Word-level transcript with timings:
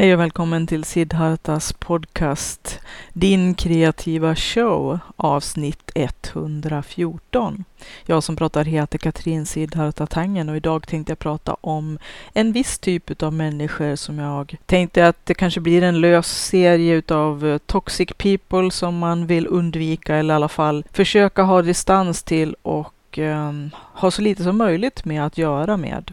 Hej 0.00 0.14
och 0.14 0.20
välkommen 0.20 0.66
till 0.66 0.84
Siddhartas 0.84 1.72
podcast 1.72 2.80
Din 3.12 3.54
kreativa 3.54 4.34
show 4.34 4.98
avsnitt 5.16 5.90
114. 5.94 7.64
Jag 8.06 8.22
som 8.22 8.36
pratar 8.36 8.64
heter 8.64 8.98
Katrin 8.98 9.46
Siddharta 9.46 10.06
Tangen 10.06 10.48
och 10.48 10.56
idag 10.56 10.88
tänkte 10.88 11.10
jag 11.10 11.18
prata 11.18 11.56
om 11.60 11.98
en 12.32 12.52
viss 12.52 12.78
typ 12.78 13.22
av 13.22 13.32
människor 13.32 13.96
som 13.96 14.18
jag 14.18 14.56
tänkte 14.66 15.08
att 15.08 15.26
det 15.26 15.34
kanske 15.34 15.60
blir 15.60 15.82
en 15.82 16.00
lös 16.00 16.46
serie 16.46 16.94
utav 16.94 17.46
eh, 17.46 17.58
toxic 17.58 18.08
people 18.16 18.70
som 18.70 18.98
man 18.98 19.26
vill 19.26 19.46
undvika 19.46 20.16
eller 20.16 20.34
i 20.34 20.36
alla 20.36 20.48
fall 20.48 20.84
försöka 20.92 21.42
ha 21.42 21.62
distans 21.62 22.22
till 22.22 22.56
och 22.62 23.18
eh, 23.18 23.52
ha 23.94 24.10
så 24.10 24.22
lite 24.22 24.42
som 24.44 24.58
möjligt 24.58 25.04
med 25.04 25.26
att 25.26 25.38
göra 25.38 25.76
med. 25.76 26.10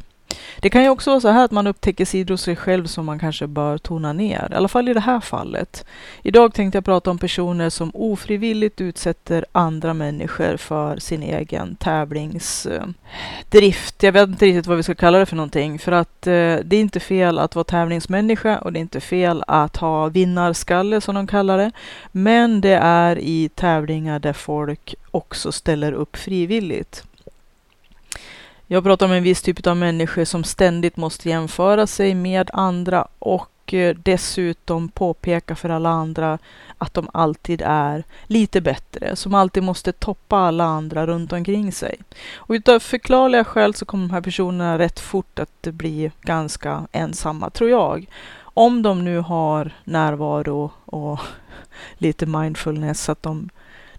Det 0.59 0.69
kan 0.69 0.83
ju 0.83 0.89
också 0.89 1.09
vara 1.09 1.21
så 1.21 1.29
här 1.29 1.45
att 1.45 1.51
man 1.51 1.67
upptäcker 1.67 2.05
sidor 2.05 2.33
hos 2.33 2.41
sig 2.41 2.55
själv 2.55 2.85
som 2.85 3.05
man 3.05 3.19
kanske 3.19 3.47
bör 3.47 3.77
tona 3.77 4.13
ner. 4.13 4.47
I 4.51 4.55
alla 4.55 4.67
fall 4.67 4.89
i 4.89 4.93
det 4.93 4.99
här 4.99 5.19
fallet. 5.19 5.85
Idag 6.23 6.53
tänkte 6.53 6.77
jag 6.77 6.85
prata 6.85 7.11
om 7.11 7.17
personer 7.17 7.69
som 7.69 7.91
ofrivilligt 7.93 8.81
utsätter 8.81 9.45
andra 9.51 9.93
människor 9.93 10.57
för 10.57 10.97
sin 10.97 11.23
egen 11.23 11.75
tävlingsdrift. 11.75 14.03
Eh, 14.03 14.07
jag 14.07 14.11
vet 14.11 14.29
inte 14.29 14.45
riktigt 14.45 14.67
vad 14.67 14.77
vi 14.77 14.83
ska 14.83 14.95
kalla 14.95 15.19
det 15.19 15.25
för 15.25 15.35
någonting. 15.35 15.79
För 15.79 15.91
att 15.91 16.27
eh, 16.27 16.55
det 16.63 16.75
är 16.75 16.79
inte 16.79 16.99
fel 16.99 17.39
att 17.39 17.55
vara 17.55 17.63
tävlingsmänniska 17.63 18.59
och 18.59 18.73
det 18.73 18.79
är 18.79 18.81
inte 18.81 19.01
fel 19.01 19.43
att 19.47 19.77
ha 19.77 20.07
vinnarskalle 20.07 21.01
som 21.01 21.15
de 21.15 21.27
kallar 21.27 21.57
det. 21.57 21.71
Men 22.11 22.61
det 22.61 22.79
är 22.81 23.19
i 23.19 23.49
tävlingar 23.55 24.19
där 24.19 24.33
folk 24.33 24.95
också 25.11 25.51
ställer 25.51 25.91
upp 25.91 26.17
frivilligt. 26.17 27.03
Jag 28.67 28.83
pratar 28.83 29.05
om 29.05 29.11
en 29.11 29.23
viss 29.23 29.41
typ 29.41 29.67
av 29.67 29.77
människor 29.77 30.25
som 30.25 30.43
ständigt 30.43 30.97
måste 30.97 31.29
jämföra 31.29 31.87
sig 31.87 32.15
med 32.15 32.49
andra 32.53 33.07
och 33.19 33.73
eh, 33.73 33.95
dessutom 33.95 34.89
påpeka 34.89 35.55
för 35.55 35.69
alla 35.69 35.89
andra 35.89 36.39
att 36.77 36.93
de 36.93 37.09
alltid 37.13 37.61
är 37.65 38.03
lite 38.27 38.61
bättre, 38.61 39.15
som 39.15 39.33
alltid 39.33 39.63
måste 39.63 39.91
toppa 39.91 40.37
alla 40.37 40.63
andra 40.63 41.07
runt 41.07 41.33
omkring 41.33 41.71
sig. 41.71 41.97
Och 42.35 42.53
utav 42.53 42.79
förklarliga 42.79 43.43
skäl 43.43 43.73
så 43.73 43.85
kommer 43.85 44.07
de 44.07 44.13
här 44.13 44.21
personerna 44.21 44.79
rätt 44.79 44.99
fort 44.99 45.39
att 45.39 45.61
bli 45.61 46.11
ganska 46.21 46.87
ensamma, 46.91 47.49
tror 47.49 47.69
jag. 47.69 48.09
Om 48.37 48.81
de 48.81 49.03
nu 49.03 49.17
har 49.17 49.71
närvaro 49.83 50.71
och 50.85 51.19
lite 51.97 52.25
mindfulness, 52.25 53.03
så 53.03 53.11
att 53.11 53.23
de 53.23 53.49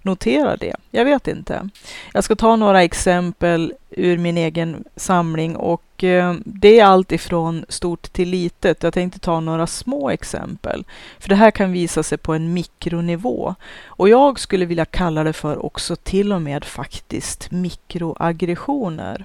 notera 0.07 0.57
det. 0.57 0.77
Jag 0.91 1.05
vet 1.05 1.29
inte. 1.29 1.69
Jag 2.13 2.25
ska 2.25 2.37
ta 2.37 2.57
några 2.57 2.83
exempel 2.83 3.75
ur 3.91 4.19
min 4.19 4.37
egen 4.37 4.85
samling 4.97 5.57
och 5.57 6.05
eh, 6.05 6.35
det 6.45 6.81
är 6.81 6.85
allt 6.85 7.13
ifrån 7.13 7.65
stort 7.69 8.13
till 8.13 8.29
litet. 8.29 8.83
Jag 8.83 8.95
tänkte 8.95 9.19
ta 9.19 9.41
några 9.41 9.67
små 9.67 10.11
exempel. 10.11 10.85
För 11.19 11.29
det 11.29 11.35
här 11.35 11.51
kan 11.51 11.73
visa 11.73 12.03
sig 12.03 12.19
på 12.19 12.35
en 12.35 12.53
mikronivå. 12.53 13.55
Och 13.87 14.09
jag 14.09 14.41
skulle 14.41 14.65
vilja 14.65 14.85
kalla 14.85 15.25
det 15.25 15.33
för 15.33 15.65
också 15.67 15.97
till 15.97 16.33
och 16.33 16.43
med 16.43 16.65
faktiskt 16.65 17.51
mikroaggressioner. 17.51 19.25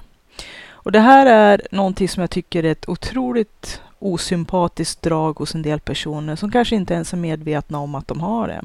Och 0.83 0.91
det 0.91 0.99
här 0.99 1.25
är 1.25 1.61
någonting 1.71 2.09
som 2.09 2.21
jag 2.21 2.29
tycker 2.29 2.63
är 2.63 2.71
ett 2.71 2.89
otroligt 2.89 3.81
osympatiskt 3.99 5.01
drag 5.01 5.39
hos 5.39 5.55
en 5.55 5.61
del 5.61 5.79
personer 5.79 6.35
som 6.35 6.51
kanske 6.51 6.75
inte 6.75 6.93
ens 6.93 7.13
är 7.13 7.17
medvetna 7.17 7.79
om 7.79 7.95
att 7.95 8.07
de 8.07 8.19
har 8.19 8.47
det. 8.47 8.61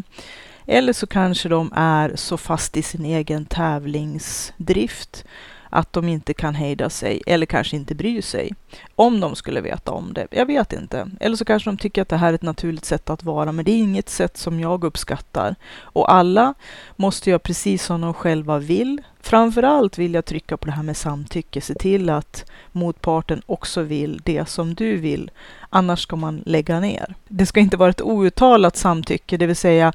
Eller 0.66 0.92
så 0.92 1.06
kanske 1.06 1.48
de 1.48 1.72
är 1.76 2.16
så 2.16 2.36
fast 2.36 2.76
i 2.76 2.82
sin 2.82 3.04
egen 3.04 3.44
tävlingsdrift 3.44 5.24
att 5.70 5.92
de 5.92 6.08
inte 6.08 6.34
kan 6.34 6.54
hejda 6.54 6.90
sig 6.90 7.22
eller 7.26 7.46
kanske 7.46 7.76
inte 7.76 7.94
bryr 7.94 8.22
sig. 8.22 8.52
Om 8.94 9.20
de 9.20 9.36
skulle 9.36 9.60
veta 9.60 9.92
om 9.92 10.12
det. 10.14 10.26
Jag 10.30 10.46
vet 10.46 10.72
inte. 10.72 11.10
Eller 11.20 11.36
så 11.36 11.44
kanske 11.44 11.70
de 11.70 11.76
tycker 11.76 12.02
att 12.02 12.08
det 12.08 12.16
här 12.16 12.30
är 12.30 12.34
ett 12.34 12.42
naturligt 12.42 12.84
sätt 12.84 13.10
att 13.10 13.24
vara, 13.24 13.52
men 13.52 13.64
det 13.64 13.70
är 13.70 13.78
inget 13.78 14.08
sätt 14.08 14.36
som 14.36 14.60
jag 14.60 14.84
uppskattar. 14.84 15.54
Och 15.80 16.12
alla 16.12 16.54
måste 16.96 17.30
göra 17.30 17.38
precis 17.38 17.84
som 17.84 18.00
de 18.00 18.14
själva 18.14 18.58
vill. 18.58 19.02
Framförallt 19.20 19.98
vill 19.98 20.14
jag 20.14 20.24
trycka 20.24 20.56
på 20.56 20.66
det 20.66 20.72
här 20.72 20.82
med 20.82 20.96
samtycke. 20.96 21.60
Se 21.60 21.74
till 21.74 22.10
att 22.10 22.50
motparten 22.72 23.42
också 23.46 23.82
vill 23.82 24.20
det 24.24 24.48
som 24.48 24.74
du 24.74 24.96
vill. 24.96 25.30
Annars 25.76 26.02
ska 26.02 26.16
man 26.16 26.42
lägga 26.46 26.80
ner. 26.80 27.14
Det 27.28 27.46
ska 27.46 27.60
inte 27.60 27.76
vara 27.76 27.90
ett 27.90 28.02
outtalat 28.02 28.76
samtycke, 28.76 29.36
det 29.36 29.46
vill 29.46 29.56
säga 29.56 29.92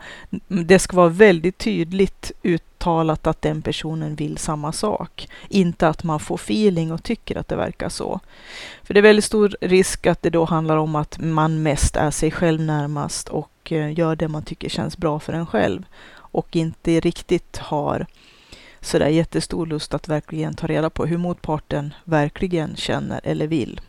det 0.47 0.79
ska 0.79 0.97
vara 0.97 1.09
väldigt 1.09 1.57
tydligt 1.57 2.31
uttalat 2.43 3.27
att 3.27 3.41
den 3.41 3.61
personen 3.61 4.15
vill 4.15 4.37
samma 4.37 4.71
sak. 4.71 5.27
Inte 5.49 5.87
att 5.87 6.03
man 6.03 6.19
får 6.19 6.35
feeling 6.35 6.91
och 6.91 7.03
tycker 7.03 7.37
att 7.37 7.47
det 7.47 7.55
verkar 7.55 7.89
så. 7.89 8.19
För 8.83 8.93
det 8.93 8.99
är 8.99 9.01
väldigt 9.01 9.25
stor 9.25 9.55
risk 9.61 10.07
att 10.07 10.21
det 10.21 10.29
då 10.29 10.45
handlar 10.45 10.77
om 10.77 10.95
att 10.95 11.19
man 11.19 11.63
mest 11.63 11.95
är 11.95 12.11
sig 12.11 12.31
själv 12.31 12.61
närmast 12.61 13.29
och 13.29 13.71
eh, 13.71 13.99
gör 13.99 14.15
det 14.15 14.27
man 14.27 14.43
tycker 14.43 14.69
känns 14.69 14.97
bra 14.97 15.19
för 15.19 15.33
en 15.33 15.47
själv 15.47 15.85
och 16.13 16.55
inte 16.55 16.99
riktigt 16.99 17.57
har 17.57 18.05
sådär 18.81 19.07
jättestor 19.07 19.65
lust 19.65 19.93
att 19.93 20.07
verkligen 20.07 20.53
ta 20.53 20.67
reda 20.67 20.89
på 20.89 21.05
hur 21.05 21.17
motparten 21.17 21.93
verkligen 22.03 22.75
känner 22.75 23.21
eller 23.23 23.47
vill. 23.47 23.81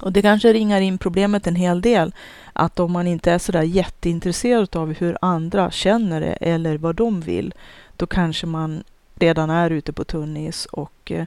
Och 0.00 0.12
det 0.12 0.22
kanske 0.22 0.52
ringar 0.52 0.80
in 0.80 0.98
problemet 0.98 1.46
en 1.46 1.56
hel 1.56 1.80
del, 1.80 2.14
att 2.52 2.80
om 2.80 2.92
man 2.92 3.06
inte 3.06 3.32
är 3.32 3.38
sådär 3.38 3.62
jätteintresserad 3.62 4.76
av 4.76 4.92
hur 4.92 5.18
andra 5.20 5.70
känner 5.70 6.20
det 6.20 6.32
eller 6.32 6.78
vad 6.78 6.96
de 6.96 7.20
vill, 7.20 7.54
då 7.96 8.06
kanske 8.06 8.46
man 8.46 8.84
redan 9.14 9.50
är 9.50 9.70
ute 9.70 9.92
på 9.92 10.04
tunnis 10.04 10.66
och 10.66 11.12
eh, 11.12 11.26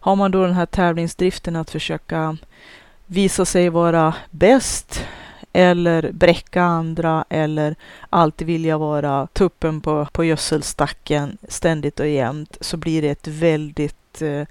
har 0.00 0.16
man 0.16 0.30
då 0.30 0.42
den 0.42 0.54
här 0.54 0.66
tävlingsdriften 0.66 1.56
att 1.56 1.70
försöka 1.70 2.36
visa 3.06 3.44
sig 3.44 3.68
vara 3.68 4.14
bäst 4.30 5.04
eller 5.52 6.12
bräcka 6.12 6.62
andra 6.62 7.24
eller 7.28 7.74
alltid 8.10 8.46
vilja 8.46 8.78
vara 8.78 9.26
tuppen 9.26 9.80
på, 9.80 10.06
på 10.12 10.24
gödselstacken 10.24 11.38
ständigt 11.48 12.00
och 12.00 12.08
jämt 12.08 12.56
så 12.60 12.76
blir 12.76 13.02
det 13.02 13.10
ett 13.10 13.28
väldigt 13.28 14.22
eh, 14.22 14.46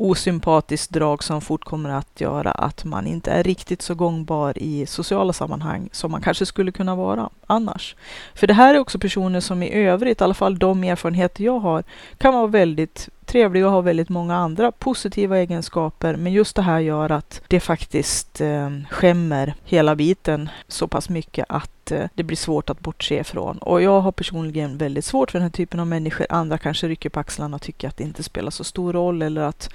osympatiskt 0.00 0.90
drag 0.90 1.24
som 1.24 1.40
fort 1.40 1.64
kommer 1.64 1.90
att 1.90 2.20
göra 2.20 2.50
att 2.50 2.84
man 2.84 3.06
inte 3.06 3.30
är 3.30 3.42
riktigt 3.42 3.82
så 3.82 3.94
gångbar 3.94 4.58
i 4.58 4.86
sociala 4.86 5.32
sammanhang 5.32 5.88
som 5.92 6.10
man 6.10 6.22
kanske 6.22 6.46
skulle 6.46 6.72
kunna 6.72 6.94
vara 6.94 7.30
annars. 7.46 7.96
För 8.34 8.46
det 8.46 8.54
här 8.54 8.74
är 8.74 8.78
också 8.78 8.98
personer 8.98 9.40
som 9.40 9.62
i 9.62 9.72
övrigt, 9.72 10.20
i 10.20 10.24
alla 10.24 10.34
fall 10.34 10.58
de 10.58 10.84
erfarenheter 10.84 11.44
jag 11.44 11.58
har, 11.58 11.84
kan 12.18 12.34
vara 12.34 12.46
väldigt 12.46 13.08
trevliga 13.26 13.66
och 13.66 13.72
ha 13.72 13.80
väldigt 13.80 14.08
många 14.08 14.36
andra 14.36 14.72
positiva 14.72 15.38
egenskaper. 15.38 16.16
Men 16.16 16.32
just 16.32 16.56
det 16.56 16.62
här 16.62 16.78
gör 16.78 17.12
att 17.12 17.42
det 17.48 17.60
faktiskt 17.60 18.40
eh, 18.40 18.70
skämmer 18.90 19.54
hela 19.64 19.96
biten 19.96 20.48
så 20.68 20.88
pass 20.88 21.08
mycket 21.08 21.46
att 21.48 21.79
Eh, 21.92 22.08
det 22.14 22.22
blir 22.22 22.36
svårt 22.36 22.70
att 22.70 22.80
bortse 22.80 23.20
ifrån. 23.20 23.58
Och 23.58 23.82
jag 23.82 24.00
har 24.00 24.12
personligen 24.12 24.78
väldigt 24.78 25.04
svårt 25.04 25.30
för 25.30 25.38
den 25.38 25.42
här 25.42 25.50
typen 25.50 25.80
av 25.80 25.86
människor. 25.86 26.26
Andra 26.30 26.58
kanske 26.58 26.88
rycker 26.88 27.10
på 27.10 27.20
axlarna 27.20 27.54
och 27.54 27.62
tycker 27.62 27.88
att 27.88 27.96
det 27.96 28.04
inte 28.04 28.22
spelar 28.22 28.50
så 28.50 28.64
stor 28.64 28.92
roll 28.92 29.22
eller 29.22 29.42
att 29.42 29.70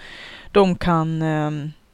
de 0.52 0.76
kan 0.76 1.22
eh, 1.22 1.52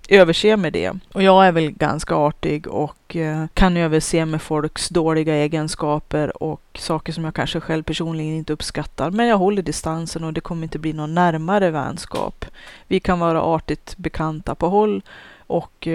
överse 0.09 0.57
med 0.57 0.73
det. 0.73 0.91
Och 1.13 1.23
jag 1.23 1.47
är 1.47 1.51
väl 1.51 1.71
ganska 1.71 2.15
artig 2.15 2.67
och 2.67 3.15
eh, 3.15 3.45
kan 3.53 3.77
överse 3.77 4.25
med 4.25 4.41
folks 4.41 4.89
dåliga 4.89 5.35
egenskaper 5.35 6.43
och 6.43 6.61
saker 6.79 7.13
som 7.13 7.25
jag 7.25 7.35
kanske 7.35 7.59
själv 7.59 7.83
personligen 7.83 8.35
inte 8.35 8.53
uppskattar. 8.53 9.11
Men 9.11 9.27
jag 9.27 9.37
håller 9.37 9.61
distansen 9.61 10.23
och 10.23 10.33
det 10.33 10.41
kommer 10.41 10.63
inte 10.63 10.79
bli 10.79 10.93
någon 10.93 11.13
närmare 11.13 11.71
vänskap. 11.71 12.45
Vi 12.87 12.99
kan 12.99 13.19
vara 13.19 13.41
artigt 13.41 13.97
bekanta 13.97 14.55
på 14.55 14.69
håll 14.69 15.01
och 15.47 15.87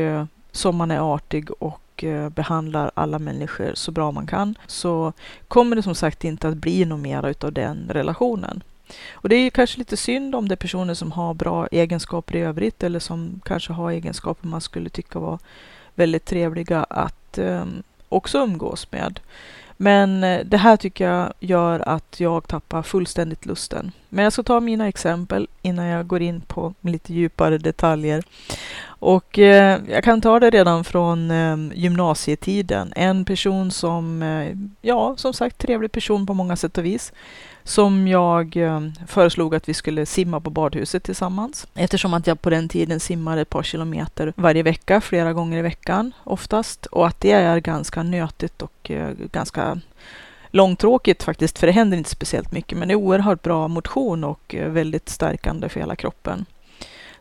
som 0.52 0.76
man 0.76 0.90
är 0.90 1.14
artig 1.14 1.50
och 1.62 1.80
och 1.96 2.04
eh, 2.04 2.28
behandlar 2.28 2.90
alla 2.94 3.18
människor 3.18 3.72
så 3.74 3.92
bra 3.92 4.10
man 4.10 4.26
kan 4.26 4.58
så 4.66 5.12
kommer 5.48 5.76
det 5.76 5.82
som 5.82 5.94
sagt 5.94 6.24
inte 6.24 6.48
att 6.48 6.56
bli 6.56 6.84
något 6.84 7.00
mera 7.00 7.30
utav 7.30 7.52
den 7.52 7.90
relationen. 7.90 8.62
Och 9.12 9.28
det 9.28 9.36
är 9.36 9.50
kanske 9.50 9.78
lite 9.78 9.96
synd 9.96 10.34
om 10.34 10.48
det 10.48 10.54
är 10.54 10.56
personer 10.56 10.94
som 10.94 11.12
har 11.12 11.34
bra 11.34 11.66
egenskaper 11.66 12.36
i 12.36 12.40
övrigt 12.40 12.82
eller 12.82 12.98
som 12.98 13.40
kanske 13.44 13.72
har 13.72 13.90
egenskaper 13.90 14.48
man 14.48 14.60
skulle 14.60 14.88
tycka 14.88 15.18
var 15.18 15.38
väldigt 15.94 16.24
trevliga 16.24 16.84
att 16.84 17.38
ehm, 17.38 17.82
också 18.08 18.38
umgås 18.38 18.92
med. 18.92 19.20
Men 19.76 20.24
eh, 20.24 20.44
det 20.44 20.56
här 20.56 20.76
tycker 20.76 21.08
jag 21.08 21.32
gör 21.40 21.80
att 21.88 22.20
jag 22.20 22.48
tappar 22.48 22.82
fullständigt 22.82 23.46
lusten. 23.46 23.92
Men 24.08 24.24
jag 24.24 24.32
ska 24.32 24.42
ta 24.42 24.60
mina 24.60 24.88
exempel 24.88 25.48
innan 25.62 25.86
jag 25.86 26.06
går 26.06 26.22
in 26.22 26.40
på 26.40 26.74
lite 26.80 27.14
djupare 27.14 27.58
detaljer. 27.58 28.22
Och 28.98 29.38
eh, 29.38 29.80
jag 29.88 30.04
kan 30.04 30.20
ta 30.20 30.40
det 30.40 30.50
redan 30.50 30.84
från 30.84 31.30
eh, 31.30 31.56
gymnasietiden. 31.74 32.92
En 32.96 33.24
person 33.24 33.70
som, 33.70 34.22
eh, 34.22 34.56
ja, 34.82 35.14
som 35.16 35.32
sagt, 35.32 35.58
trevlig 35.58 35.92
person 35.92 36.26
på 36.26 36.34
många 36.34 36.56
sätt 36.56 36.78
och 36.78 36.84
vis 36.84 37.12
som 37.66 38.08
jag 38.08 38.56
eh, 38.56 38.80
föreslog 39.06 39.54
att 39.54 39.68
vi 39.68 39.74
skulle 39.74 40.06
simma 40.06 40.40
på 40.40 40.50
badhuset 40.50 41.02
tillsammans. 41.02 41.66
Eftersom 41.74 42.14
att 42.14 42.26
jag 42.26 42.42
på 42.42 42.50
den 42.50 42.68
tiden 42.68 43.00
simmade 43.00 43.40
ett 43.40 43.50
par 43.50 43.62
kilometer 43.62 44.32
varje 44.36 44.62
vecka, 44.62 45.00
flera 45.00 45.32
gånger 45.32 45.58
i 45.58 45.62
veckan 45.62 46.12
oftast. 46.24 46.86
Och 46.86 47.06
att 47.06 47.20
det 47.20 47.32
är 47.32 47.58
ganska 47.60 48.02
nötigt 48.02 48.62
och 48.62 48.90
eh, 48.90 49.10
ganska 49.32 49.80
långtråkigt 50.50 51.22
faktiskt, 51.22 51.58
för 51.58 51.66
det 51.66 51.72
händer 51.72 51.98
inte 51.98 52.10
speciellt 52.10 52.52
mycket. 52.52 52.78
Men 52.78 52.88
det 52.88 52.94
är 52.94 52.96
oerhört 52.96 53.42
bra 53.42 53.68
motion 53.68 54.24
och 54.24 54.54
eh, 54.54 54.68
väldigt 54.68 55.08
stärkande 55.08 55.68
för 55.68 55.80
hela 55.80 55.96
kroppen. 55.96 56.46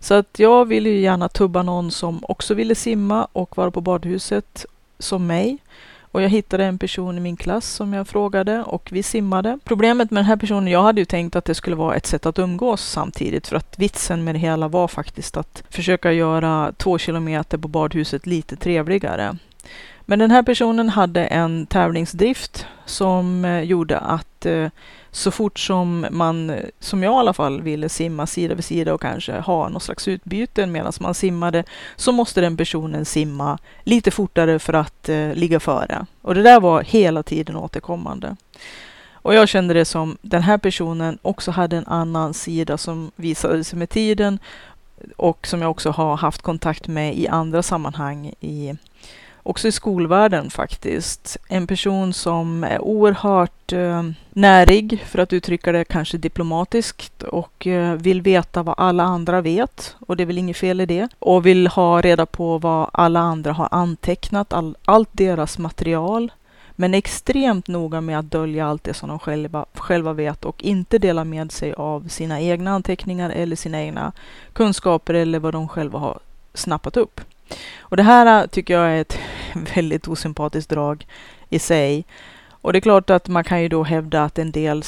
Så 0.06 0.14
att 0.14 0.40
jag 0.40 0.66
ville 0.66 0.90
ju 0.90 1.00
gärna 1.00 1.30
tubba 1.30 1.64
någon 1.64 1.92
som 1.92 2.20
också 2.28 2.54
ville 2.54 2.76
simma 2.76 3.28
och 3.32 3.58
vara 3.58 3.72
på 3.72 3.82
badhuset 3.82 4.66
som 5.00 5.28
mig. 5.28 5.58
Och 6.02 6.22
jag 6.22 6.30
hittade 6.30 6.66
en 6.66 6.78
person 6.78 7.18
i 7.18 7.22
min 7.22 7.38
klass 7.38 7.66
som 7.74 7.94
jag 7.94 8.08
frågade 8.08 8.64
och 8.64 8.90
vi 8.92 9.04
simmade. 9.04 9.60
Problemet 9.64 10.12
med 10.12 10.24
den 10.24 10.28
här 10.28 10.36
personen, 10.36 10.68
jag 10.68 10.84
hade 10.84 11.02
ju 11.02 11.06
tänkt 11.06 11.36
att 11.36 11.46
det 11.46 11.56
skulle 11.56 11.76
vara 11.76 11.96
ett 11.96 12.06
sätt 12.06 12.26
att 12.26 12.40
umgås 12.40 12.82
samtidigt 12.82 13.48
för 13.48 13.56
att 13.56 13.80
vitsen 13.80 14.24
med 14.24 14.36
det 14.36 14.40
hela 14.40 14.68
var 14.68 14.88
faktiskt 14.88 15.38
att 15.38 15.64
försöka 15.70 16.12
göra 16.12 16.72
två 16.78 16.98
kilometer 16.98 17.58
på 17.58 17.68
badhuset 17.68 18.26
lite 18.26 18.56
trevligare. 18.56 19.38
Men 20.02 20.20
den 20.20 20.32
här 20.32 20.44
personen 20.44 20.90
hade 20.90 21.26
en 21.26 21.66
tävlingsdrift 21.66 22.66
som 22.86 23.46
eh, 23.46 23.62
gjorde 23.62 23.98
att 23.98 24.46
eh, 24.46 24.68
så 25.16 25.32
fort 25.32 25.60
som 25.60 26.06
man, 26.12 26.60
som 26.80 27.04
jag 27.04 27.14
i 27.14 27.16
alla 27.16 27.34
fall, 27.34 27.62
ville 27.62 27.90
simma 27.90 28.28
sida 28.28 28.56
vid 28.56 28.66
sida 28.66 28.94
och 28.94 29.02
kanske 29.02 29.40
ha 29.40 29.70
något 29.70 29.84
slags 29.84 30.08
utbyte 30.08 30.66
medan 30.66 30.94
man 31.00 31.14
simmade, 31.14 31.64
så 31.96 32.12
måste 32.12 32.42
den 32.42 32.58
personen 32.58 33.06
simma 33.06 33.58
lite 33.84 34.12
fortare 34.12 34.60
för 34.60 34.74
att 34.74 35.10
eh, 35.10 35.34
ligga 35.34 35.60
före. 35.60 36.06
Och 36.22 36.36
det 36.36 36.44
där 36.44 36.60
var 36.60 36.82
hela 36.82 37.24
tiden 37.24 37.56
återkommande. 37.56 38.36
Och 39.12 39.34
jag 39.34 39.50
kände 39.50 39.74
det 39.74 39.86
som 39.86 40.18
den 40.22 40.42
här 40.42 40.58
personen 40.58 41.18
också 41.22 41.52
hade 41.52 41.78
en 41.78 41.88
annan 41.88 42.34
sida 42.34 42.78
som 42.78 43.12
visade 43.16 43.64
sig 43.64 43.80
med 43.80 43.90
tiden 43.90 44.40
och 45.16 45.48
som 45.48 45.62
jag 45.62 45.72
också 45.72 45.90
har 45.90 46.18
haft 46.18 46.42
kontakt 46.42 46.88
med 46.88 47.18
i 47.18 47.28
andra 47.28 47.64
sammanhang 47.64 48.34
i 48.40 48.74
också 49.46 49.68
i 49.68 49.72
skolvärlden 49.72 50.50
faktiskt. 50.50 51.38
En 51.48 51.68
person 51.68 52.14
som 52.14 52.64
är 52.64 52.82
oerhört 52.82 53.74
eh, 53.74 54.04
närig, 54.30 55.04
för 55.08 55.20
att 55.20 55.34
uttrycka 55.34 55.72
det 55.72 55.84
kanske 55.84 56.18
diplomatiskt, 56.18 57.24
och 57.24 57.68
eh, 57.68 57.94
vill 57.94 58.22
veta 58.22 58.64
vad 58.64 58.76
alla 58.78 59.04
andra 59.04 59.42
vet. 59.42 59.96
Och 60.00 60.18
det 60.18 60.24
är 60.24 60.28
väl 60.28 60.38
inget 60.38 60.58
fel 60.58 60.82
i 60.82 60.86
det. 60.86 61.08
Och 61.20 61.46
vill 61.46 61.68
ha 61.68 62.02
reda 62.02 62.26
på 62.26 62.58
vad 62.58 62.90
alla 62.94 63.20
andra 63.20 63.54
har 63.54 63.68
antecknat, 63.72 64.54
all, 64.54 64.78
allt 64.86 65.10
deras 65.12 65.58
material. 65.58 66.32
Men 66.76 66.94
är 66.94 66.98
extremt 66.98 67.68
noga 67.68 68.02
med 68.02 68.20
att 68.20 68.32
dölja 68.32 68.68
allt 68.68 68.84
det 68.84 68.94
som 68.94 69.10
de 69.10 69.20
själva, 69.20 69.66
själva 69.74 70.14
vet 70.14 70.46
och 70.46 70.64
inte 70.64 70.98
dela 70.98 71.24
med 71.24 71.52
sig 71.52 71.74
av 71.74 72.08
sina 72.08 72.42
egna 72.42 72.72
anteckningar 72.72 73.30
eller 73.30 73.56
sina 73.56 73.82
egna 73.82 74.12
kunskaper 74.54 75.14
eller 75.14 75.40
vad 75.40 75.54
de 75.54 75.68
själva 75.68 76.00
har 76.00 76.20
snappat 76.54 76.98
upp. 76.98 77.22
Och 77.80 77.98
det 77.98 78.04
här 78.04 78.48
tycker 78.48 78.74
jag 78.74 78.90
är 78.90 79.02
ett 79.02 79.20
väldigt 79.76 80.08
osympatiskt 80.08 80.70
drag 80.70 81.08
i 81.50 81.60
sig. 81.60 82.06
Och 82.66 82.74
det 82.74 82.80
är 82.80 82.82
klart 82.82 83.10
att 83.10 83.28
man 83.28 83.44
kan 83.44 83.62
ju 83.62 83.70
då 83.70 83.84
hävda 83.84 84.24
att 84.24 84.40
en 84.40 84.52
del 84.52 84.84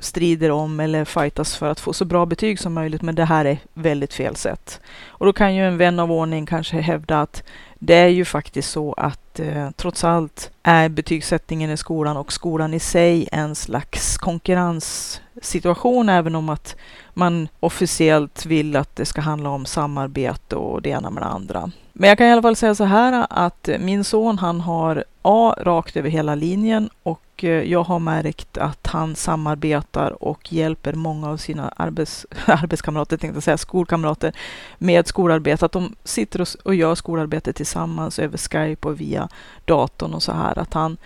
strider 0.00 0.50
om 0.50 0.80
eller 0.80 1.04
fightas 1.04 1.56
för 1.56 1.70
att 1.70 1.80
få 1.80 1.92
så 1.92 2.04
bra 2.04 2.26
betyg 2.26 2.58
som 2.58 2.74
möjligt, 2.74 3.02
men 3.02 3.14
det 3.14 3.24
här 3.24 3.44
är 3.44 3.58
väldigt 3.74 4.14
fel 4.14 4.36
sätt. 4.36 4.80
Och 5.06 5.26
då 5.26 5.32
kan 5.32 5.54
ju 5.54 5.66
en 5.66 5.78
vän 5.78 6.00
av 6.00 6.12
ordning 6.12 6.46
kanske 6.46 6.80
hävda 6.80 7.20
att 7.20 7.42
det 7.78 7.94
är 7.94 8.08
ju 8.08 8.24
faktiskt 8.24 8.70
så 8.70 8.92
att 8.92 9.40
eh, 9.40 9.70
trots 9.70 10.04
allt 10.04 10.50
är 10.62 10.88
betygssättningen 10.88 11.70
i 11.70 11.76
skolan 11.76 12.16
och 12.16 12.32
skolan 12.32 12.74
i 12.74 12.80
sig 12.80 13.28
en 13.32 13.54
slags 13.54 14.18
konkurrenssituation, 14.18 16.08
även 16.08 16.34
om 16.34 16.48
att 16.48 16.76
man 17.14 17.48
officiellt 17.60 18.46
vill 18.46 18.76
att 18.76 18.96
det 18.96 19.04
ska 19.04 19.20
handla 19.20 19.50
om 19.50 19.66
samarbete 19.66 20.56
och 20.56 20.82
det 20.82 20.90
ena 20.90 21.10
med 21.10 21.22
det 21.22 21.26
andra. 21.26 21.70
Men 21.92 22.08
jag 22.08 22.18
kan 22.18 22.26
i 22.26 22.32
alla 22.32 22.42
fall 22.42 22.56
säga 22.56 22.74
så 22.74 22.84
här 22.84 23.26
att 23.30 23.68
min 23.80 24.04
son 24.04 24.38
han 24.38 24.60
har 24.60 25.04
A 25.22 25.54
rakt 25.58 25.96
över 25.96 26.10
hela 26.10 26.34
linjen 26.34 26.90
och 27.02 27.22
och 27.36 27.44
eh, 27.44 27.62
jag 27.62 27.82
har 27.82 27.98
märkt 27.98 28.58
att 28.58 28.86
han 28.86 29.16
samarbetar 29.16 30.22
och 30.22 30.52
hjälper 30.52 30.92
många 30.92 31.30
av 31.30 31.36
sina 31.36 31.68
arbets, 31.68 32.26
arbetskamrater, 32.46 33.16
tänkte 33.16 33.40
säga, 33.40 33.58
skolkamrater 33.58 34.32
med 34.78 35.06
skolarbete. 35.06 35.66
Att 35.66 35.72
de 35.72 35.94
sitter 36.04 36.40
och, 36.40 36.48
och 36.64 36.74
gör 36.74 36.94
skolarbete 36.94 37.52
tillsammans 37.52 38.18
över 38.18 38.38
Skype 38.38 38.88
och 38.88 39.00
via 39.00 39.28
datorn 39.64 40.14
och 40.14 40.22
så 40.22 40.32
här. 40.32 40.58
Att 40.58 40.74
han 40.74 40.96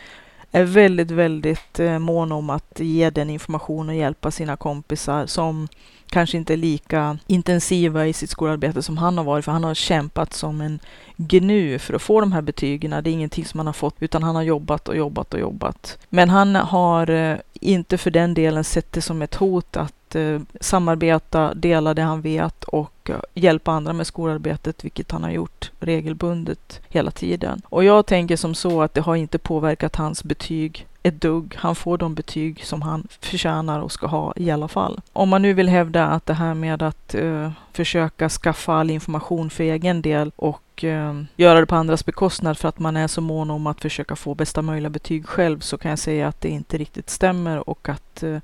är 0.52 0.64
väldigt, 0.64 1.10
väldigt 1.10 1.80
eh, 1.80 1.98
mån 1.98 2.32
om 2.32 2.50
att 2.50 2.80
ge 2.80 3.10
den 3.10 3.30
information 3.30 3.88
och 3.88 3.94
hjälpa 3.94 4.30
sina 4.30 4.56
kompisar 4.56 5.26
som 5.26 5.68
kanske 6.10 6.36
inte 6.36 6.52
är 6.52 6.56
lika 6.56 7.18
intensiva 7.26 8.06
i 8.06 8.12
sitt 8.12 8.30
skolarbete 8.30 8.82
som 8.82 8.98
han 8.98 9.18
har 9.18 9.24
varit, 9.24 9.44
för 9.44 9.52
han 9.52 9.64
har 9.64 9.74
kämpat 9.74 10.34
som 10.34 10.60
en 10.60 10.80
gnu 11.16 11.78
för 11.78 11.94
att 11.94 12.02
få 12.02 12.20
de 12.20 12.32
här 12.32 12.42
betygen. 12.42 12.90
Det 12.90 13.10
är 13.10 13.12
ingenting 13.12 13.44
som 13.44 13.60
han 13.60 13.66
har 13.66 13.72
fått, 13.72 13.94
utan 13.98 14.22
han 14.22 14.36
har 14.36 14.42
jobbat 14.42 14.88
och 14.88 14.96
jobbat 14.96 15.34
och 15.34 15.40
jobbat. 15.40 15.98
Men 16.08 16.30
han 16.30 16.54
har 16.54 17.10
eh, 17.10 17.36
inte 17.52 17.98
för 17.98 18.10
den 18.10 18.34
delen 18.34 18.64
sett 18.64 18.92
det 18.92 19.00
som 19.00 19.22
ett 19.22 19.34
hot 19.34 19.76
att 19.76 20.14
eh, 20.14 20.40
samarbeta, 20.60 21.54
dela 21.54 21.94
det 21.94 22.02
han 22.02 22.20
vet 22.20 22.64
och 22.64 23.10
eh, 23.10 23.16
hjälpa 23.34 23.72
andra 23.72 23.92
med 23.92 24.06
skolarbetet, 24.06 24.84
vilket 24.84 25.10
han 25.10 25.22
har 25.22 25.30
gjort 25.30 25.70
regelbundet 25.80 26.80
hela 26.88 27.10
tiden. 27.10 27.62
Och 27.64 27.84
jag 27.84 28.06
tänker 28.06 28.36
som 28.36 28.54
så 28.54 28.82
att 28.82 28.94
det 28.94 29.00
har 29.00 29.16
inte 29.16 29.38
påverkat 29.38 29.96
hans 29.96 30.24
betyg 30.24 30.86
ett 31.02 31.20
dugg. 31.20 31.54
Han 31.58 31.74
får 31.74 31.98
de 31.98 32.14
betyg 32.14 32.64
som 32.64 32.82
han 32.82 33.06
förtjänar 33.20 33.80
och 33.80 33.92
ska 33.92 34.06
ha 34.06 34.32
i 34.36 34.50
alla 34.50 34.68
fall. 34.68 35.00
Om 35.12 35.28
man 35.28 35.42
nu 35.42 35.52
vill 35.52 35.68
hävda 35.68 36.06
att 36.06 36.26
det 36.26 36.34
här 36.34 36.54
med 36.54 36.82
att 36.82 37.14
eh, 37.14 37.52
försöka 37.72 38.28
skaffa 38.28 38.74
all 38.74 38.90
information 38.90 39.50
för 39.50 39.64
egen 39.64 40.02
del 40.02 40.32
och 40.36 40.84
eh, 40.84 41.22
göra 41.36 41.60
det 41.60 41.66
på 41.66 41.76
andras 41.76 42.06
bekostnad 42.06 42.58
för 42.58 42.68
att 42.68 42.78
man 42.78 42.96
är 42.96 43.06
så 43.06 43.20
mån 43.20 43.50
om 43.50 43.66
att 43.66 43.80
försöka 43.80 44.16
få 44.16 44.34
bästa 44.34 44.62
möjliga 44.62 44.90
betyg 44.90 45.26
själv 45.26 45.60
så 45.60 45.78
kan 45.78 45.90
jag 45.90 45.98
säga 45.98 46.28
att 46.28 46.40
det 46.40 46.48
inte 46.48 46.78
riktigt 46.78 47.10
stämmer 47.10 47.68
och 47.68 47.88
att 47.88 48.22
eh, 48.22 48.38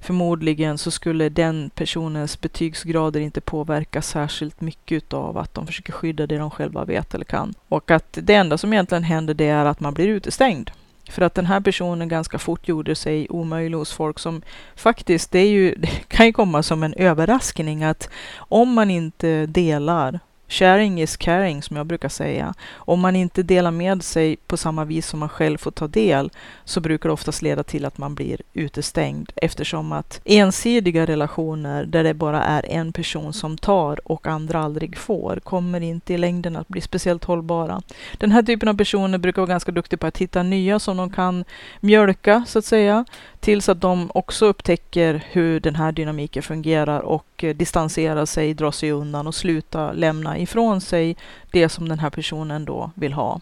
förmodligen 0.00 0.78
så 0.78 0.90
skulle 0.90 1.28
den 1.28 1.70
personens 1.74 2.40
betygsgrader 2.40 3.20
inte 3.20 3.40
påverkas 3.40 4.08
särskilt 4.08 4.60
mycket 4.60 5.12
av 5.12 5.38
att 5.38 5.54
de 5.54 5.66
försöker 5.66 5.92
skydda 5.92 6.26
det 6.26 6.38
de 6.38 6.50
själva 6.50 6.84
vet 6.84 7.14
eller 7.14 7.24
kan. 7.24 7.54
Och 7.68 7.90
att 7.90 8.18
det 8.22 8.34
enda 8.34 8.58
som 8.58 8.72
egentligen 8.72 9.04
händer 9.04 9.34
det 9.34 9.48
är 9.48 9.64
att 9.64 9.80
man 9.80 9.94
blir 9.94 10.08
utestängd. 10.08 10.70
För 11.10 11.22
att 11.22 11.34
den 11.34 11.46
här 11.46 11.60
personen 11.60 12.08
ganska 12.08 12.38
fort 12.38 12.68
gjorde 12.68 12.94
sig 12.94 13.26
omöjlig 13.30 13.78
hos 13.78 13.92
folk 13.92 14.18
som 14.18 14.42
faktiskt, 14.76 15.30
det, 15.30 15.38
är 15.38 15.48
ju, 15.48 15.74
det 15.78 16.08
kan 16.08 16.26
ju 16.26 16.32
komma 16.32 16.62
som 16.62 16.82
en 16.82 16.94
överraskning 16.94 17.84
att 17.84 18.10
om 18.36 18.72
man 18.72 18.90
inte 18.90 19.46
delar 19.46 20.20
Sharing 20.50 21.00
is 21.00 21.16
caring, 21.16 21.62
som 21.62 21.76
jag 21.76 21.86
brukar 21.86 22.08
säga. 22.08 22.54
Om 22.72 23.00
man 23.00 23.16
inte 23.16 23.42
delar 23.42 23.70
med 23.70 24.02
sig 24.02 24.36
på 24.36 24.56
samma 24.56 24.84
vis 24.84 25.06
som 25.06 25.20
man 25.20 25.28
själv 25.28 25.58
får 25.58 25.70
ta 25.70 25.88
del, 25.88 26.30
så 26.64 26.80
brukar 26.80 27.08
det 27.08 27.12
oftast 27.12 27.42
leda 27.42 27.62
till 27.62 27.84
att 27.84 27.98
man 27.98 28.14
blir 28.14 28.40
utestängd, 28.54 29.32
eftersom 29.36 29.92
att 29.92 30.20
ensidiga 30.24 31.06
relationer 31.06 31.84
där 31.84 32.04
det 32.04 32.14
bara 32.14 32.42
är 32.42 32.66
en 32.66 32.92
person 32.92 33.32
som 33.32 33.58
tar 33.58 34.08
och 34.08 34.26
andra 34.26 34.60
aldrig 34.60 34.96
får, 34.96 35.40
kommer 35.44 35.80
inte 35.80 36.14
i 36.14 36.18
längden 36.18 36.56
att 36.56 36.68
bli 36.68 36.80
speciellt 36.80 37.24
hållbara. 37.24 37.82
Den 38.18 38.32
här 38.32 38.42
typen 38.42 38.68
av 38.68 38.76
personer 38.76 39.18
brukar 39.18 39.42
vara 39.42 39.48
ganska 39.50 39.72
duktiga 39.72 39.98
på 39.98 40.06
att 40.06 40.18
hitta 40.18 40.42
nya 40.42 40.78
som 40.78 40.96
de 40.96 41.10
kan 41.10 41.44
mjölka, 41.80 42.44
så 42.46 42.58
att 42.58 42.64
säga, 42.64 43.04
tills 43.40 43.68
att 43.68 43.80
de 43.80 44.10
också 44.14 44.46
upptäcker 44.46 45.24
hur 45.30 45.60
den 45.60 45.74
här 45.74 45.92
dynamiken 45.92 46.42
fungerar 46.42 47.00
och 47.00 47.44
eh, 47.44 47.56
distanserar 47.56 48.26
sig, 48.26 48.54
drar 48.54 48.70
sig 48.70 48.90
undan 48.90 49.26
och 49.26 49.34
slutar 49.34 49.94
lämna 49.94 50.38
ifrån 50.40 50.80
sig 50.80 51.16
det 51.50 51.68
som 51.68 51.88
den 51.88 51.98
här 51.98 52.10
personen 52.10 52.64
då 52.64 52.90
vill 52.94 53.12
ha. 53.12 53.40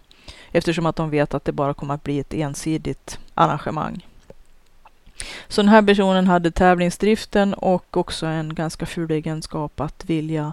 Eftersom 0.52 0.87
att 0.87 0.97
de 0.97 1.11
vet 1.11 1.35
att 1.35 1.45
det 1.45 1.52
bara 1.52 1.75
kommer 1.75 1.95
att 1.95 2.05
bli 2.05 2.19
ett 2.19 2.35
ensidigt 2.35 3.19
arrangemang. 3.35 4.07
Så 5.49 5.62
den 5.62 5.69
här 5.69 5.83
personen 5.83 6.26
hade 6.26 6.50
tävlingsdriften 6.50 7.55
och 7.55 7.97
också 7.97 8.26
en 8.26 8.55
ganska 8.55 8.87
ful 8.87 9.11
egenskap 9.11 9.81
att 9.81 10.05
vilja 10.05 10.52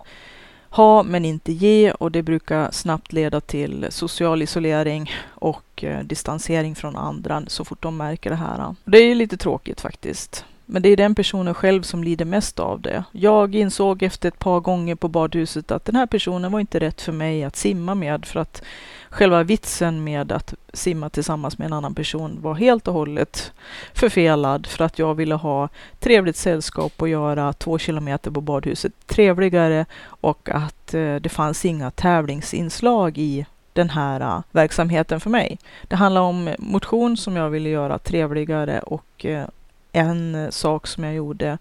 ha 0.70 1.04
men 1.04 1.25
inte 1.25 1.52
ge 1.52 1.92
och 1.92 2.12
det 2.12 2.24
brukar 2.24 2.72
snabbt 2.72 3.14
leda 3.14 3.42
till 3.42 3.88
social 3.90 4.42
isolering 4.42 5.12
och 5.30 5.84
eh, 5.84 6.00
distansering 6.00 6.75
från 6.75 6.96
andra 6.96 7.44
så 7.48 7.66
fort 7.66 7.82
de 7.82 7.98
märker 7.98 8.30
det 8.30 8.36
här. 8.36 8.75
Det 8.86 8.98
är 8.98 9.16
lite 9.16 9.38
tråkigt 9.38 9.82
faktiskt. 9.82 10.46
Men 10.66 10.82
det 10.82 10.90
är 10.90 10.98
den 10.98 11.16
personen 11.16 11.54
själv 11.54 11.82
som 11.82 12.04
lider 12.04 12.26
mest 12.26 12.60
av 12.60 12.82
det. 12.82 13.04
Jag 13.12 13.56
insåg 13.56 14.04
efter 14.04 14.30
ett 14.30 14.40
par 14.40 14.60
gånger 14.60 14.96
på 14.96 15.08
badhuset 15.08 15.72
att 15.72 15.86
den 15.86 15.96
här 15.96 16.06
personen 16.06 16.52
var 16.52 16.60
inte 16.60 16.80
rätt 16.80 17.02
för 17.02 17.12
mig 17.12 17.44
att 17.44 17.56
simma 17.56 17.96
med 17.96 18.26
för 18.26 18.40
att 18.40 18.64
själva 19.10 19.44
vitsen 19.44 20.04
med 20.04 20.32
att 20.32 20.54
simma 20.74 21.10
tillsammans 21.10 21.58
med 21.58 21.66
en 21.66 21.74
annan 21.74 21.96
person 21.96 22.38
var 22.42 22.54
helt 22.54 22.88
och 22.88 22.94
hållet 22.94 23.52
förfelad 23.94 24.68
för 24.68 24.86
att 24.86 25.00
jag 25.00 25.16
ville 25.16 25.36
ha 25.36 25.70
trevligt 26.00 26.38
sällskap 26.38 26.94
och 27.02 27.10
göra 27.10 27.54
två 27.54 27.78
kilometer 27.78 28.32
på 28.32 28.42
badhuset 28.42 28.94
trevligare 29.08 29.86
och 30.06 30.50
att 30.50 30.94
eh, 30.94 31.16
det 31.16 31.30
fanns 31.30 31.66
inga 31.66 31.92
tävlingsinslag 31.92 33.18
i 33.18 33.46
den 33.74 33.90
här 33.90 34.22
eh, 34.22 34.42
verksamheten 34.52 35.20
för 35.20 35.30
mig. 35.30 35.60
Det 35.88 35.96
handlar 35.96 36.22
om 36.22 36.56
motion 36.58 37.18
som 37.18 37.36
jag 37.36 37.50
ville 37.50 37.70
göra 37.70 38.00
trevligare 38.00 38.80
och 38.80 39.26
eh, 39.26 39.46
en 39.96 40.36
eh, 40.36 40.50
sak 40.50 40.88
som 40.88 41.04
jag 41.04 41.14
gjorde 41.14 41.58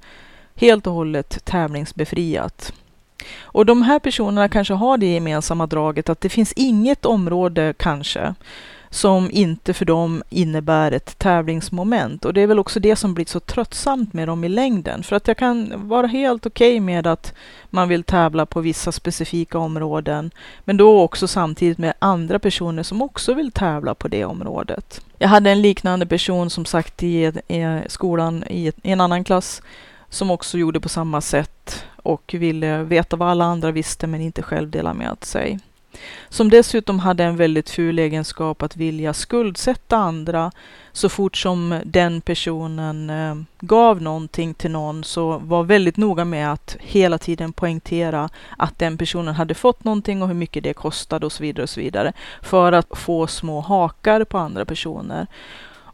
helt 0.55 0.87
och 0.87 0.93
hållet 0.93 1.45
tävlingsbefriat. 1.45 2.73
Och 3.41 3.67
de 3.67 3.83
här 3.83 3.99
personerna 3.99 4.49
kanske 4.49 4.75
har 4.75 4.99
det 4.99 5.07
gemensamma 5.07 5.67
draget 5.67 6.09
att 6.09 6.21
det 6.21 6.29
finns 6.29 6.53
inget 6.53 7.05
område 7.05 7.75
kanske 7.77 8.35
som 8.95 9.31
inte 9.33 9.75
för 9.75 9.85
dem 9.85 10.23
innebär 10.31 10.93
ett 10.93 11.19
tävlingsmoment. 11.19 12.25
Och 12.25 12.35
det 12.35 12.41
är 12.41 12.47
väl 12.47 12.59
också 12.59 12.81
det 12.81 12.97
som 12.97 13.15
blir 13.15 13.25
så 13.25 13.41
tröttsamt 13.41 14.13
med 14.13 14.29
dem 14.29 14.45
i 14.45 14.49
längden. 14.49 15.03
För 15.03 15.17
att 15.17 15.29
jag 15.29 15.37
kan 15.37 15.89
vara 15.89 16.07
helt 16.07 16.47
okej 16.47 16.71
okay 16.71 16.81
med 16.81 17.07
att 17.07 17.35
man 17.71 17.89
vill 17.89 18.05
tävla 18.05 18.47
på 18.47 18.61
vissa 18.61 18.93
specifika 18.93 19.59
områden, 19.59 20.31
men 20.65 20.77
då 20.77 21.01
också 21.01 21.29
samtidigt 21.29 21.79
med 21.79 21.95
andra 21.99 22.39
personer 22.39 22.83
som 22.83 23.03
också 23.03 23.35
vill 23.35 23.53
tävla 23.53 23.95
på 23.95 24.09
det 24.09 24.25
området. 24.25 25.01
Jag 25.19 25.29
hade 25.29 25.51
en 25.51 25.63
liknande 25.63 26.07
person 26.07 26.51
som 26.51 26.65
sagt 26.65 27.03
i, 27.03 27.25
i 27.49 27.83
skolan 27.87 28.45
i, 28.51 28.73
i 28.83 28.91
en 28.91 29.01
annan 29.01 29.25
klass 29.25 29.63
som 30.09 30.31
också 30.31 30.59
gjorde 30.59 30.81
på 30.81 30.89
samma 30.89 31.21
sätt 31.21 31.85
och 31.97 32.35
ville 32.39 32.83
veta 32.83 33.17
vad 33.17 33.29
alla 33.29 33.45
andra 33.45 33.71
visste 33.71 34.07
men 34.07 34.21
inte 34.21 34.43
själv 34.43 34.71
dela 34.71 34.95
med 34.95 35.17
sig. 35.21 35.59
Som 36.29 36.51
dessutom 36.51 36.99
hade 36.99 37.25
en 37.25 37.37
väldigt 37.37 37.71
ful 37.71 37.99
egenskap 37.99 38.63
att 38.63 38.77
vilja 38.77 39.15
skuldsätta 39.15 39.97
andra. 39.97 40.53
Så 40.93 41.09
fort 41.09 41.37
som 41.37 41.81
den 41.85 42.21
personen 42.21 43.11
eh, 43.11 43.37
gav 43.61 44.03
någonting 44.03 44.55
till 44.55 44.71
någon 44.71 45.05
så 45.05 45.39
var 45.39 45.63
väldigt 45.63 45.97
noga 45.97 46.25
med 46.25 46.53
att 46.53 46.77
hela 46.81 47.19
tiden 47.19 47.53
poängtera 47.53 48.29
att 48.59 48.79
den 48.79 48.99
personen 48.99 49.35
hade 49.35 49.55
fått 49.55 49.85
någonting 49.85 50.23
och 50.23 50.29
hur 50.29 50.35
mycket 50.35 50.63
det 50.63 50.75
kostade 50.75 51.27
och 51.27 51.33
så 51.33 51.43
vidare 51.43 51.63
och 51.63 51.71
så 51.71 51.81
vidare. 51.81 52.13
För 52.43 52.73
att 52.73 52.99
få 52.99 53.27
små 53.27 53.61
hakar 53.61 54.25
på 54.25 54.39
andra 54.39 54.65
personer. 54.65 55.27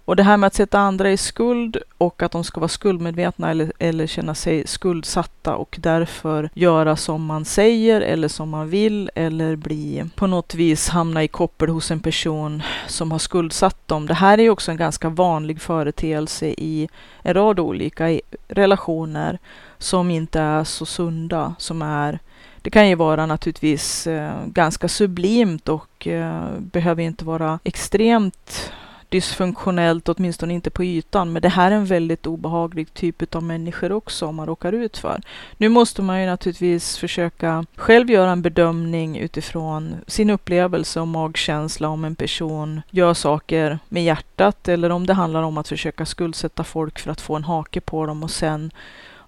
Och 0.04 0.16
det 0.16 0.23
här 0.23 0.37
med 0.37 0.47
att 0.47 0.54
sätta 0.54 0.78
andra 0.78 1.11
i 1.11 1.16
skuld 1.16 1.76
och 1.99 2.23
att 2.23 2.33
de 2.33 2.45
ska 2.45 2.61
vara 2.61 2.69
skuldmedvetna 2.69 3.50
eller, 3.50 3.73
eller 3.78 4.07
känna 4.07 4.35
sig 4.35 4.66
skuldsatta 4.66 5.57
och 5.57 5.76
därför 5.80 6.50
göra 6.54 6.97
som 6.97 7.25
man 7.25 7.45
säger 7.45 8.00
eller 8.00 8.28
som 8.28 8.49
man 8.49 8.69
vill 8.69 9.11
eller 9.14 9.57
bli 9.57 10.04
på 10.14 10.26
något 10.26 10.54
vis 10.54 10.88
hamna 10.88 11.25
i 11.25 11.28
koppel 11.28 11.69
hos 11.69 11.90
en 11.90 12.00
person 12.00 12.62
som 12.87 13.12
har 13.12 13.19
skuldsatt 13.19 13.88
dem. 13.88 14.07
Det 14.07 14.14
här 14.14 14.40
är 14.40 14.50
också 14.50 14.71
en 14.71 14.76
ganska 14.76 15.09
vanlig 15.09 15.61
företeelse 15.61 16.47
i 16.47 16.88
en 17.23 17.35
rad 17.35 17.61
olika 17.61 18.21
relationer 18.49 19.38
som 19.78 20.11
inte 20.11 20.40
är 20.40 20.64
så 20.64 20.87
sunda, 20.87 21.54
som 21.59 21.83
är 21.83 22.19
det 22.62 22.71
kan 22.71 22.88
ju 22.88 22.95
vara 22.95 23.26
naturligtvis 23.26 24.07
eh, 24.07 24.33
ganska 24.47 24.88
sublimt 24.88 25.69
och 25.69 26.07
eh, 26.07 26.45
behöver 26.59 27.02
inte 27.02 27.25
vara 27.25 27.59
extremt 27.64 28.73
dysfunktionellt, 29.11 30.09
åtminstone 30.09 30.55
inte 30.55 30.71
på 30.71 30.85
ytan. 30.85 31.33
Men 31.33 31.43
det 31.43 31.49
här 31.49 31.71
är 31.71 31.76
en 31.76 31.85
väldigt 31.85 32.26
obehaglig 32.26 32.95
typ 32.95 33.35
av 33.35 33.43
människor 33.43 33.93
också 33.93 34.26
om 34.26 34.35
man 34.35 34.47
råkar 34.47 34.73
ut 34.73 34.99
för. 34.99 35.21
Nu 35.57 35.69
måste 35.69 36.02
man 36.02 36.21
ju 36.21 36.26
naturligtvis 36.26 36.99
försöka 36.99 37.64
själv 37.76 38.11
göra 38.11 38.31
en 38.31 38.43
bedömning 38.43 39.19
utifrån 39.19 39.97
sin 40.07 40.31
upplevelse 40.31 41.00
och 41.00 41.09
magkänsla 41.09 41.88
om 41.88 42.05
en 42.05 42.17
person 42.17 42.83
gör 42.90 43.14
saker 43.14 43.79
med 43.88 44.05
hjärtat 44.05 44.69
eller 44.69 44.90
om 44.90 45.07
det 45.07 45.14
handlar 45.14 45.43
om 45.43 45.59
att 45.59 45.69
försöka 45.69 46.07
skuldsätta 46.07 46.64
folk 46.64 46.99
för 46.99 47.11
att 47.11 47.21
få 47.21 47.37
en 47.37 47.45
hake 47.45 47.81
på 47.81 48.07
dem 48.07 48.23
och 48.23 48.31
sen 48.31 48.71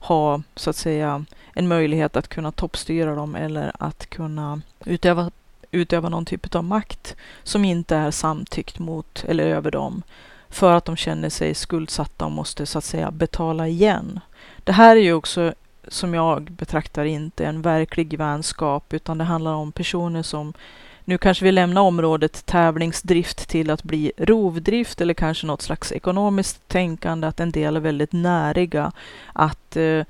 ha 0.03 0.43
så 0.57 0.71
att 0.71 0.77
säga 0.77 1.25
en 1.55 1.69
möjlighet 1.69 2.17
att 2.17 2.29
kunna 2.29 2.53
toppstyra 2.53 3.15
dem 3.15 3.35
eller 3.35 3.73
att 3.79 4.07
kunna 4.07 4.61
utöva 4.85 5.31
utöva 5.73 6.09
någon 6.09 6.25
typ 6.25 6.55
av 6.55 6.65
makt 6.65 7.17
som 7.43 7.65
inte 7.65 7.97
är 7.97 8.11
samtyckt 8.11 8.79
mot 8.79 9.25
eller 9.29 9.45
över 9.45 9.71
dem 9.71 10.03
för 10.49 10.75
att 10.75 10.85
de 10.85 10.97
känner 10.97 11.29
sig 11.29 11.55
skuldsatta 11.55 12.25
och 12.25 12.33
måste 12.33 12.67
så 12.67 12.79
att 12.79 12.85
säga 12.85 13.11
betala 13.11 13.69
igen. 13.69 14.21
Det 14.65 14.73
här 14.73 14.97
är 14.97 15.01
ju 15.01 15.13
också 15.13 15.55
som 15.89 16.15
jag 16.15 16.43
betraktar 16.43 17.05
inte 17.05 17.47
en 17.47 17.63
verklig 17.63 18.19
vänskap 18.19 18.93
utan 18.93 19.19
det 19.19 19.25
handlar 19.25 19.53
om 19.53 19.73
personer 19.73 20.23
som 20.23 20.53
nu 21.05 21.19
kanske 21.19 21.45
vill 21.45 21.55
lämna 21.55 21.81
området 21.81 22.47
tävlingsdrift 22.47 23.49
till 23.49 23.71
att 23.71 23.83
bli 23.83 24.13
rovdrift 24.17 25.01
eller 25.01 25.15
kanske 25.15 25.47
något 25.47 25.63
slags 25.63 25.93
ekonomiskt 25.93 26.69
tänkande, 26.69 27.27
att 27.27 27.41
en 27.41 27.51
del 27.51 27.77
är 27.77 27.81
väldigt 27.81 28.13
näriga. 28.13 28.93
Att 29.33 29.77
eh, 29.77 30.05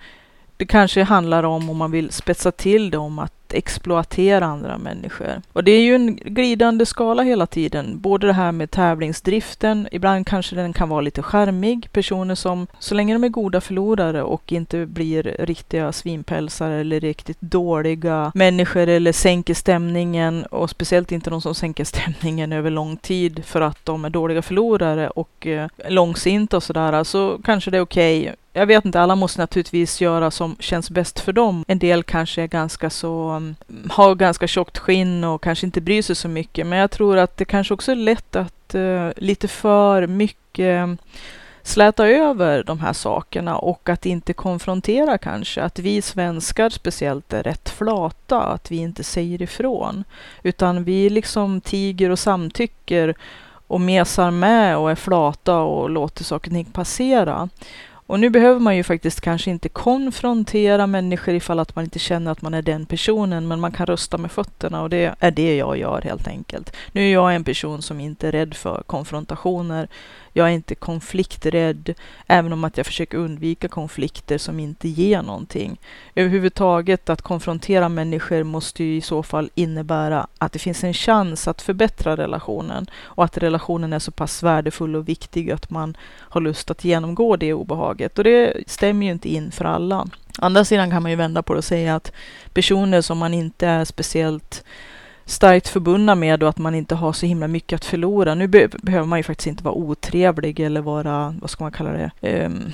det 0.62 0.66
kanske 0.66 1.02
handlar 1.02 1.42
om, 1.42 1.70
om 1.70 1.76
man 1.76 1.90
vill 1.90 2.12
spetsa 2.12 2.52
till 2.52 2.90
det, 2.90 2.98
om 2.98 3.18
att 3.18 3.54
exploatera 3.54 4.46
andra 4.46 4.78
människor. 4.78 5.42
Och 5.52 5.64
det 5.64 5.70
är 5.70 5.80
ju 5.80 5.94
en 5.94 6.16
glidande 6.16 6.86
skala 6.86 7.22
hela 7.22 7.46
tiden. 7.46 8.00
Både 8.00 8.26
det 8.26 8.32
här 8.32 8.52
med 8.52 8.70
tävlingsdriften, 8.70 9.88
ibland 9.92 10.26
kanske 10.26 10.56
den 10.56 10.72
kan 10.72 10.88
vara 10.88 11.00
lite 11.00 11.22
skärmig. 11.22 11.88
Personer 11.92 12.34
som, 12.34 12.66
så 12.78 12.94
länge 12.94 13.14
de 13.14 13.24
är 13.24 13.28
goda 13.28 13.60
förlorare 13.60 14.22
och 14.22 14.52
inte 14.52 14.86
blir 14.86 15.36
riktiga 15.38 15.92
svinpälsar 15.92 16.70
eller 16.70 17.00
riktigt 17.00 17.40
dåliga 17.40 18.32
människor 18.34 18.86
eller 18.88 19.12
sänker 19.12 19.54
stämningen 19.54 20.46
och 20.46 20.70
speciellt 20.70 21.12
inte 21.12 21.30
de 21.30 21.40
som 21.40 21.54
sänker 21.54 21.84
stämningen 21.84 22.52
över 22.52 22.70
lång 22.70 22.96
tid 22.96 23.44
för 23.44 23.60
att 23.60 23.84
de 23.84 24.04
är 24.04 24.10
dåliga 24.10 24.42
förlorare 24.42 25.10
och 25.10 25.46
eh, 25.46 25.68
långsinta 25.88 26.56
och 26.56 26.62
sådär, 26.62 27.04
så 27.04 27.38
kanske 27.44 27.70
det 27.70 27.76
är 27.76 27.82
okej. 27.82 28.22
Okay 28.22 28.36
jag 28.52 28.66
vet 28.66 28.84
inte, 28.84 29.00
alla 29.00 29.14
måste 29.16 29.40
naturligtvis 29.40 30.00
göra 30.00 30.30
som 30.30 30.56
känns 30.60 30.90
bäst 30.90 31.20
för 31.20 31.32
dem. 31.32 31.64
En 31.68 31.78
del 31.78 32.02
kanske 32.02 32.42
är 32.42 32.46
ganska 32.46 32.90
så, 32.90 33.28
mm, 33.28 33.56
har 33.90 34.14
ganska 34.14 34.46
tjockt 34.46 34.78
skinn 34.78 35.24
och 35.24 35.42
kanske 35.42 35.66
inte 35.66 35.80
bryr 35.80 36.02
sig 36.02 36.16
så 36.16 36.28
mycket. 36.28 36.66
Men 36.66 36.78
jag 36.78 36.90
tror 36.90 37.16
att 37.16 37.36
det 37.36 37.44
kanske 37.44 37.74
också 37.74 37.92
är 37.92 37.96
lätt 37.96 38.36
att 38.36 38.74
uh, 38.74 39.10
lite 39.16 39.48
för 39.48 40.06
mycket 40.06 40.64
mm, 40.64 40.98
släta 41.62 42.08
över 42.08 42.64
de 42.64 42.80
här 42.80 42.92
sakerna 42.92 43.56
och 43.56 43.88
att 43.88 44.06
inte 44.06 44.32
konfrontera 44.32 45.18
kanske. 45.18 45.62
Att 45.62 45.78
vi 45.78 46.02
svenskar 46.02 46.70
speciellt 46.70 47.32
är 47.32 47.42
rätt 47.42 47.68
flata, 47.68 48.42
att 48.42 48.70
vi 48.70 48.76
inte 48.76 49.04
säger 49.04 49.42
ifrån. 49.42 50.04
Utan 50.42 50.84
vi 50.84 51.10
liksom 51.10 51.60
tiger 51.60 52.10
och 52.10 52.18
samtycker 52.18 53.14
och 53.66 53.80
mesar 53.80 54.30
med 54.30 54.76
och 54.76 54.90
är 54.90 54.94
flata 54.94 55.58
och 55.58 55.90
låter 55.90 56.24
saker 56.24 56.50
och 56.50 56.54
ting 56.54 56.64
passera. 56.64 57.48
Och 58.12 58.20
nu 58.20 58.30
behöver 58.30 58.60
man 58.60 58.76
ju 58.76 58.82
faktiskt 58.82 59.20
kanske 59.20 59.50
inte 59.50 59.68
konfrontera 59.68 60.86
människor 60.86 61.34
ifall 61.34 61.58
att 61.58 61.76
man 61.76 61.84
inte 61.84 61.98
känner 61.98 62.30
att 62.30 62.42
man 62.42 62.54
är 62.54 62.62
den 62.62 62.86
personen, 62.86 63.48
men 63.48 63.60
man 63.60 63.72
kan 63.72 63.86
rösta 63.86 64.18
med 64.18 64.32
fötterna 64.32 64.82
och 64.82 64.90
det 64.90 65.14
är 65.18 65.30
det 65.30 65.56
jag 65.56 65.78
gör 65.78 66.00
helt 66.00 66.28
enkelt. 66.28 66.76
Nu 66.92 67.08
är 67.08 67.12
jag 67.12 67.34
en 67.34 67.44
person 67.44 67.82
som 67.82 68.00
inte 68.00 68.28
är 68.28 68.32
rädd 68.32 68.54
för 68.54 68.82
konfrontationer. 68.86 69.88
Jag 70.32 70.48
är 70.48 70.52
inte 70.52 70.74
konflikträdd, 70.74 71.94
även 72.26 72.52
om 72.52 72.64
att 72.64 72.76
jag 72.76 72.86
försöker 72.86 73.18
undvika 73.18 73.68
konflikter 73.68 74.38
som 74.38 74.60
inte 74.60 74.88
ger 74.88 75.22
någonting. 75.22 75.80
Överhuvudtaget 76.14 77.10
att 77.10 77.22
konfrontera 77.22 77.88
människor 77.88 78.42
måste 78.42 78.84
ju 78.84 78.96
i 78.96 79.00
så 79.00 79.22
fall 79.22 79.50
innebära 79.54 80.26
att 80.38 80.52
det 80.52 80.58
finns 80.58 80.84
en 80.84 80.94
chans 80.94 81.48
att 81.48 81.62
förbättra 81.62 82.16
relationen 82.16 82.86
och 83.02 83.24
att 83.24 83.38
relationen 83.38 83.92
är 83.92 83.98
så 83.98 84.10
pass 84.10 84.42
värdefull 84.42 84.96
och 84.96 85.08
viktig 85.08 85.50
att 85.50 85.70
man 85.70 85.96
har 86.02 86.40
lust 86.40 86.70
att 86.70 86.84
genomgå 86.84 87.36
det 87.36 87.52
obehaget. 87.52 88.18
Och 88.18 88.24
det 88.24 88.64
stämmer 88.66 89.06
ju 89.06 89.12
inte 89.12 89.28
in 89.28 89.52
för 89.52 89.64
alla. 89.64 90.06
Andra 90.38 90.64
sidan 90.64 90.90
kan 90.90 91.02
man 91.02 91.10
ju 91.10 91.16
vända 91.16 91.42
på 91.42 91.52
det 91.52 91.58
och 91.58 91.64
säga 91.64 91.94
att 91.94 92.12
personer 92.52 93.00
som 93.00 93.18
man 93.18 93.34
inte 93.34 93.66
är 93.66 93.84
speciellt 93.84 94.64
starkt 95.24 95.68
förbundna 95.68 96.14
med 96.14 96.42
och 96.42 96.48
att 96.48 96.58
man 96.58 96.74
inte 96.74 96.94
har 96.94 97.12
så 97.12 97.26
himla 97.26 97.48
mycket 97.48 97.76
att 97.76 97.84
förlora. 97.84 98.34
Nu 98.34 98.46
be 98.46 98.68
behöver 98.82 99.06
man 99.06 99.18
ju 99.18 99.22
faktiskt 99.22 99.46
inte 99.46 99.64
vara 99.64 99.74
otrevlig 99.74 100.60
eller 100.60 100.80
vara, 100.80 101.34
vad 101.40 101.50
ska 101.50 101.64
man 101.64 101.72
kalla 101.72 101.92
det, 101.92 102.44
um, 102.44 102.72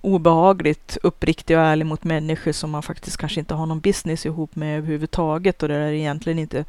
obehagligt 0.00 0.98
uppriktig 1.02 1.56
och 1.56 1.62
ärlig 1.62 1.86
mot 1.86 2.04
människor 2.04 2.52
som 2.52 2.70
man 2.70 2.82
faktiskt 2.82 3.16
kanske 3.16 3.40
inte 3.40 3.54
har 3.54 3.66
någon 3.66 3.80
business 3.80 4.26
ihop 4.26 4.56
med 4.56 4.78
överhuvudtaget 4.78 5.62
och 5.62 5.68
där 5.68 5.78
det 5.78 5.96
egentligen 5.96 6.38
inte 6.38 6.64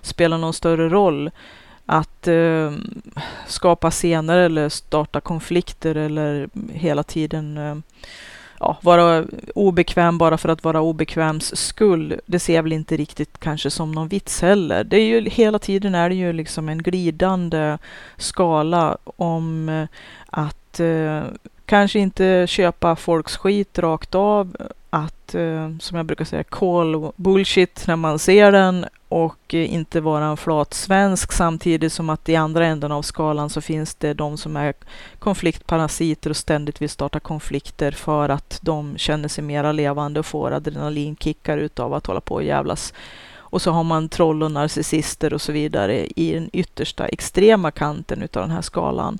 spelar 0.00 0.38
någon 0.38 0.52
större 0.52 0.88
roll 0.88 1.30
att 1.86 2.28
eh, 2.28 2.72
skapa 3.46 3.90
scener 3.90 4.38
eller 4.38 4.68
starta 4.68 5.20
konflikter 5.20 5.94
eller 5.94 6.48
hela 6.72 7.02
tiden 7.02 7.58
eh, 7.58 7.76
ja, 8.60 8.78
vara 8.82 9.24
obekväm 9.54 10.18
bara 10.18 10.38
för 10.38 10.48
att 10.48 10.64
vara 10.64 10.80
obekväms 10.80 11.56
skull, 11.56 12.20
det 12.26 12.38
ser 12.38 12.54
jag 12.54 12.62
väl 12.62 12.72
inte 12.72 12.96
riktigt 12.96 13.38
kanske 13.38 13.70
som 13.70 13.92
någon 13.92 14.08
vits 14.08 14.42
heller. 14.42 14.84
Det 14.84 14.96
är 14.96 15.04
ju 15.04 15.28
hela 15.28 15.58
tiden 15.58 15.94
är 15.94 16.08
det 16.08 16.14
ju 16.14 16.32
liksom 16.32 16.68
en 16.68 16.82
glidande 16.82 17.78
skala 18.16 18.98
om 19.04 19.68
eh, 19.68 19.86
att 20.26 20.80
eh, 20.80 21.22
kanske 21.66 21.98
inte 21.98 22.46
köpa 22.48 22.96
folks 22.96 23.36
skit 23.36 23.78
rakt 23.78 24.14
av, 24.14 24.56
att 24.90 25.34
eh, 25.34 25.76
som 25.80 25.96
jag 25.96 26.06
brukar 26.06 26.24
säga 26.24 26.44
call 26.44 27.12
bullshit 27.16 27.84
när 27.86 27.96
man 27.96 28.18
ser 28.18 28.52
den 28.52 28.86
och 29.08 29.54
eh, 29.54 29.74
inte 29.74 30.00
vara 30.00 30.24
en 30.24 30.36
flat 30.36 30.74
svensk 30.74 31.32
samtidigt 31.32 31.92
som 31.92 32.10
att 32.10 32.28
i 32.28 32.36
andra 32.36 32.66
änden 32.66 32.92
av 32.92 33.02
skalan 33.02 33.50
så 33.50 33.60
finns 33.60 33.94
det 33.94 34.14
de 34.14 34.38
som 34.38 34.56
är 34.56 34.74
konfliktparasiter 35.18 36.30
och 36.30 36.36
ständigt 36.36 36.82
vill 36.82 36.90
starta 36.90 37.20
konflikter 37.20 37.92
för 37.92 38.28
att 38.28 38.58
de 38.62 38.98
känner 38.98 39.28
sig 39.28 39.44
mera 39.44 39.72
levande 39.72 40.20
och 40.20 40.26
får 40.26 40.50
adrenalinkickar 40.50 41.58
utav 41.58 41.94
att 41.94 42.06
hålla 42.06 42.20
på 42.20 42.34
och 42.34 42.44
jävlas. 42.44 42.94
Och 43.50 43.62
så 43.62 43.70
har 43.70 43.84
man 43.84 44.08
troll 44.08 44.42
och 44.42 44.50
narcissister 44.50 45.34
och 45.34 45.40
så 45.40 45.52
vidare 45.52 46.06
i 46.06 46.32
den 46.34 46.50
yttersta 46.52 47.06
extrema 47.06 47.70
kanten 47.70 48.22
utav 48.22 48.42
den 48.42 48.50
här 48.50 48.62
skalan. 48.62 49.18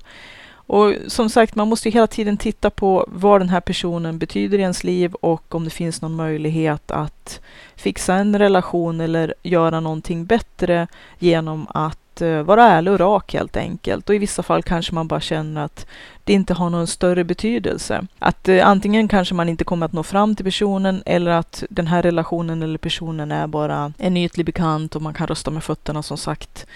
Och 0.69 0.93
som 1.07 1.29
sagt, 1.29 1.55
man 1.55 1.67
måste 1.67 1.89
hela 1.89 2.07
tiden 2.07 2.37
titta 2.37 2.69
på 2.69 3.05
vad 3.07 3.41
den 3.41 3.49
här 3.49 3.59
personen 3.61 4.17
betyder 4.17 4.57
i 4.57 4.61
ens 4.61 4.83
liv 4.83 5.13
och 5.13 5.55
om 5.55 5.63
det 5.63 5.69
finns 5.69 6.01
någon 6.01 6.15
möjlighet 6.15 6.91
att 6.91 7.41
fixa 7.75 8.15
en 8.15 8.39
relation 8.39 9.01
eller 9.01 9.33
göra 9.43 9.79
någonting 9.79 10.25
bättre 10.25 10.87
genom 11.19 11.67
att 11.69 12.21
eh, 12.21 12.41
vara 12.41 12.63
ärlig 12.63 12.93
och 12.93 12.99
rak 12.99 13.33
helt 13.33 13.57
enkelt. 13.57 14.09
Och 14.09 14.15
i 14.15 14.17
vissa 14.17 14.43
fall 14.43 14.63
kanske 14.63 14.95
man 14.95 15.07
bara 15.07 15.21
känner 15.21 15.65
att 15.65 15.85
det 16.23 16.33
inte 16.33 16.53
har 16.53 16.69
någon 16.69 16.87
större 16.87 17.23
betydelse. 17.23 18.05
Att 18.19 18.47
eh, 18.47 18.67
antingen 18.67 19.07
kanske 19.07 19.35
man 19.35 19.49
inte 19.49 19.63
kommer 19.63 19.85
att 19.85 19.93
nå 19.93 20.03
fram 20.03 20.35
till 20.35 20.45
personen 20.45 21.03
eller 21.05 21.31
att 21.31 21.63
den 21.69 21.87
här 21.87 22.01
relationen 22.01 22.63
eller 22.63 22.77
personen 22.77 23.31
är 23.31 23.47
bara 23.47 23.93
en 23.97 24.17
ytlig 24.17 24.45
bekant 24.45 24.95
och 24.95 25.01
man 25.01 25.13
kan 25.13 25.27
rösta 25.27 25.51
med 25.51 25.63
fötterna 25.63 26.03
som 26.03 26.17
sagt. 26.17 26.67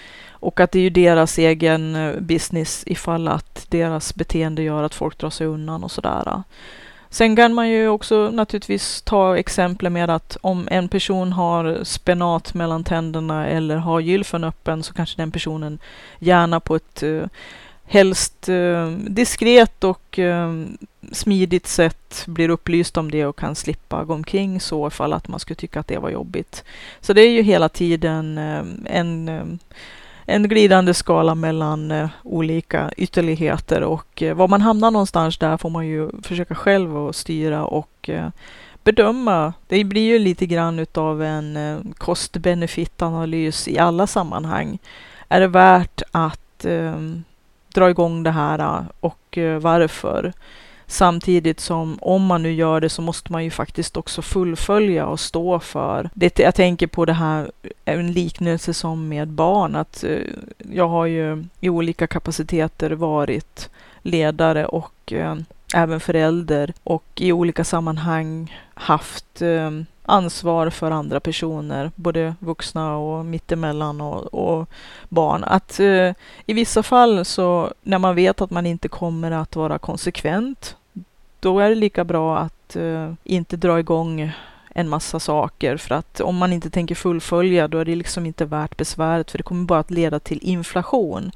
Och 0.44 0.60
att 0.60 0.72
det 0.72 0.80
är 0.80 0.84
ju 0.84 0.90
deras 0.90 1.38
egen 1.38 1.96
eh, 1.96 2.20
business 2.20 2.84
ifall 2.86 3.28
att 3.28 3.66
deras 3.70 4.16
beteende 4.16 4.64
gör 4.64 4.84
att 4.84 4.96
folk 4.96 5.18
drar 5.18 5.30
sig 5.30 5.48
undan 5.48 5.84
och 5.84 5.92
sådär. 5.92 6.44
Sen 7.10 7.36
kan 7.36 7.54
man 7.54 7.70
ju 7.70 7.88
också 7.88 8.30
naturligtvis 8.34 9.02
ta 9.02 9.38
exempel 9.38 9.90
med 9.90 10.10
att 10.10 10.38
om 10.42 10.68
en 10.72 10.90
person 10.90 11.32
har 11.32 11.84
spenat 11.84 12.54
mellan 12.54 12.84
tänderna 12.84 13.48
eller 13.48 13.76
har 13.76 14.00
gylfen 14.00 14.44
öppen 14.44 14.84
så 14.84 14.94
kanske 14.94 15.22
den 15.22 15.32
personen 15.32 15.80
gärna 16.20 16.60
på 16.60 16.76
ett 16.76 17.04
eh, 17.04 17.24
helst 17.86 18.50
eh, 18.50 18.90
diskret 18.90 19.84
och 19.84 20.20
smidigt 21.12 21.68
sätt 21.68 22.24
blir 22.28 22.50
upplyst 22.50 22.98
om 22.98 23.12
det 23.12 23.26
och 23.26 23.36
kan 23.36 23.56
slippa 23.56 24.04
gå 24.04 24.14
omkring 24.14 24.60
så 24.60 24.88
ifall 24.88 25.14
att 25.14 25.28
man 25.28 25.40
skulle 25.40 25.56
tycka 25.56 25.80
att 25.80 25.88
det 25.88 25.98
var 25.98 26.10
jobbigt. 26.10 26.64
Så 27.02 27.14
det 27.14 27.22
är 27.22 27.30
ju 27.30 27.42
hela 27.42 27.70
tiden 27.70 28.38
en 28.86 29.60
en 30.25 30.50
glidande 30.50 30.94
skala 30.94 31.36
mellan 31.36 31.92
eh, 31.92 32.10
olika 32.24 32.92
ytterligheter 32.98 33.84
och 33.84 34.22
eh, 34.22 34.36
var 34.36 34.48
man 34.48 34.62
hamnar 34.62 34.92
någonstans 34.92 35.38
där 35.38 35.58
får 35.58 35.70
man 35.70 35.88
ju 35.88 36.10
försöka 36.24 36.56
själv 36.56 36.98
att 36.98 37.15
styra 37.15 37.65
och 37.65 38.10
eh, 38.10 38.30
bedöma. 38.84 39.53
Det 39.68 39.84
blir 39.84 40.01
ju 40.01 40.20
lite 40.20 40.46
grann 40.46 40.80
utav 40.80 41.24
en 41.24 41.58
eh, 41.58 41.77
cost-benefit-analys 41.98 43.68
i 43.68 43.80
alla 43.80 44.08
sammanhang. 44.08 44.80
Är 45.30 45.39
det 45.39 45.48
värt 45.48 46.01
att 46.12 46.65
dra 47.74 47.89
igång 47.89 48.24
det 48.24 48.32
här 48.32 48.86
och 49.00 49.38
varför? 49.60 50.34
Samtidigt 50.88 51.60
som 51.60 51.98
om 52.02 52.25
man 52.25 52.44
nu 52.44 52.52
gör 52.54 52.82
det 52.82 52.90
så 52.90 53.02
måste 53.02 53.32
man 53.32 53.44
ju 53.44 53.50
faktiskt 53.50 53.98
också 53.98 54.22
fullfölja 54.22 55.06
och 55.06 55.20
stå 55.20 55.60
för 55.60 56.10
det. 56.13 56.40
Jag 56.40 56.56
tänker 56.56 56.88
på 56.88 57.06
det 57.06 57.13
här, 57.13 57.52
en 57.86 58.12
liknelse 58.12 58.74
som 58.74 59.08
med 59.08 59.28
barn, 59.28 59.75
att 59.75 60.04
eh, 60.04 60.18
jag 60.72 60.88
har 60.88 61.06
ju 61.06 61.46
i 61.60 61.70
olika 61.70 62.08
kapaciteter 62.08 62.92
varit 62.92 63.70
ledare 64.02 64.66
och 64.66 65.13
eh, 65.13 65.36
även 65.74 66.00
förälder 66.00 66.74
och 66.84 67.06
i 67.16 67.32
olika 67.32 67.63
sammanhang 67.63 68.58
haft 68.74 69.42
eh, 69.42 69.72
ansvar 70.06 70.70
för 70.70 70.92
andra 70.92 71.20
personer, 71.20 71.92
både 71.96 72.36
vuxna 72.40 72.98
och 72.98 73.26
mittemellan 73.26 74.02
och, 74.02 74.34
och 74.34 74.70
barn. 75.10 75.44
Att 75.44 75.80
eh, 75.80 76.14
i 76.46 76.54
vissa 76.54 76.84
fall 76.84 77.26
så 77.26 77.74
när 77.82 77.98
man 77.98 78.16
vet 78.16 78.42
att 78.42 78.52
man 78.52 78.66
inte 78.66 78.88
kommer 78.88 79.32
att 79.32 79.56
vara 79.56 79.80
konsekvent, 79.80 80.76
då 81.40 81.60
är 81.60 81.70
det 81.70 81.76
lika 81.76 82.04
bra 82.04 82.38
att 82.38 82.76
eh, 82.76 83.14
inte 83.24 83.58
dra 83.58 83.80
igång 83.80 84.32
en 84.76 84.90
massa 84.90 85.20
saker 85.20 85.78
för 85.78 85.96
att 85.96 86.22
om 86.22 86.38
man 86.38 86.54
inte 86.54 86.70
tänker 86.70 86.96
fullfölja 86.96 87.68
då 87.68 87.80
är 87.80 87.86
det 87.86 87.96
liksom 87.96 88.26
inte 88.26 88.46
värt 88.46 88.78
besväret 88.78 89.32
för 89.32 89.38
det 89.38 89.44
kommer 89.44 89.66
bara 89.66 89.80
att 89.80 89.92
leda 89.92 90.20
till 90.20 90.40
inflation. 90.42 91.32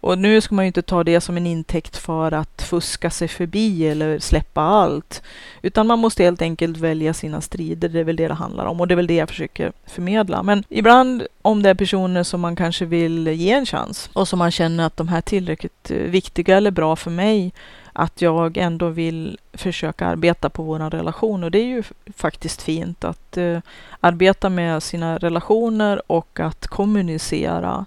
Och 0.00 0.18
nu 0.18 0.40
ska 0.40 0.54
man 0.54 0.64
ju 0.64 0.66
inte 0.66 0.82
ta 0.82 1.04
det 1.04 1.20
som 1.20 1.36
en 1.36 1.46
intäkt 1.46 1.96
för 1.96 2.32
att 2.32 2.62
fuska 2.62 3.10
sig 3.10 3.28
förbi 3.28 3.88
eller 3.88 4.18
släppa 4.18 4.60
allt. 4.60 5.22
Utan 5.62 5.86
man 5.86 5.98
måste 5.98 6.24
helt 6.24 6.42
enkelt 6.42 6.76
välja 6.76 7.14
sina 7.14 7.40
strider, 7.40 7.88
det 7.88 8.00
är 8.00 8.04
väl 8.04 8.16
det 8.16 8.28
det 8.28 8.34
handlar 8.34 8.66
om. 8.66 8.80
Och 8.80 8.88
det 8.88 8.94
är 8.94 8.96
väl 8.96 9.06
det 9.06 9.14
jag 9.14 9.28
försöker 9.28 9.72
förmedla. 9.86 10.42
Men 10.42 10.64
ibland 10.68 11.26
om 11.42 11.62
det 11.62 11.70
är 11.70 11.74
personer 11.74 12.22
som 12.22 12.40
man 12.40 12.56
kanske 12.56 12.84
vill 12.84 13.28
ge 13.28 13.52
en 13.52 13.66
chans 13.66 14.10
och 14.12 14.28
som 14.28 14.38
man 14.38 14.50
känner 14.50 14.86
att 14.86 14.96
de 14.96 15.08
här 15.08 15.18
är 15.18 15.22
tillräckligt 15.22 15.90
eh, 15.90 15.96
viktiga 15.96 16.56
eller 16.56 16.70
bra 16.70 16.96
för 16.96 17.10
mig 17.10 17.52
att 17.92 18.22
jag 18.22 18.56
ändå 18.56 18.88
vill 18.88 19.38
försöka 19.52 20.06
arbeta 20.06 20.50
på 20.50 20.62
vår 20.62 20.90
relation 20.90 21.44
och 21.44 21.50
det 21.50 21.58
är 21.58 21.66
ju 21.66 21.82
faktiskt 22.16 22.62
fint 22.62 23.04
att 23.04 23.36
uh, 23.36 23.60
arbeta 24.00 24.48
med 24.48 24.82
sina 24.82 25.18
relationer 25.18 26.02
och 26.06 26.40
att 26.40 26.66
kommunicera. 26.66 27.86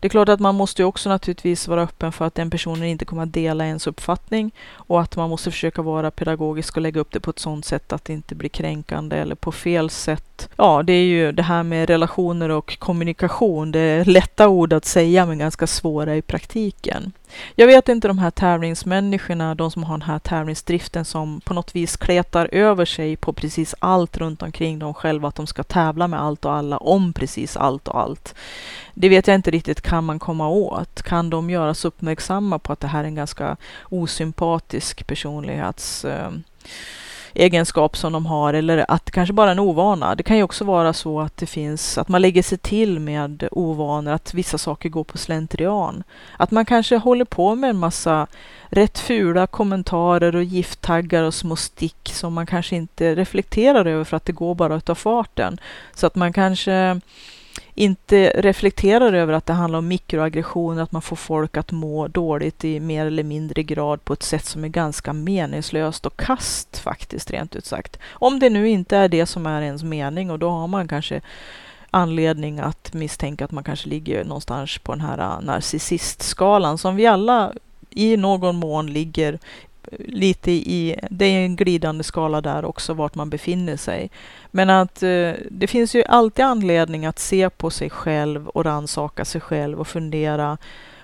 Det 0.00 0.06
är 0.06 0.10
klart 0.10 0.28
att 0.28 0.40
man 0.40 0.54
måste 0.54 0.84
också 0.84 1.08
naturligtvis 1.08 1.68
vara 1.68 1.82
öppen 1.82 2.12
för 2.12 2.24
att 2.24 2.34
den 2.34 2.50
personen 2.50 2.84
inte 2.84 3.04
kommer 3.04 3.22
att 3.22 3.32
dela 3.32 3.66
ens 3.66 3.86
uppfattning 3.86 4.50
och 4.72 5.00
att 5.00 5.16
man 5.16 5.30
måste 5.30 5.50
försöka 5.50 5.82
vara 5.82 6.10
pedagogisk 6.10 6.76
och 6.76 6.82
lägga 6.82 7.00
upp 7.00 7.12
det 7.12 7.20
på 7.20 7.30
ett 7.30 7.38
sådant 7.38 7.64
sätt 7.64 7.92
att 7.92 8.04
det 8.04 8.12
inte 8.12 8.34
blir 8.34 8.48
kränkande 8.48 9.16
eller 9.16 9.34
på 9.34 9.52
fel 9.52 9.90
sätt. 9.90 10.48
Ja, 10.56 10.82
det 10.82 10.92
är 10.92 11.04
ju 11.04 11.32
det 11.32 11.42
här 11.42 11.62
med 11.62 11.88
relationer 11.88 12.48
och 12.48 12.78
kommunikation. 12.78 13.72
Det 13.72 13.80
är 13.80 14.04
lätta 14.04 14.48
ord 14.48 14.72
att 14.72 14.84
säga 14.84 15.26
men 15.26 15.38
ganska 15.38 15.66
svåra 15.66 16.16
i 16.16 16.22
praktiken. 16.22 17.12
Jag 17.54 17.66
vet 17.66 17.88
inte 17.88 18.08
de 18.08 18.18
här 18.18 18.30
tävlingsmänniskorna, 18.30 19.54
de 19.54 19.70
som 19.70 19.84
har 19.84 19.98
den 19.98 20.08
här 20.08 20.18
tävlingsdriften 20.18 21.04
som 21.04 21.40
på 21.40 21.54
något 21.54 21.76
vis 21.76 21.96
kletar 21.96 22.48
över 22.52 22.84
sig 22.84 23.16
på 23.16 23.32
precis 23.32 23.74
allt 23.78 24.16
runt 24.16 24.42
omkring 24.42 24.78
dem 24.78 24.94
själva, 24.94 25.28
att 25.28 25.34
de 25.34 25.46
ska 25.46 25.62
tävla 25.62 26.08
med 26.08 26.22
allt 26.22 26.44
och 26.44 26.52
alla 26.52 26.76
om 26.78 27.12
precis 27.12 27.56
allt 27.56 27.88
och 27.88 28.00
allt. 28.00 28.34
Det 28.94 29.08
vet 29.08 29.26
jag 29.26 29.34
inte 29.34 29.50
riktigt, 29.50 29.80
kan 29.80 30.04
man 30.04 30.18
komma 30.18 30.48
åt? 30.48 31.02
Kan 31.02 31.30
de 31.30 31.50
göras 31.50 31.84
uppmärksamma 31.84 32.58
på 32.58 32.72
att 32.72 32.80
det 32.80 32.88
här 32.88 33.00
är 33.00 33.08
en 33.08 33.14
ganska 33.14 33.56
osympatisk 33.82 35.06
personlighets 35.06 36.04
eh, 36.04 36.30
egenskap 37.34 37.96
som 37.96 38.12
de 38.12 38.26
har 38.26 38.54
eller 38.54 38.84
att 38.88 39.10
kanske 39.10 39.32
bara 39.32 39.50
en 39.50 39.58
ovana. 39.58 40.14
Det 40.14 40.22
kan 40.22 40.36
ju 40.36 40.42
också 40.42 40.64
vara 40.64 40.92
så 40.92 41.20
att 41.20 41.36
det 41.36 41.46
finns, 41.46 41.98
att 41.98 42.08
man 42.08 42.22
lägger 42.22 42.42
sig 42.42 42.58
till 42.58 43.00
med 43.00 43.48
ovanor, 43.50 44.12
att 44.12 44.34
vissa 44.34 44.58
saker 44.58 44.88
går 44.88 45.04
på 45.04 45.18
slentrian. 45.18 46.02
Att 46.36 46.50
man 46.50 46.64
kanske 46.64 46.96
håller 46.96 47.24
på 47.24 47.54
med 47.54 47.70
en 47.70 47.78
massa 47.78 48.26
rätt 48.68 48.98
fula 48.98 49.46
kommentarer 49.46 50.36
och 50.36 50.44
gifttaggar 50.44 51.22
och 51.22 51.34
små 51.34 51.56
stick 51.56 52.10
som 52.12 52.34
man 52.34 52.46
kanske 52.46 52.76
inte 52.76 53.14
reflekterar 53.14 53.86
över 53.86 54.04
för 54.04 54.16
att 54.16 54.24
det 54.24 54.32
går 54.32 54.54
bara 54.54 54.74
utav 54.74 54.94
farten. 54.94 55.60
Så 55.94 56.06
att 56.06 56.14
man 56.14 56.32
kanske 56.32 57.00
inte 57.74 58.32
reflekterar 58.36 59.12
över 59.12 59.32
att 59.32 59.46
det 59.46 59.52
handlar 59.52 59.78
om 59.78 59.88
mikroaggressioner, 59.88 60.82
att 60.82 60.92
man 60.92 61.02
får 61.02 61.16
folk 61.16 61.56
att 61.56 61.72
må 61.72 62.08
dåligt 62.08 62.64
i 62.64 62.80
mer 62.80 63.06
eller 63.06 63.22
mindre 63.22 63.62
grad 63.62 64.04
på 64.04 64.12
ett 64.12 64.22
sätt 64.22 64.44
som 64.44 64.64
är 64.64 64.68
ganska 64.68 65.12
meningslöst 65.12 66.06
och 66.06 66.16
kast 66.16 66.78
faktiskt, 66.78 67.30
rent 67.30 67.56
ut 67.56 67.66
sagt. 67.66 67.98
Om 68.10 68.38
det 68.38 68.50
nu 68.50 68.68
inte 68.68 68.96
är 68.96 69.08
det 69.08 69.26
som 69.26 69.46
är 69.46 69.62
ens 69.62 69.82
mening 69.82 70.30
och 70.30 70.38
då 70.38 70.50
har 70.50 70.66
man 70.66 70.88
kanske 70.88 71.20
anledning 71.90 72.58
att 72.58 72.94
misstänka 72.94 73.44
att 73.44 73.50
man 73.50 73.64
kanske 73.64 73.88
ligger 73.88 74.24
någonstans 74.24 74.78
på 74.78 74.92
den 74.92 75.00
här 75.00 75.18
äh, 75.18 75.40
narcissistskalan 75.40 76.78
som 76.78 76.96
vi 76.96 77.06
alla 77.06 77.52
i 77.90 78.16
någon 78.16 78.56
mån 78.56 78.92
ligger 78.92 79.38
lite 79.98 80.50
i, 80.50 80.96
det 81.10 81.24
är 81.24 81.44
en 81.44 81.56
glidande 81.56 82.04
skala 82.04 82.40
där 82.40 82.64
också 82.64 82.94
vart 82.94 83.14
man 83.14 83.30
befinner 83.30 83.76
sig. 83.76 84.10
Men 84.50 84.70
att 84.70 85.02
eh, 85.02 85.32
det 85.50 85.66
finns 85.66 85.94
ju 85.94 86.04
alltid 86.04 86.44
anledning 86.44 87.06
att 87.06 87.18
se 87.18 87.50
på 87.50 87.70
sig 87.70 87.90
själv 87.90 88.48
och 88.48 88.64
ransaka 88.64 89.24
sig 89.24 89.40
själv 89.40 89.80
och 89.80 89.88
fundera 89.88 90.58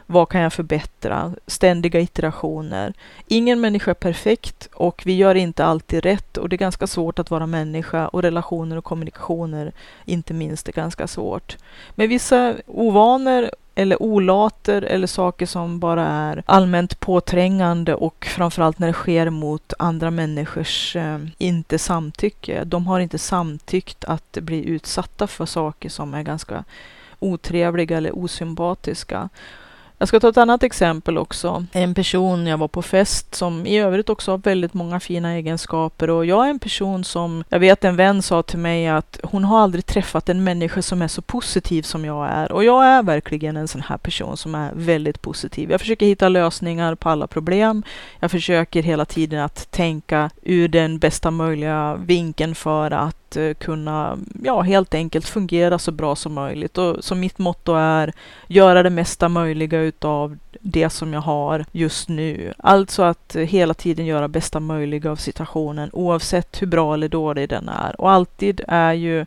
vad 0.06 0.28
kan 0.28 0.40
jag 0.40 0.52
förbättra? 0.52 1.34
Ständiga 1.46 2.00
iterationer. 2.00 2.92
Ingen 3.26 3.60
människa 3.60 3.90
är 3.90 3.94
perfekt 3.94 4.68
och 4.74 5.02
vi 5.06 5.16
gör 5.16 5.34
inte 5.34 5.64
alltid 5.64 6.04
rätt 6.04 6.36
och 6.36 6.48
det 6.48 6.56
är 6.56 6.58
ganska 6.58 6.86
svårt 6.86 7.18
att 7.18 7.30
vara 7.30 7.46
människa 7.46 8.08
och 8.08 8.22
relationer 8.22 8.76
och 8.76 8.84
kommunikationer 8.84 9.72
inte 10.04 10.34
minst 10.34 10.68
är 10.68 10.72
ganska 10.72 11.06
svårt. 11.06 11.56
Men 11.94 12.08
vissa 12.08 12.54
ovanor 12.66 13.50
eller 13.78 14.02
olater 14.02 14.82
eller 14.82 15.06
saker 15.06 15.46
som 15.46 15.78
bara 15.78 16.06
är 16.06 16.42
allmänt 16.46 17.00
påträngande 17.00 17.94
och 17.94 18.26
framförallt 18.26 18.78
när 18.78 18.86
det 18.86 18.92
sker 18.92 19.30
mot 19.30 19.72
andra 19.78 20.10
människors 20.10 20.96
eh, 20.96 21.18
inte 21.38 21.78
samtycke. 21.78 22.64
De 22.64 22.86
har 22.86 23.00
inte 23.00 23.18
samtyckt 23.18 24.04
att 24.04 24.38
bli 24.40 24.64
utsatta 24.64 25.26
för 25.26 25.46
saker 25.46 25.88
som 25.88 26.14
är 26.14 26.22
ganska 26.22 26.64
otrevliga 27.18 27.96
eller 27.96 28.18
osympatiska. 28.18 29.28
Jag 29.98 30.08
ska 30.08 30.20
ta 30.20 30.28
ett 30.28 30.36
annat 30.36 30.62
exempel 30.62 31.18
också. 31.18 31.64
En 31.72 31.94
person 31.94 32.46
jag 32.46 32.58
var 32.58 32.68
på 32.68 32.82
fest 32.82 33.34
som 33.34 33.66
i 33.66 33.78
övrigt 33.78 34.08
också 34.08 34.30
har 34.30 34.38
väldigt 34.38 34.74
många 34.74 35.00
fina 35.00 35.32
egenskaper 35.32 36.10
och 36.10 36.26
jag 36.26 36.46
är 36.46 36.50
en 36.50 36.58
person 36.58 37.04
som, 37.04 37.44
jag 37.48 37.58
vet 37.58 37.84
en 37.84 37.96
vän 37.96 38.22
sa 38.22 38.42
till 38.42 38.58
mig 38.58 38.88
att 38.88 39.20
hon 39.22 39.44
har 39.44 39.60
aldrig 39.60 39.86
träffat 39.86 40.28
en 40.28 40.44
människa 40.44 40.82
som 40.82 41.02
är 41.02 41.08
så 41.08 41.22
positiv 41.22 41.82
som 41.82 42.04
jag 42.04 42.28
är 42.30 42.52
och 42.52 42.64
jag 42.64 42.84
är 42.84 43.02
verkligen 43.02 43.56
en 43.56 43.68
sån 43.68 43.82
här 43.82 43.96
person 43.96 44.36
som 44.36 44.54
är 44.54 44.70
väldigt 44.74 45.22
positiv. 45.22 45.70
Jag 45.70 45.80
försöker 45.80 46.06
hitta 46.06 46.28
lösningar 46.28 46.94
på 46.94 47.08
alla 47.08 47.26
problem. 47.26 47.82
Jag 48.20 48.30
försöker 48.30 48.82
hela 48.82 49.04
tiden 49.04 49.40
att 49.40 49.70
tänka 49.70 50.30
ur 50.42 50.68
den 50.68 50.98
bästa 50.98 51.30
möjliga 51.30 51.94
vinkeln 51.94 52.54
för 52.54 52.90
att 52.90 53.25
att 53.26 53.36
eh, 53.36 53.54
kunna, 53.54 54.18
ja, 54.42 54.60
helt 54.60 54.94
enkelt 54.94 55.28
fungera 55.28 55.78
så 55.78 55.92
bra 55.92 56.16
som 56.16 56.34
möjligt. 56.34 56.78
Och 56.78 57.04
så 57.04 57.14
mitt 57.14 57.38
motto 57.38 57.74
är 57.74 58.12
göra 58.48 58.82
det 58.82 58.90
mesta 58.90 59.28
möjliga 59.28 59.80
utav 59.80 60.38
det 60.60 60.90
som 60.90 61.12
jag 61.12 61.20
har 61.20 61.64
just 61.72 62.08
nu. 62.08 62.52
Alltså 62.58 63.02
att 63.02 63.36
hela 63.36 63.74
tiden 63.74 64.06
göra 64.06 64.28
bästa 64.28 64.60
möjliga 64.60 65.10
av 65.10 65.16
situationen 65.16 65.90
oavsett 65.92 66.62
hur 66.62 66.66
bra 66.66 66.94
eller 66.94 67.08
dålig 67.08 67.48
den 67.48 67.68
är. 67.68 68.00
Och 68.00 68.10
alltid 68.10 68.60
är 68.68 68.92
ju 68.92 69.26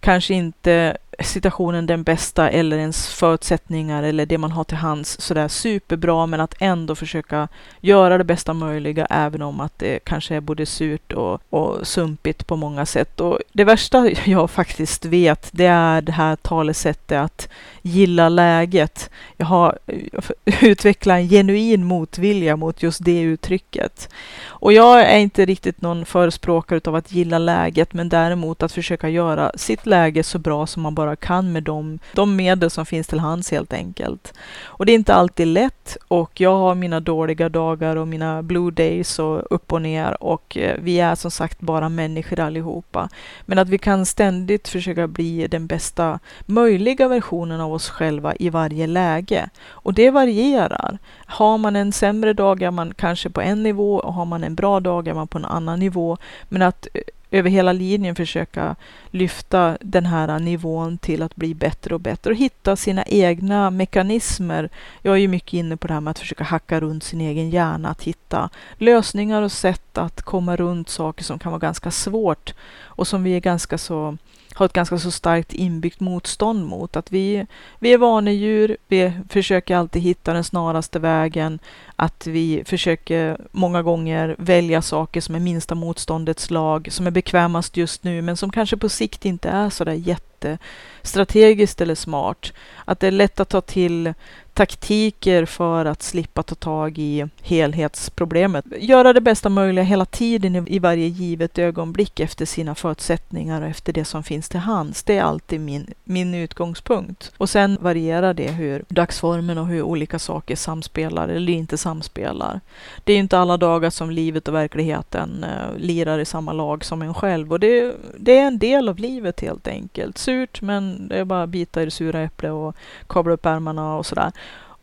kanske 0.00 0.34
inte 0.34 0.96
situationen 1.20 1.86
den 1.86 2.02
bästa 2.02 2.50
eller 2.50 2.78
ens 2.78 3.08
förutsättningar 3.08 4.02
eller 4.02 4.26
det 4.26 4.38
man 4.38 4.52
har 4.52 4.64
till 4.64 4.76
hands 4.76 5.20
sådär 5.20 5.48
superbra 5.48 6.26
men 6.26 6.40
att 6.40 6.54
ändå 6.58 6.94
försöka 6.94 7.48
göra 7.80 8.18
det 8.18 8.24
bästa 8.24 8.52
möjliga 8.52 9.06
även 9.10 9.42
om 9.42 9.60
att 9.60 9.78
det 9.78 9.98
kanske 10.04 10.34
är 10.34 10.40
både 10.40 10.66
surt 10.66 11.12
och, 11.12 11.40
och 11.50 11.86
sumpigt 11.86 12.46
på 12.46 12.56
många 12.56 12.86
sätt. 12.86 13.20
Och 13.20 13.38
det 13.52 13.64
värsta 13.64 14.10
jag 14.24 14.50
faktiskt 14.50 15.04
vet 15.04 15.48
det 15.52 15.66
är 15.66 16.00
det 16.02 16.12
här 16.12 16.36
talesättet 16.36 17.18
att 17.18 17.48
gilla 17.82 18.28
läget. 18.28 19.10
Jag 19.36 19.46
har 19.46 19.78
utvecklat 20.62 21.16
en 21.16 21.28
genuin 21.28 21.84
motvilja 21.84 22.56
mot 22.56 22.82
just 22.82 23.04
det 23.04 23.20
uttrycket. 23.20 24.08
Och 24.46 24.72
jag 24.72 25.00
är 25.00 25.18
inte 25.18 25.44
riktigt 25.44 25.80
någon 25.80 26.04
förespråkare 26.04 26.80
av 26.84 26.94
att 26.94 27.12
gilla 27.12 27.38
läget 27.38 27.92
men 27.92 28.08
däremot 28.08 28.62
att 28.62 28.72
försöka 28.72 29.08
göra 29.08 29.52
sitt 29.54 29.86
läge 29.86 30.22
så 30.22 30.38
bra 30.38 30.66
som 30.66 30.82
man 30.82 30.94
bara 30.94 31.05
kan 31.14 31.52
med 31.52 31.62
de, 31.62 31.98
de 32.12 32.36
medel 32.36 32.70
som 32.70 32.86
finns 32.86 33.06
till 33.06 33.20
hands 33.20 33.50
helt 33.50 33.72
enkelt. 33.72 34.32
Och 34.64 34.86
det 34.86 34.92
är 34.92 34.94
inte 34.94 35.14
alltid 35.14 35.46
lätt 35.46 35.96
och 36.08 36.40
jag 36.40 36.56
har 36.56 36.74
mina 36.74 37.00
dåliga 37.00 37.48
dagar 37.48 37.96
och 37.96 38.08
mina 38.08 38.42
blue 38.42 38.70
days 38.70 39.18
och 39.18 39.42
upp 39.50 39.72
och 39.72 39.82
ner 39.82 40.22
och 40.22 40.56
eh, 40.56 40.76
vi 40.82 41.00
är 41.00 41.14
som 41.14 41.30
sagt 41.30 41.60
bara 41.60 41.88
människor 41.88 42.40
allihopa. 42.40 43.08
Men 43.42 43.58
att 43.58 43.68
vi 43.68 43.78
kan 43.78 44.06
ständigt 44.06 44.68
försöka 44.68 45.06
bli 45.06 45.46
den 45.48 45.66
bästa 45.66 46.18
möjliga 46.46 47.08
versionen 47.08 47.60
av 47.60 47.72
oss 47.72 47.88
själva 47.88 48.34
i 48.36 48.50
varje 48.50 48.86
läge. 48.86 49.50
Och 49.68 49.94
det 49.94 50.10
varierar. 50.10 50.98
Har 51.26 51.58
man 51.58 51.76
en 51.76 51.92
sämre 51.92 52.32
dag 52.32 52.62
är 52.62 52.70
man 52.70 52.94
kanske 52.94 53.30
på 53.30 53.40
en 53.40 53.62
nivå 53.62 53.96
och 53.96 54.14
har 54.14 54.24
man 54.24 54.44
en 54.44 54.54
bra 54.54 54.80
dag 54.80 55.08
är 55.08 55.14
man 55.14 55.28
på 55.28 55.38
en 55.38 55.44
annan 55.44 55.78
nivå. 55.78 56.16
Men 56.48 56.62
att 56.62 56.86
eh, 56.94 57.00
över 57.36 57.50
hela 57.50 57.72
linjen 57.72 58.14
försöka 58.14 58.76
lyfta 59.10 59.78
den 59.80 60.06
här 60.06 60.38
nivån 60.38 60.98
till 60.98 61.22
att 61.22 61.36
bli 61.36 61.54
bättre 61.54 61.94
och 61.94 62.00
bättre 62.00 62.30
och 62.30 62.36
hitta 62.36 62.76
sina 62.76 63.04
egna 63.04 63.70
mekanismer. 63.70 64.68
Jag 65.02 65.14
är 65.14 65.18
ju 65.18 65.28
mycket 65.28 65.52
inne 65.52 65.76
på 65.76 65.86
det 65.86 65.94
här 65.94 66.00
med 66.00 66.10
att 66.10 66.18
försöka 66.18 66.44
hacka 66.44 66.80
runt 66.80 67.04
sin 67.04 67.20
egen 67.20 67.50
hjärna, 67.50 67.88
att 67.88 68.02
hitta 68.02 68.50
lösningar 68.78 69.42
och 69.42 69.52
sätt 69.52 69.98
att 69.98 70.22
komma 70.22 70.56
runt 70.56 70.88
saker 70.88 71.24
som 71.24 71.38
kan 71.38 71.52
vara 71.52 71.60
ganska 71.60 71.90
svårt 71.90 72.54
och 72.82 73.06
som 73.06 73.22
vi 73.22 73.36
är 73.36 73.40
ganska 73.40 73.78
så 73.78 74.16
har 74.56 74.66
ett 74.66 74.72
ganska 74.72 74.98
så 74.98 75.10
starkt 75.10 75.52
inbyggt 75.52 76.00
motstånd 76.00 76.66
mot. 76.66 76.96
Att 76.96 77.12
vi, 77.12 77.46
vi 77.78 77.92
är 77.92 77.98
vanedjur, 77.98 78.76
vi 78.88 79.12
försöker 79.28 79.76
alltid 79.76 80.02
hitta 80.02 80.32
den 80.32 80.44
snaraste 80.44 80.98
vägen, 80.98 81.58
att 81.96 82.26
vi 82.26 82.62
försöker 82.66 83.40
många 83.50 83.82
gånger 83.82 84.36
välja 84.38 84.82
saker 84.82 85.20
som 85.20 85.34
är 85.34 85.40
minsta 85.40 85.74
motståndets 85.74 86.50
lag, 86.50 86.88
som 86.90 87.06
är 87.06 87.10
bekvämast 87.10 87.76
just 87.76 88.04
nu, 88.04 88.22
men 88.22 88.36
som 88.36 88.50
kanske 88.50 88.76
på 88.76 88.88
sikt 88.88 89.24
inte 89.24 89.48
är 89.48 89.70
så 89.70 89.84
där 89.84 89.92
jättestrategiskt 89.92 91.80
eller 91.80 91.94
smart. 91.94 92.52
Att 92.84 93.00
det 93.00 93.06
är 93.06 93.10
lätt 93.10 93.40
att 93.40 93.48
ta 93.48 93.60
till 93.60 94.14
taktiker 94.56 95.44
för 95.44 95.84
att 95.84 96.02
slippa 96.02 96.42
ta 96.42 96.54
tag 96.54 96.98
i 96.98 97.26
helhetsproblemet. 97.42 98.64
Göra 98.78 99.12
det 99.12 99.20
bästa 99.20 99.48
möjliga 99.48 99.84
hela 99.84 100.04
tiden 100.04 100.68
i 100.68 100.78
varje 100.78 101.06
givet 101.06 101.58
ögonblick 101.58 102.20
efter 102.20 102.46
sina 102.46 102.74
förutsättningar 102.74 103.62
och 103.62 103.68
efter 103.68 103.92
det 103.92 104.04
som 104.04 104.22
finns 104.22 104.48
till 104.48 104.60
hands. 104.60 105.02
Det 105.02 105.18
är 105.18 105.22
alltid 105.22 105.60
min, 105.60 105.86
min 106.04 106.34
utgångspunkt. 106.34 107.32
Och 107.36 107.50
sen 107.50 107.78
varierar 107.80 108.34
det 108.34 108.50
hur 108.50 108.84
dagsformen 108.88 109.58
och 109.58 109.66
hur 109.66 109.82
olika 109.82 110.18
saker 110.18 110.56
samspelar 110.56 111.28
eller 111.28 111.52
inte 111.52 111.78
samspelar. 111.78 112.60
Det 113.04 113.12
är 113.12 113.18
inte 113.18 113.38
alla 113.38 113.56
dagar 113.56 113.90
som 113.90 114.10
livet 114.10 114.48
och 114.48 114.54
verkligheten 114.54 115.44
eh, 115.44 115.78
lirar 115.78 116.18
i 116.18 116.24
samma 116.24 116.52
lag 116.52 116.84
som 116.84 117.02
en 117.02 117.14
själv 117.14 117.52
och 117.52 117.60
det, 117.60 117.94
det 118.18 118.38
är 118.38 118.46
en 118.46 118.58
del 118.58 118.88
av 118.88 118.98
livet 118.98 119.40
helt 119.40 119.68
enkelt. 119.68 120.18
Surt 120.18 120.62
men 120.62 121.08
det 121.08 121.16
är 121.16 121.24
bara 121.24 121.42
att 121.42 121.48
bita 121.48 121.82
i 121.82 121.84
det 121.84 121.90
sura 121.90 122.20
äpplet 122.22 122.52
och 122.52 122.76
kavla 123.06 123.32
upp 123.32 123.46
ärmarna 123.46 123.96
och 123.96 124.06
sådär. 124.06 124.32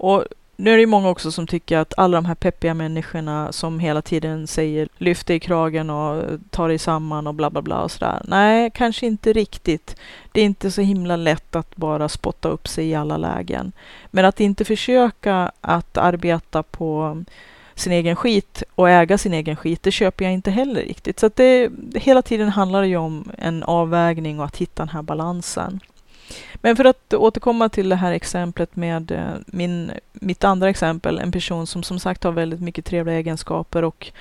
Och 0.03 0.25
nu 0.55 0.71
är 0.71 0.75
det 0.75 0.81
ju 0.81 0.87
många 0.87 1.09
också 1.09 1.31
som 1.31 1.47
tycker 1.47 1.77
att 1.77 1.93
alla 1.97 2.17
de 2.17 2.25
här 2.25 2.35
peppiga 2.35 2.73
människorna 2.73 3.51
som 3.51 3.79
hela 3.79 4.01
tiden 4.01 4.47
säger 4.47 4.89
lyft 4.97 5.27
dig 5.27 5.35
i 5.35 5.39
kragen 5.39 5.89
och 5.89 6.23
ta 6.49 6.67
dig 6.67 6.77
samman 6.77 7.27
och 7.27 7.33
bla 7.33 7.49
bla 7.49 7.61
bla 7.61 7.81
och 7.81 7.91
sådär. 7.91 8.21
Nej, 8.23 8.71
kanske 8.73 9.05
inte 9.05 9.33
riktigt. 9.33 9.95
Det 10.31 10.41
är 10.41 10.45
inte 10.45 10.71
så 10.71 10.81
himla 10.81 11.15
lätt 11.15 11.55
att 11.55 11.75
bara 11.75 12.09
spotta 12.09 12.49
upp 12.49 12.67
sig 12.67 12.89
i 12.89 12.95
alla 12.95 13.17
lägen. 13.17 13.71
Men 14.11 14.25
att 14.25 14.39
inte 14.39 14.65
försöka 14.65 15.51
att 15.61 15.97
arbeta 15.97 16.63
på 16.63 17.23
sin 17.75 17.93
egen 17.93 18.15
skit 18.15 18.63
och 18.75 18.89
äga 18.89 19.17
sin 19.17 19.33
egen 19.33 19.55
skit, 19.55 19.83
det 19.83 19.91
köper 19.91 20.25
jag 20.25 20.33
inte 20.33 20.51
heller 20.51 20.81
riktigt. 20.81 21.19
Så 21.19 21.25
att 21.25 21.35
det 21.35 21.71
hela 21.95 22.21
tiden 22.21 22.49
handlar 22.49 22.81
det 22.81 22.87
ju 22.87 22.97
om 22.97 23.31
en 23.37 23.63
avvägning 23.63 24.39
och 24.39 24.45
att 24.45 24.57
hitta 24.57 24.81
den 24.81 24.89
här 24.89 25.01
balansen. 25.01 25.79
Men 26.55 26.75
för 26.75 26.85
att 26.85 27.13
återkomma 27.13 27.69
till 27.69 27.89
det 27.89 27.95
här 27.95 28.11
exemplet 28.11 28.75
med 28.75 29.11
eh, 29.11 29.33
min, 29.45 29.91
mitt 30.13 30.43
andra 30.43 30.69
exempel, 30.69 31.19
en 31.19 31.31
person 31.31 31.67
som 31.67 31.83
som 31.83 31.99
sagt 31.99 32.23
har 32.23 32.31
väldigt 32.31 32.61
mycket 32.61 32.85
trevliga 32.85 33.15
egenskaper 33.15 33.83
och 33.83 34.11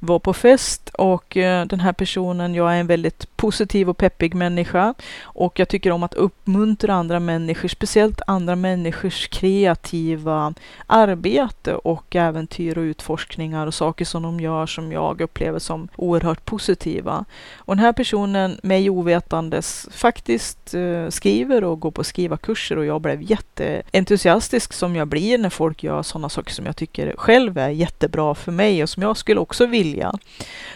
var 0.00 0.18
på 0.18 0.32
fest 0.32 0.88
och 0.88 1.36
eh, 1.36 1.66
den 1.66 1.80
här 1.80 1.92
personen, 1.92 2.54
jag 2.54 2.74
är 2.74 2.80
en 2.80 2.86
väldigt 2.86 3.36
positiv 3.36 3.90
och 3.90 3.96
peppig 3.96 4.34
människa 4.34 4.94
och 5.22 5.58
jag 5.58 5.68
tycker 5.68 5.90
om 5.90 6.02
att 6.02 6.14
uppmuntra 6.14 6.94
andra 6.94 7.20
människor, 7.20 7.68
speciellt 7.68 8.20
andra 8.26 8.56
människors 8.56 9.28
kreativa 9.28 10.54
arbete 10.86 11.74
och 11.74 12.16
äventyr 12.16 12.78
och 12.78 12.82
utforskningar 12.82 13.66
och 13.66 13.74
saker 13.74 14.04
som 14.04 14.22
de 14.22 14.40
gör 14.40 14.66
som 14.66 14.92
jag 14.92 15.20
upplever 15.20 15.58
som 15.58 15.88
oerhört 15.96 16.44
positiva. 16.44 17.24
Och 17.56 17.76
den 17.76 17.84
här 17.84 17.92
personen, 17.92 18.60
mig 18.62 18.90
ovetandes, 18.90 19.88
faktiskt 19.92 20.74
eh, 20.74 21.08
skriver 21.08 21.64
och 21.64 21.80
går 21.80 21.90
på 21.90 22.04
skrivarkurser 22.04 22.78
och 22.78 22.84
jag 22.84 23.00
blev 23.00 23.22
jätteentusiastisk 23.22 24.72
som 24.72 24.96
jag 24.96 25.08
blir 25.08 25.38
när 25.38 25.50
folk 25.50 25.82
gör 25.82 26.02
sådana 26.02 26.28
saker 26.28 26.52
som 26.52 26.66
jag 26.66 26.76
tycker 26.76 27.14
själv 27.16 27.58
är 27.58 27.68
jättebra 27.68 28.34
för 28.34 28.52
mig 28.52 28.82
och 28.82 28.88
som 28.88 29.02
jag 29.02 29.16
skulle 29.16 29.40
också 29.40 29.66
vilja. 29.66 29.89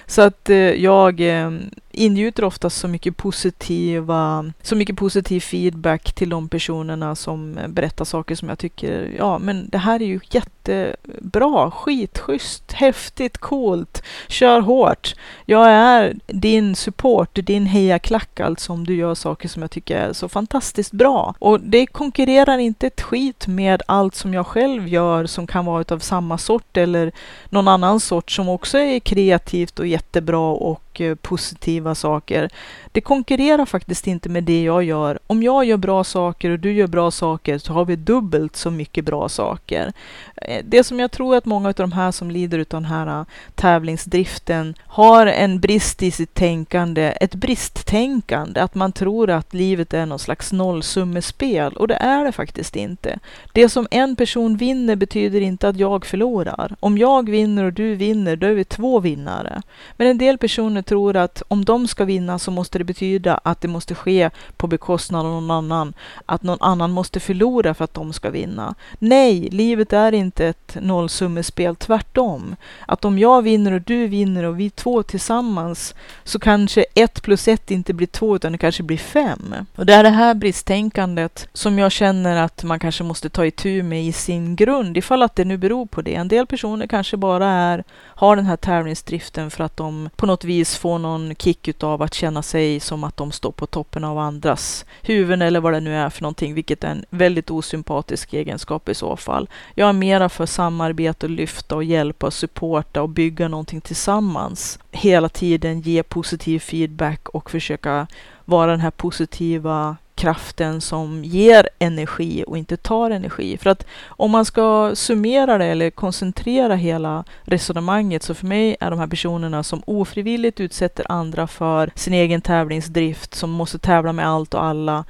Så 0.06 0.22
att 0.22 0.50
eh, 0.50 0.56
jag 0.56 1.20
eh, 1.20 1.50
ingjuter 1.94 2.44
ofta 2.44 2.70
så 2.70 2.88
mycket 2.88 3.16
positiva, 3.16 4.52
så 4.62 4.76
mycket 4.76 4.96
positiv 4.96 5.40
feedback 5.40 6.12
till 6.12 6.28
de 6.28 6.48
personerna 6.48 7.14
som 7.14 7.58
berättar 7.68 8.04
saker 8.04 8.34
som 8.34 8.48
jag 8.48 8.58
tycker, 8.58 9.14
ja 9.18 9.38
men 9.38 9.68
det 9.68 9.78
här 9.78 10.02
är 10.02 10.06
ju 10.06 10.20
jättebra, 10.30 11.70
skitschysst, 11.70 12.72
häftigt, 12.72 13.38
coolt, 13.38 14.02
kör 14.28 14.60
hårt. 14.60 15.14
Jag 15.46 15.70
är 15.70 16.16
din 16.26 16.76
support, 16.76 17.30
din 17.34 17.66
hejaklack 17.66 18.40
alltså 18.40 18.72
om 18.72 18.86
du 18.86 18.96
gör 18.96 19.14
saker 19.14 19.48
som 19.48 19.62
jag 19.62 19.70
tycker 19.70 19.96
är 19.96 20.12
så 20.12 20.28
fantastiskt 20.28 20.92
bra. 20.92 21.34
Och 21.38 21.60
det 21.60 21.86
konkurrerar 21.86 22.58
inte 22.58 22.86
ett 22.86 23.00
skit 23.00 23.46
med 23.46 23.82
allt 23.86 24.14
som 24.14 24.34
jag 24.34 24.46
själv 24.46 24.88
gör 24.88 25.26
som 25.26 25.46
kan 25.46 25.64
vara 25.64 25.84
av 25.94 25.98
samma 25.98 26.38
sort 26.38 26.76
eller 26.76 27.12
någon 27.48 27.68
annan 27.68 28.00
sort 28.00 28.30
som 28.30 28.48
också 28.48 28.78
är 28.78 29.00
kreativt 29.00 29.78
och 29.78 29.86
jättebra 29.86 30.50
och 30.50 31.00
eh, 31.00 31.14
positivt 31.14 31.83
positiva 31.84 31.94
saker. 31.94 32.48
Det 32.94 33.00
konkurrerar 33.00 33.66
faktiskt 33.66 34.06
inte 34.06 34.28
med 34.28 34.44
det 34.44 34.62
jag 34.62 34.84
gör. 34.84 35.18
Om 35.26 35.42
jag 35.42 35.64
gör 35.64 35.76
bra 35.76 36.04
saker 36.04 36.50
och 36.50 36.58
du 36.58 36.72
gör 36.72 36.86
bra 36.86 37.10
saker 37.10 37.58
så 37.58 37.72
har 37.72 37.84
vi 37.84 37.96
dubbelt 37.96 38.56
så 38.56 38.70
mycket 38.70 39.04
bra 39.04 39.28
saker. 39.28 39.92
Eh, 40.36 40.64
det 40.64 40.84
som 40.84 41.00
jag 41.00 41.10
tror 41.10 41.36
att 41.36 41.44
många 41.44 41.68
av 41.68 41.74
de 41.74 41.92
här 41.92 42.12
som 42.12 42.30
lider 42.30 42.58
av 42.58 42.64
den 42.68 42.84
här 42.84 43.20
eh, 43.20 43.26
tävlingsdriften 43.54 44.74
har 44.80 45.26
en 45.26 45.60
brist 45.60 46.02
i 46.02 46.10
sitt 46.10 46.34
tänkande, 46.34 47.14
ett 47.20 47.34
bristtänkande, 47.34 48.60
att 48.60 48.74
man 48.74 48.92
tror 48.92 49.30
att 49.30 49.54
livet 49.54 49.94
är 49.94 50.06
någon 50.06 50.18
slags 50.18 50.52
nollsummespel 50.52 51.72
och 51.72 51.88
det 51.88 51.94
är 51.94 52.24
det 52.24 52.32
faktiskt 52.32 52.76
inte. 52.76 53.18
Det 53.52 53.68
som 53.68 53.86
en 53.90 54.16
person 54.16 54.56
vinner 54.56 54.96
betyder 54.96 55.40
inte 55.40 55.68
att 55.68 55.76
jag 55.76 56.06
förlorar. 56.06 56.76
Om 56.80 56.98
jag 56.98 57.30
vinner 57.30 57.64
och 57.64 57.72
du 57.72 57.94
vinner, 57.94 58.36
då 58.36 58.46
är 58.46 58.54
vi 58.54 58.64
två 58.64 59.00
vinnare. 59.00 59.62
Men 59.96 60.06
en 60.06 60.18
del 60.18 60.38
personer 60.38 60.82
tror 60.82 61.16
att 61.16 61.42
om 61.48 61.64
de 61.64 61.88
ska 61.88 62.04
vinna 62.04 62.38
så 62.38 62.50
måste 62.50 62.78
det 62.78 62.83
betyda 62.84 63.40
att 63.44 63.60
det 63.60 63.68
måste 63.68 63.94
ske 63.94 64.30
på 64.56 64.66
bekostnad 64.66 65.26
av 65.26 65.32
någon 65.32 65.50
annan. 65.50 65.94
Att 66.26 66.42
någon 66.42 66.58
annan 66.60 66.90
måste 66.90 67.20
förlora 67.20 67.74
för 67.74 67.84
att 67.84 67.94
de 67.94 68.12
ska 68.12 68.30
vinna. 68.30 68.74
Nej, 68.98 69.48
livet 69.50 69.92
är 69.92 70.12
inte 70.12 70.46
ett 70.46 70.76
nollsummespel, 70.80 71.76
tvärtom. 71.76 72.56
Att 72.86 73.04
om 73.04 73.18
jag 73.18 73.42
vinner 73.42 73.72
och 73.72 73.82
du 73.82 74.06
vinner 74.06 74.44
och 74.44 74.60
vi 74.60 74.70
två 74.70 75.02
tillsammans 75.02 75.94
så 76.24 76.38
kanske 76.38 76.84
ett 76.94 77.22
plus 77.22 77.48
ett 77.48 77.70
inte 77.70 77.92
blir 77.92 78.06
två 78.06 78.36
utan 78.36 78.52
det 78.52 78.58
kanske 78.58 78.82
blir 78.82 78.98
fem. 78.98 79.54
Och 79.76 79.86
det 79.86 79.94
är 79.94 80.02
det 80.02 80.10
här 80.10 80.34
bristtänkandet 80.34 81.48
som 81.52 81.78
jag 81.78 81.92
känner 81.92 82.36
att 82.36 82.64
man 82.64 82.78
kanske 82.78 83.04
måste 83.04 83.28
ta 83.28 83.46
itu 83.46 83.82
med 83.82 84.04
i 84.04 84.12
sin 84.12 84.56
grund, 84.56 84.96
ifall 84.96 85.22
att 85.22 85.36
det 85.36 85.44
nu 85.44 85.56
beror 85.56 85.86
på 85.86 86.02
det. 86.02 86.14
En 86.14 86.28
del 86.28 86.46
personer 86.46 86.86
kanske 86.86 87.16
bara 87.16 87.46
är, 87.46 87.84
har 87.94 88.36
den 88.36 88.46
här 88.46 88.56
tävlingsdriften 88.56 89.50
för 89.50 89.64
att 89.64 89.76
de 89.76 90.10
på 90.16 90.26
något 90.26 90.44
vis 90.44 90.76
får 90.76 90.98
någon 90.98 91.34
kick 91.34 91.68
utav 91.68 92.02
att 92.02 92.14
känna 92.14 92.42
sig 92.42 92.73
som 92.80 93.04
att 93.04 93.16
de 93.16 93.32
står 93.32 93.52
på 93.52 93.66
toppen 93.66 94.04
av 94.04 94.18
andras 94.18 94.84
huvuden 95.02 95.42
eller 95.42 95.60
vad 95.60 95.72
det 95.72 95.80
nu 95.80 95.94
är 95.94 96.10
för 96.10 96.22
någonting, 96.22 96.54
vilket 96.54 96.84
är 96.84 96.88
en 96.88 97.04
väldigt 97.10 97.50
osympatisk 97.50 98.32
egenskap 98.34 98.88
i 98.88 98.94
så 98.94 99.16
fall. 99.16 99.48
Jag 99.74 99.88
är 99.88 99.92
mera 99.92 100.28
för 100.28 100.46
samarbete, 100.46 101.26
och 101.26 101.30
lyfta 101.30 101.76
och 101.76 101.84
hjälpa 101.84 102.26
och 102.26 102.32
supporta 102.32 103.02
och 103.02 103.08
bygga 103.08 103.48
någonting 103.48 103.80
tillsammans. 103.80 104.78
Hela 104.90 105.28
tiden 105.28 105.80
ge 105.80 106.02
positiv 106.02 106.58
feedback 106.58 107.28
och 107.28 107.50
försöka 107.50 108.06
vara 108.44 108.70
den 108.70 108.80
här 108.80 108.90
positiva 108.90 109.96
kraften 110.24 110.80
som 110.80 111.24
ger 111.24 111.68
energi 111.78 112.44
och 112.46 112.58
inte 112.58 112.76
tar 112.76 113.10
energi. 113.10 113.58
För 113.58 113.70
att 113.70 113.86
om 114.06 114.30
man 114.30 114.44
ska 114.44 114.90
summera 114.94 115.58
det 115.58 115.64
eller 115.64 115.90
koncentrera 115.90 116.74
hela 116.74 117.24
resonemanget 117.42 118.22
så 118.22 118.34
för 118.34 118.46
mig 118.46 118.76
är 118.80 118.90
de 118.90 118.98
här 118.98 119.06
personerna 119.06 119.62
som 119.62 119.82
ofrivilligt 119.86 120.60
utsätter 120.60 121.06
andra 121.08 121.46
för 121.46 121.90
sin 121.94 122.14
egen 122.14 122.40
tävlingsdrift, 122.40 123.34
som 123.34 123.50
måste 123.50 123.78
tävla 123.78 124.12
med 124.12 124.28
allt 124.28 124.54
och 124.54 124.64
alla 124.64 125.04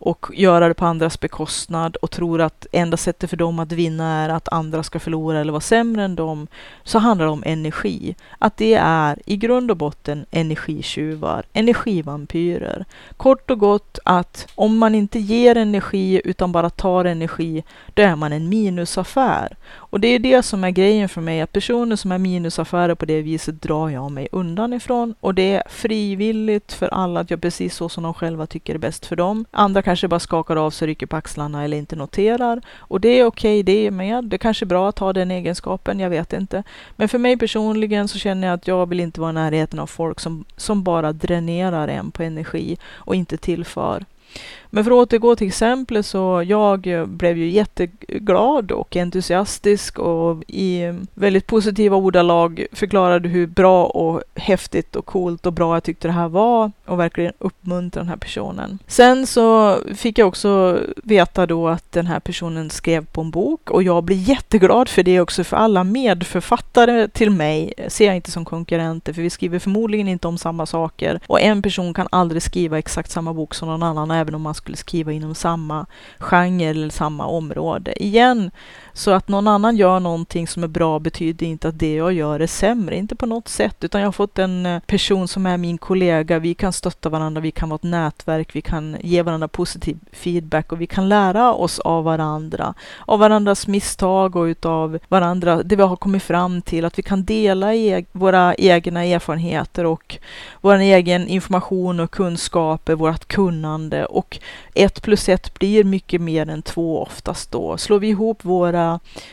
och 0.00 0.26
göra 0.32 0.68
det 0.68 0.74
på 0.74 0.86
andras 0.86 1.20
bekostnad 1.20 1.96
och 1.96 2.10
tror 2.10 2.40
att 2.40 2.66
enda 2.72 2.96
sättet 2.96 3.30
för 3.30 3.36
dem 3.36 3.58
att 3.58 3.72
vinna 3.72 4.24
är 4.24 4.28
att 4.28 4.48
andra 4.48 4.82
ska 4.82 4.98
förlora 4.98 5.40
eller 5.40 5.52
vara 5.52 5.60
sämre 5.60 6.04
än 6.04 6.16
dem, 6.16 6.46
så 6.84 6.98
handlar 6.98 7.26
det 7.26 7.32
om 7.32 7.42
energi. 7.46 8.14
Att 8.38 8.56
det 8.56 8.74
är 8.74 9.18
i 9.26 9.36
grund 9.36 9.70
och 9.70 9.76
botten 9.76 10.26
energitjuvar, 10.30 11.42
energivampyrer. 11.52 12.84
Kort 13.16 13.50
och 13.50 13.58
gott 13.58 13.98
att 14.04 14.48
om 14.54 14.78
man 14.78 14.94
inte 14.94 15.18
ger 15.18 15.56
energi 15.56 16.20
utan 16.24 16.52
bara 16.52 16.70
tar 16.70 17.04
energi, 17.04 17.64
då 17.94 18.02
är 18.02 18.16
man 18.16 18.32
en 18.32 18.48
minusaffär. 18.48 19.56
Och 19.90 20.00
det 20.00 20.08
är 20.08 20.18
det 20.18 20.42
som 20.42 20.64
är 20.64 20.70
grejen 20.70 21.08
för 21.08 21.20
mig, 21.20 21.40
att 21.40 21.52
personer 21.52 21.96
som 21.96 22.12
är 22.12 22.18
minusaffärer 22.18 22.94
på 22.94 23.04
det 23.04 23.22
viset 23.22 23.62
drar 23.62 23.88
jag 23.88 24.12
mig 24.12 24.28
undan 24.32 24.72
ifrån. 24.72 25.14
Och 25.20 25.34
det 25.34 25.52
är 25.52 25.62
frivilligt 25.68 26.72
för 26.72 26.88
alla 26.88 27.20
att 27.20 27.30
göra 27.30 27.40
precis 27.40 27.74
så 27.74 27.88
som 27.88 28.02
de 28.02 28.14
själva 28.14 28.46
tycker 28.46 28.74
är 28.74 28.78
bäst 28.78 29.06
för 29.06 29.16
dem. 29.16 29.44
Andra 29.50 29.82
kanske 29.82 30.08
bara 30.08 30.20
skakar 30.20 30.56
av 30.56 30.70
sig, 30.70 30.88
rycker 30.88 31.06
på 31.06 31.16
axlarna 31.16 31.64
eller 31.64 31.76
inte 31.76 31.96
noterar. 31.96 32.60
Och 32.78 33.00
det 33.00 33.08
är 33.08 33.24
okej 33.24 33.60
okay, 33.60 33.74
det 33.74 33.90
med. 33.90 34.24
Det 34.24 34.36
är 34.36 34.38
kanske 34.38 34.64
är 34.64 34.66
bra 34.66 34.88
att 34.88 34.98
ha 34.98 35.12
den 35.12 35.30
egenskapen, 35.30 36.00
jag 36.00 36.10
vet 36.10 36.32
inte. 36.32 36.62
Men 36.96 37.08
för 37.08 37.18
mig 37.18 37.36
personligen 37.36 38.08
så 38.08 38.18
känner 38.18 38.48
jag 38.48 38.54
att 38.54 38.66
jag 38.66 38.88
vill 38.88 39.00
inte 39.00 39.20
vara 39.20 39.30
i 39.30 39.34
närheten 39.34 39.78
av 39.78 39.86
folk 39.86 40.20
som, 40.20 40.44
som 40.56 40.82
bara 40.82 41.12
dränerar 41.12 41.88
en 41.88 42.10
på 42.10 42.22
energi 42.22 42.76
och 42.92 43.14
inte 43.14 43.36
tillför. 43.36 44.04
Men 44.70 44.84
för 44.84 44.90
att 44.90 44.96
återgå 44.96 45.36
till 45.36 45.46
exemplet 45.46 46.06
så 46.06 46.44
jag 46.46 47.08
blev 47.08 47.38
ju 47.38 47.48
jätteglad 47.48 48.72
och 48.72 48.96
entusiastisk 48.96 49.98
och 49.98 50.42
i 50.46 50.94
väldigt 51.14 51.46
positiva 51.46 51.96
ordalag 51.96 52.66
förklarade 52.72 53.28
hur 53.28 53.46
bra 53.46 53.84
och 53.84 54.22
häftigt 54.34 54.96
och 54.96 55.06
coolt 55.06 55.46
och 55.46 55.52
bra 55.52 55.76
jag 55.76 55.84
tyckte 55.84 56.08
det 56.08 56.12
här 56.12 56.28
var 56.28 56.72
och 56.86 57.00
verkligen 57.00 57.32
uppmuntra 57.38 58.00
den 58.00 58.08
här 58.08 58.16
personen. 58.16 58.78
Sen 58.86 59.26
så 59.26 59.78
fick 59.94 60.18
jag 60.18 60.28
också 60.28 60.78
veta 61.02 61.46
då 61.46 61.68
att 61.68 61.92
den 61.92 62.06
här 62.06 62.20
personen 62.20 62.70
skrev 62.70 63.04
på 63.04 63.20
en 63.20 63.30
bok 63.30 63.70
och 63.70 63.82
jag 63.82 64.04
blir 64.04 64.16
jätteglad 64.16 64.88
för 64.88 65.02
det 65.02 65.20
också 65.20 65.44
för 65.44 65.56
alla 65.56 65.84
medförfattare 65.84 67.08
till 67.08 67.30
mig 67.30 67.74
ser 67.88 68.06
jag 68.06 68.16
inte 68.16 68.30
som 68.30 68.44
konkurrenter 68.44 69.12
för 69.12 69.22
vi 69.22 69.30
skriver 69.30 69.58
förmodligen 69.58 70.08
inte 70.08 70.28
om 70.28 70.38
samma 70.38 70.66
saker 70.66 71.20
och 71.26 71.40
en 71.40 71.62
person 71.62 71.94
kan 71.94 72.08
aldrig 72.10 72.42
skriva 72.42 72.78
exakt 72.78 73.10
samma 73.10 73.34
bok 73.34 73.54
som 73.54 73.68
någon 73.68 73.82
annan 73.82 74.10
även 74.10 74.34
om 74.34 74.42
man 74.42 74.54
skulle 74.60 74.76
skriva 74.76 75.12
inom 75.12 75.34
samma 75.34 75.86
genre 76.18 76.64
eller 76.64 76.90
samma 76.90 77.26
område. 77.26 77.92
Igen, 78.02 78.50
så 79.00 79.10
att 79.10 79.28
någon 79.28 79.48
annan 79.48 79.76
gör 79.76 80.00
någonting 80.00 80.46
som 80.46 80.64
är 80.64 80.68
bra 80.68 80.98
betyder 80.98 81.46
inte 81.46 81.68
att 81.68 81.78
det 81.78 81.94
jag 81.94 82.12
gör 82.12 82.40
är 82.40 82.46
sämre, 82.46 82.96
inte 82.96 83.16
på 83.16 83.26
något 83.26 83.48
sätt, 83.48 83.84
utan 83.84 84.00
jag 84.00 84.08
har 84.08 84.12
fått 84.12 84.38
en 84.38 84.66
eh, 84.66 84.80
person 84.80 85.28
som 85.28 85.46
är 85.46 85.56
min 85.56 85.78
kollega. 85.78 86.38
Vi 86.38 86.54
kan 86.54 86.72
stötta 86.72 87.08
varandra, 87.08 87.40
vi 87.40 87.50
kan 87.50 87.68
vara 87.68 87.76
ett 87.76 87.82
nätverk, 87.82 88.56
vi 88.56 88.60
kan 88.62 88.96
ge 89.00 89.22
varandra 89.22 89.48
positiv 89.48 89.98
feedback 90.12 90.72
och 90.72 90.80
vi 90.80 90.86
kan 90.86 91.08
lära 91.08 91.52
oss 91.54 91.78
av 91.78 92.04
varandra, 92.04 92.74
av 93.06 93.18
varandras 93.18 93.66
misstag 93.66 94.36
och 94.36 94.44
utav 94.44 94.98
varandra, 95.08 95.62
det 95.62 95.76
vi 95.76 95.82
har 95.82 95.96
kommit 95.96 96.22
fram 96.22 96.62
till, 96.62 96.84
att 96.84 96.98
vi 96.98 97.02
kan 97.02 97.24
dela 97.24 97.74
e 97.74 98.04
våra 98.12 98.54
egna 98.54 99.04
erfarenheter 99.04 99.86
och 99.86 100.18
vår 100.60 100.74
egen 100.74 101.28
information 101.28 102.00
och 102.00 102.10
kunskaper, 102.10 102.94
vårt 102.94 103.24
kunnande 103.24 104.06
och 104.06 104.38
ett 104.74 105.02
plus 105.02 105.28
ett 105.28 105.54
blir 105.54 105.84
mycket 105.84 106.20
mer 106.20 106.48
än 106.48 106.62
två 106.62 107.02
oftast 107.02 107.52
då. 107.52 107.76
Slår 107.76 107.98
vi 107.98 108.08
ihop 108.08 108.44
våra 108.44 108.89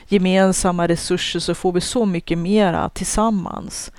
gemensamma 0.07 0.87
resurser 0.87 1.39
så 1.39 1.55
får 1.55 1.71
vi 1.71 1.81
så 1.81 2.05
mycket 2.05 2.37
mera 2.37 2.89
tillsammans. 2.89 3.91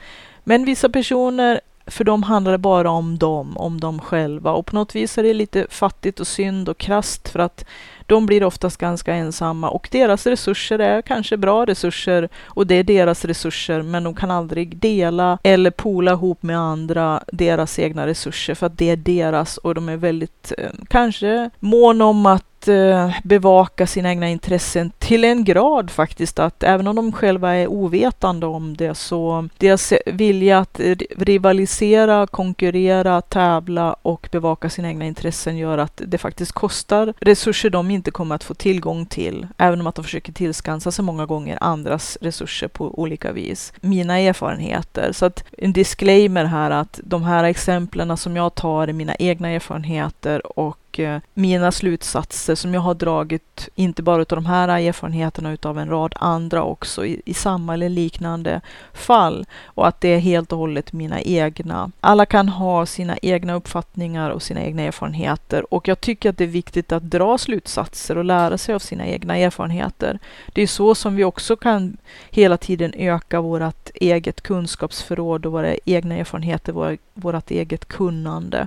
Men 0.45 0.65
vissa 0.65 0.89
personer 0.89 1.61
för 1.91 2.05
dem 2.05 2.23
handlar 2.23 2.53
det 2.53 2.59
bara 2.59 2.91
om 2.91 3.19
dem, 3.19 3.57
om 3.57 3.81
dem 3.81 4.01
själva. 4.01 4.53
Och 4.53 4.67
på 4.67 4.75
något 4.75 4.95
vis 4.95 5.19
är 5.19 5.23
det 5.23 5.35
lite 5.35 5.67
fattigt 5.71 6.21
och 6.21 6.27
synd 6.27 6.69
och 6.69 6.79
krast 6.79 7.29
för 7.29 7.39
att 7.39 7.65
de 8.09 8.27
blir 8.27 8.45
oftast 8.45 8.77
ganska 8.77 9.15
ensamma 9.15 9.71
och 9.71 9.89
deras 9.91 10.27
resurser 10.27 10.79
är 10.79 11.03
kanske 11.03 11.37
bra 11.37 11.65
resurser 11.65 12.29
och 12.45 12.67
det 12.67 12.75
är 12.75 12.85
deras 12.85 13.25
resurser 13.25 13.83
men 13.83 14.05
de 14.05 14.15
kan 14.15 14.31
aldrig 14.31 14.77
dela 14.77 15.39
eller 15.43 15.71
pola 15.71 16.13
ihop 16.13 16.43
med 16.43 16.59
andra 16.59 17.23
deras 17.33 17.79
egna 17.79 18.07
resurser 18.07 18.55
för 18.55 18.67
att 18.67 18.79
det 18.79 18.91
är 18.91 18.97
deras 18.97 19.57
och 19.57 19.75
de 19.75 19.89
är 19.89 19.97
väldigt 19.97 20.53
eh, 20.59 20.71
kanske 20.89 21.51
mån 21.59 22.03
om 22.03 22.27
att 22.27 22.48
Eh, 22.67 23.11
bevaka 23.25 23.87
sina 23.87 24.11
egna 24.11 24.29
intressen 24.29 24.93
till 24.99 25.25
en 25.25 25.45
grad 25.45 25.91
faktiskt 25.91 26.39
att 26.39 26.63
även 26.63 26.87
om 26.87 26.97
de 26.97 27.13
själva 27.13 27.55
är 27.55 27.67
ovetande 27.67 28.47
om 28.47 28.77
det 28.77 28.95
så 28.95 29.49
deras 29.59 29.93
vilja 30.07 30.59
att 30.59 30.81
rivalisera, 31.17 32.27
konkurrera, 32.27 33.21
tävla 33.21 33.93
och 33.93 34.29
bevaka 34.33 34.71
sina 34.71 34.89
egna 34.89 35.05
intressen 35.05 35.57
gör 35.57 35.79
att 35.79 36.03
det 36.07 36.19
faktiskt 36.19 36.53
kostar 36.53 37.15
resurser 37.21 37.71
de 37.71 37.91
inte 37.91 38.11
kommer 38.11 38.35
att 38.35 38.45
få 38.45 38.55
tillgång 38.55 39.07
till, 39.07 39.47
även 39.59 39.81
om 39.81 39.87
att 39.87 39.95
de 39.95 40.05
försöker 40.05 40.33
tillskansa 40.33 40.91
sig 40.93 41.05
många 41.05 41.27
gånger 41.27 41.59
andras 41.61 42.19
resurser 42.21 42.69
på 42.69 43.01
olika 43.01 43.33
vis. 43.33 43.73
Mina 43.81 44.19
erfarenheter. 44.19 45.13
Så 45.13 45.27
att 45.27 45.45
en 45.59 45.73
disclaimer 45.73 46.45
här 46.45 46.71
att 46.71 47.01
de 47.05 47.23
här 47.23 47.45
exemplen 47.45 48.17
som 48.17 48.37
jag 48.37 48.55
tar 48.55 48.89
är 48.89 48.93
mina 48.93 49.15
egna 49.15 49.49
erfarenheter 49.49 50.59
och 50.59 50.79
Eh, 50.99 51.21
mina 51.35 51.73
slutsatser 51.73 52.55
som 52.55 52.75
jag 52.75 52.81
har 52.81 52.95
dragit, 52.95 53.69
inte 53.75 54.03
bara 54.03 54.21
av 54.21 54.27
de 54.27 54.47
här 54.47 54.69
erfarenheterna 54.69 55.53
utav 55.53 55.79
en 55.79 55.89
rad 55.89 56.15
andra 56.17 56.63
också 56.63 57.07
i, 57.07 57.23
i 57.25 57.35
samma 57.35 57.75
eller 57.75 57.89
liknande 57.89 58.61
fall. 58.93 59.47
Och 59.65 59.89
att 59.89 60.01
det 60.01 60.09
är 60.09 60.19
helt 60.19 60.53
och 60.53 60.59
hållet 60.59 60.93
mina 60.93 61.21
egna. 61.21 61.91
Alla 62.01 62.27
kan 62.27 62.49
ha 62.49 62.87
sina 62.87 63.17
egna 63.23 63.55
uppfattningar 63.55 64.31
och 64.31 64.43
sina 64.43 64.61
egna 64.63 64.83
erfarenheter 64.83 65.75
och 65.75 65.89
jag 65.89 66.01
tycker 66.01 66.31
att 66.31 66.39
det 66.39 66.45
är 66.45 66.49
viktigt 66.49 66.93
att 66.93 67.11
dra 67.11 67.39
slutsatser 67.39 68.19
och 68.19 68.25
lära 68.25 68.59
sig 68.59 68.75
av 68.75 68.79
sina 68.79 69.07
egna 69.07 69.37
erfarenheter. 69.37 70.19
Det 70.53 70.63
är 70.63 70.67
så 70.67 70.95
som 70.95 71.17
vi 71.17 71.25
också 71.25 71.57
kan 71.57 71.97
hela 72.31 72.57
tiden 72.57 72.95
öka 72.97 73.41
vårt 73.41 73.91
eget 73.95 74.41
kunskapsförråd 74.41 75.47
och 75.47 75.53
våra 75.53 75.75
egna 75.85 76.15
erfarenheter, 76.15 76.73
våra, 76.73 76.97
vårt 77.15 77.51
eget 77.51 77.89
kunnande 77.89 78.67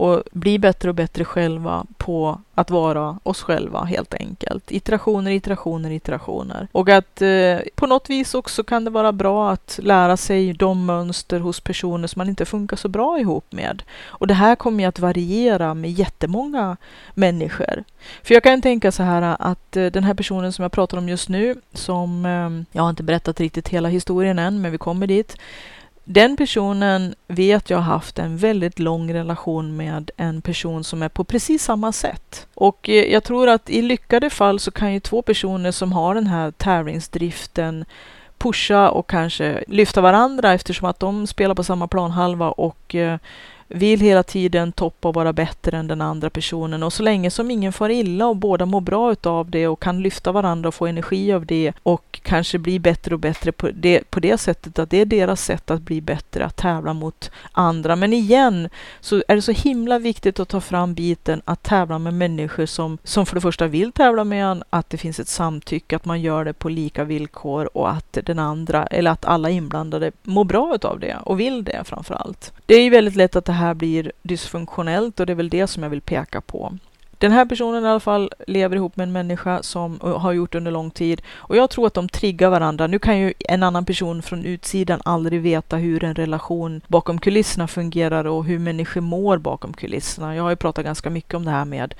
och 0.00 0.22
bli 0.32 0.58
bättre 0.58 0.88
och 0.88 0.94
bättre 0.94 1.24
själva 1.24 1.86
på 1.96 2.40
att 2.54 2.70
vara 2.70 3.18
oss 3.22 3.42
själva 3.42 3.84
helt 3.84 4.14
enkelt. 4.14 4.70
Iterationer, 4.72 5.30
iterationer, 5.30 5.90
iterationer. 5.90 6.68
Och 6.72 6.88
att 6.88 7.22
eh, 7.22 7.58
på 7.74 7.86
något 7.86 8.10
vis 8.10 8.34
också 8.34 8.64
kan 8.64 8.84
det 8.84 8.90
vara 8.90 9.12
bra 9.12 9.50
att 9.50 9.80
lära 9.82 10.16
sig 10.16 10.52
de 10.52 10.86
mönster 10.86 11.40
hos 11.40 11.60
personer 11.60 12.08
som 12.08 12.20
man 12.20 12.28
inte 12.28 12.44
funkar 12.44 12.76
så 12.76 12.88
bra 12.88 13.18
ihop 13.18 13.52
med. 13.52 13.82
Och 14.06 14.26
det 14.26 14.34
här 14.34 14.56
kommer 14.56 14.84
ju 14.84 14.88
att 14.88 14.98
variera 14.98 15.74
med 15.74 15.90
jättemånga 15.90 16.76
människor. 17.14 17.84
För 18.22 18.34
jag 18.34 18.42
kan 18.42 18.62
tänka 18.62 18.92
så 18.92 19.02
här 19.02 19.36
att 19.38 19.76
eh, 19.76 19.86
den 19.86 20.04
här 20.04 20.14
personen 20.14 20.52
som 20.52 20.62
jag 20.62 20.72
pratar 20.72 20.98
om 20.98 21.08
just 21.08 21.28
nu, 21.28 21.54
som 21.72 22.24
eh, 22.26 22.76
jag 22.76 22.82
har 22.82 22.90
inte 22.90 23.02
berättat 23.02 23.40
riktigt 23.40 23.68
hela 23.68 23.88
historien 23.88 24.38
än, 24.38 24.60
men 24.60 24.72
vi 24.72 24.78
kommer 24.78 25.06
dit. 25.06 25.36
Den 26.04 26.36
personen 26.36 27.14
vet 27.26 27.70
jag 27.70 27.78
har 27.78 27.92
haft 27.92 28.18
en 28.18 28.36
väldigt 28.36 28.78
lång 28.78 29.14
relation 29.14 29.76
med 29.76 30.10
en 30.16 30.42
person 30.42 30.84
som 30.84 31.02
är 31.02 31.08
på 31.08 31.24
precis 31.24 31.64
samma 31.64 31.92
sätt. 31.92 32.46
Och 32.54 32.88
eh, 32.88 33.12
jag 33.12 33.24
tror 33.24 33.48
att 33.48 33.70
i 33.70 33.82
lyckade 33.82 34.30
fall 34.30 34.60
så 34.60 34.70
kan 34.70 34.92
ju 34.92 35.00
två 35.00 35.22
personer 35.22 35.70
som 35.70 35.92
har 35.92 36.14
den 36.14 36.26
här 36.26 36.50
tävlingsdriften 36.50 37.84
pusha 38.38 38.90
och 38.90 39.10
kanske 39.10 39.64
lyfta 39.68 40.00
varandra 40.00 40.52
eftersom 40.52 40.88
att 40.88 41.00
de 41.00 41.26
spelar 41.26 41.54
på 41.54 41.64
samma 41.64 41.88
planhalva 41.88 42.50
och 42.50 42.94
eh, 42.94 43.18
vill 43.72 44.00
hela 44.00 44.22
tiden 44.22 44.72
toppa 44.72 45.08
och 45.08 45.14
vara 45.14 45.32
bättre 45.32 45.76
än 45.76 45.86
den 45.86 46.00
andra 46.00 46.30
personen. 46.30 46.82
Och 46.82 46.92
så 46.92 47.02
länge 47.02 47.30
som 47.30 47.50
ingen 47.50 47.72
far 47.72 47.88
illa 47.88 48.26
och 48.26 48.36
båda 48.36 48.66
mår 48.66 48.80
bra 48.80 49.12
utav 49.12 49.50
det 49.50 49.68
och 49.68 49.80
kan 49.80 50.02
lyfta 50.02 50.32
varandra 50.32 50.68
och 50.68 50.74
få 50.74 50.86
energi 50.86 51.32
av 51.32 51.46
det 51.46 51.72
och 51.82 52.20
kanske 52.22 52.58
bli 52.58 52.78
bättre 52.78 53.14
och 53.14 53.20
bättre 53.20 53.52
på 53.52 53.70
det, 53.74 54.10
på 54.10 54.20
det 54.20 54.38
sättet 54.38 54.78
att 54.78 54.90
det 54.90 55.00
är 55.00 55.04
deras 55.04 55.44
sätt 55.44 55.70
att 55.70 55.82
bli 55.82 56.00
bättre, 56.00 56.44
att 56.44 56.56
tävla 56.56 56.92
mot 56.92 57.30
andra. 57.52 57.96
Men 57.96 58.12
igen 58.12 58.68
så 59.00 59.22
är 59.28 59.36
det 59.36 59.42
så 59.42 59.52
himla 59.52 59.98
viktigt 59.98 60.40
att 60.40 60.48
ta 60.48 60.60
fram 60.60 60.94
biten 60.94 61.42
att 61.44 61.62
tävla 61.62 61.98
med 61.98 62.14
människor 62.14 62.66
som, 62.66 62.98
som 63.04 63.26
för 63.26 63.34
det 63.34 63.40
första 63.40 63.66
vill 63.66 63.92
tävla 63.92 64.24
med 64.24 64.44
en, 64.44 64.62
att 64.70 64.90
det 64.90 64.96
finns 64.96 65.20
ett 65.20 65.28
samtycke, 65.28 65.96
att 65.96 66.04
man 66.04 66.20
gör 66.20 66.44
det 66.44 66.52
på 66.52 66.68
lika 66.68 67.04
villkor 67.04 67.76
och 67.76 67.90
att 67.90 68.18
den 68.24 68.38
andra, 68.38 68.86
eller 68.86 69.10
att 69.10 69.24
alla 69.24 69.50
inblandade 69.50 70.12
mår 70.22 70.44
bra 70.44 70.74
utav 70.74 71.00
det 71.00 71.16
och 71.24 71.40
vill 71.40 71.64
det 71.64 71.84
framför 71.84 72.14
allt. 72.14 72.52
Det 72.66 72.74
är 72.74 72.82
ju 72.82 72.90
väldigt 72.90 73.16
lätt 73.16 73.36
att 73.36 73.44
det 73.44 73.52
här 73.52 73.59
här 73.60 73.74
blir 73.74 74.12
dysfunktionellt 74.22 75.20
och 75.20 75.26
det 75.26 75.32
är 75.32 75.34
väl 75.34 75.48
det 75.48 75.66
som 75.66 75.82
jag 75.82 75.90
vill 75.90 76.00
peka 76.00 76.40
på. 76.40 76.78
Den 77.20 77.32
här 77.32 77.44
personen 77.44 77.84
i 77.84 77.88
alla 77.88 78.00
fall 78.00 78.32
lever 78.46 78.76
ihop 78.76 78.96
med 78.96 79.04
en 79.04 79.12
människa 79.12 79.62
som 79.62 80.00
har 80.02 80.32
gjort 80.32 80.54
under 80.54 80.70
lång 80.70 80.90
tid 80.90 81.22
och 81.34 81.56
jag 81.56 81.70
tror 81.70 81.86
att 81.86 81.94
de 81.94 82.08
triggar 82.08 82.50
varandra. 82.50 82.86
Nu 82.86 82.98
kan 82.98 83.18
ju 83.18 83.32
en 83.38 83.62
annan 83.62 83.84
person 83.84 84.22
från 84.22 84.44
utsidan 84.44 85.00
aldrig 85.04 85.40
veta 85.40 85.76
hur 85.76 86.04
en 86.04 86.14
relation 86.14 86.80
bakom 86.86 87.18
kulisserna 87.18 87.68
fungerar 87.68 88.24
och 88.24 88.44
hur 88.44 88.58
människor 88.58 89.00
mår 89.00 89.38
bakom 89.38 89.72
kulisserna. 89.72 90.36
Jag 90.36 90.42
har 90.42 90.50
ju 90.50 90.56
pratat 90.56 90.84
ganska 90.84 91.10
mycket 91.10 91.34
om 91.34 91.44
det 91.44 91.50
här 91.50 91.64
med 91.64 91.94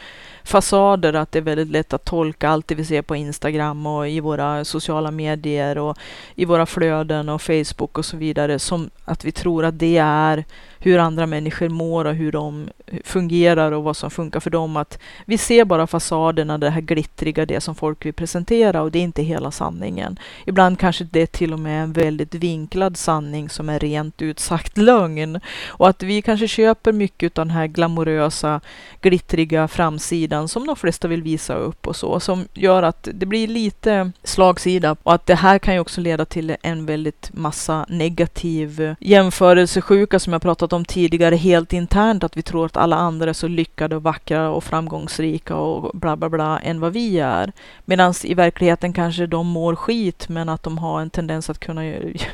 fasader, 0.45 1.15
att 1.15 1.33
det 1.33 1.39
är 1.39 1.43
väldigt 1.43 1.71
lätt 1.71 1.93
att 1.93 2.05
tolka 2.05 2.49
allt 2.49 2.69
det 2.69 2.75
vi 2.75 2.85
ser 2.85 3.03
på 3.03 3.17
Instagram 3.17 3.87
och 3.87 4.09
i 4.09 4.21
våra 4.21 4.65
sociala 4.65 5.11
medier 5.11 5.79
och 5.79 5.99
i 6.35 6.45
våra 6.45 6.67
flöden 6.67 7.29
och 7.29 7.43
Facebook 7.43 7.99
och 7.99 8.05
så 8.05 8.17
vidare 8.17 8.59
som 8.59 8.91
att 9.05 9.25
vi 9.25 9.33
tror 9.33 9.65
att 9.65 9.79
det 9.79 9.99
är 9.99 10.45
hur 10.79 10.99
andra 10.99 11.27
människor 11.27 11.69
mår 11.69 12.05
och 12.05 12.15
hur 12.15 12.33
de 12.33 12.69
fungerar 13.05 13.73
och 13.73 13.85
vad 13.85 13.97
som 13.97 14.11
funkar 14.11 14.41
för 14.41 14.51
dem. 14.51 14.77
Att 14.77 14.99
vi 15.25 15.39
ser 15.39 15.65
bara 15.65 15.87
fasaderna, 15.87 16.59
det 16.59 16.71
här 16.71 16.81
glittriga, 16.81 17.47
det 17.47 17.61
som 17.61 17.75
folk 17.75 18.07
vill 18.07 18.13
presentera 18.13 18.83
och 18.83 18.91
det 18.91 18.99
är 18.99 19.03
inte 19.03 19.23
hela 19.23 19.51
sanningen. 19.51 20.19
Ibland 20.47 20.79
kanske 20.79 21.05
det 21.05 21.23
är 21.23 21.27
till 21.27 21.53
och 21.53 21.59
med 21.59 21.83
en 21.83 21.93
väldigt 21.93 22.35
vinklad 22.35 22.97
sanning 22.97 23.49
som 23.49 23.69
är 23.69 23.79
rent 23.79 24.23
ut 24.23 24.39
sagt 24.39 24.79
lögn. 24.79 25.41
Och 25.67 25.89
att 25.89 26.03
vi 26.03 26.23
kanske 26.23 26.49
köper 26.49 26.93
mycket 26.93 27.39
av 27.39 27.47
den 27.47 27.57
här 27.57 27.67
glamorösa, 27.67 28.61
glittriga 29.01 29.69
framsidan 29.69 30.49
som 30.49 30.67
de 30.67 30.77
flesta 30.77 31.09
vill 31.09 31.23
visa 31.23 31.55
upp 31.55 31.87
och 31.87 31.97
så, 31.97 32.21
som 32.21 32.49
gör 32.55 32.83
att 32.83 33.09
det 33.15 33.27
blir 33.27 33.49
lite 33.49 34.13
slagsida 34.25 34.97
och 35.03 35.15
att 35.15 35.27
det 35.27 35.35
här 35.35 35.59
kan 35.59 35.75
ju 35.75 35.81
också 35.81 36.01
leda 36.01 36.25
till 36.25 36.57
en 36.63 36.87
väldigt 36.87 37.31
massa 37.33 37.87
negativ 37.89 38.95
jämförelsesjuka 39.01 40.19
som 40.19 40.33
jag 40.33 40.43
pratat 40.43 40.61
pratat 40.61 40.77
om 40.77 40.85
tidigare 40.85 41.37
helt 41.37 41.73
internt, 41.73 42.25
att 42.25 42.37
vi 42.37 42.43
tror 42.43 42.67
att 42.67 42.77
alla 42.77 42.97
andra 42.97 43.31
är 43.31 43.33
så 43.33 43.49
lyckade 43.49 43.97
och 43.97 44.03
vackra 44.03 44.51
och 44.51 44.65
framgångsrika 44.65 45.00
och 45.51 45.91
bla 45.95 46.17
bla 46.17 46.29
bla 46.29 46.59
än 46.59 46.81
vad 46.81 46.93
vi 46.93 47.19
är. 47.19 47.53
Medan 47.85 48.15
i 48.25 48.35
verkligheten 48.35 48.93
kanske 48.93 49.27
de 49.27 49.47
mår 49.47 49.77
skit, 49.77 50.29
men 50.29 50.49
att 50.49 50.63
de 50.63 50.79
har 50.79 51.01
en 51.01 51.11
tendens 51.11 51.51
att 51.51 51.59
kunna 51.59 51.83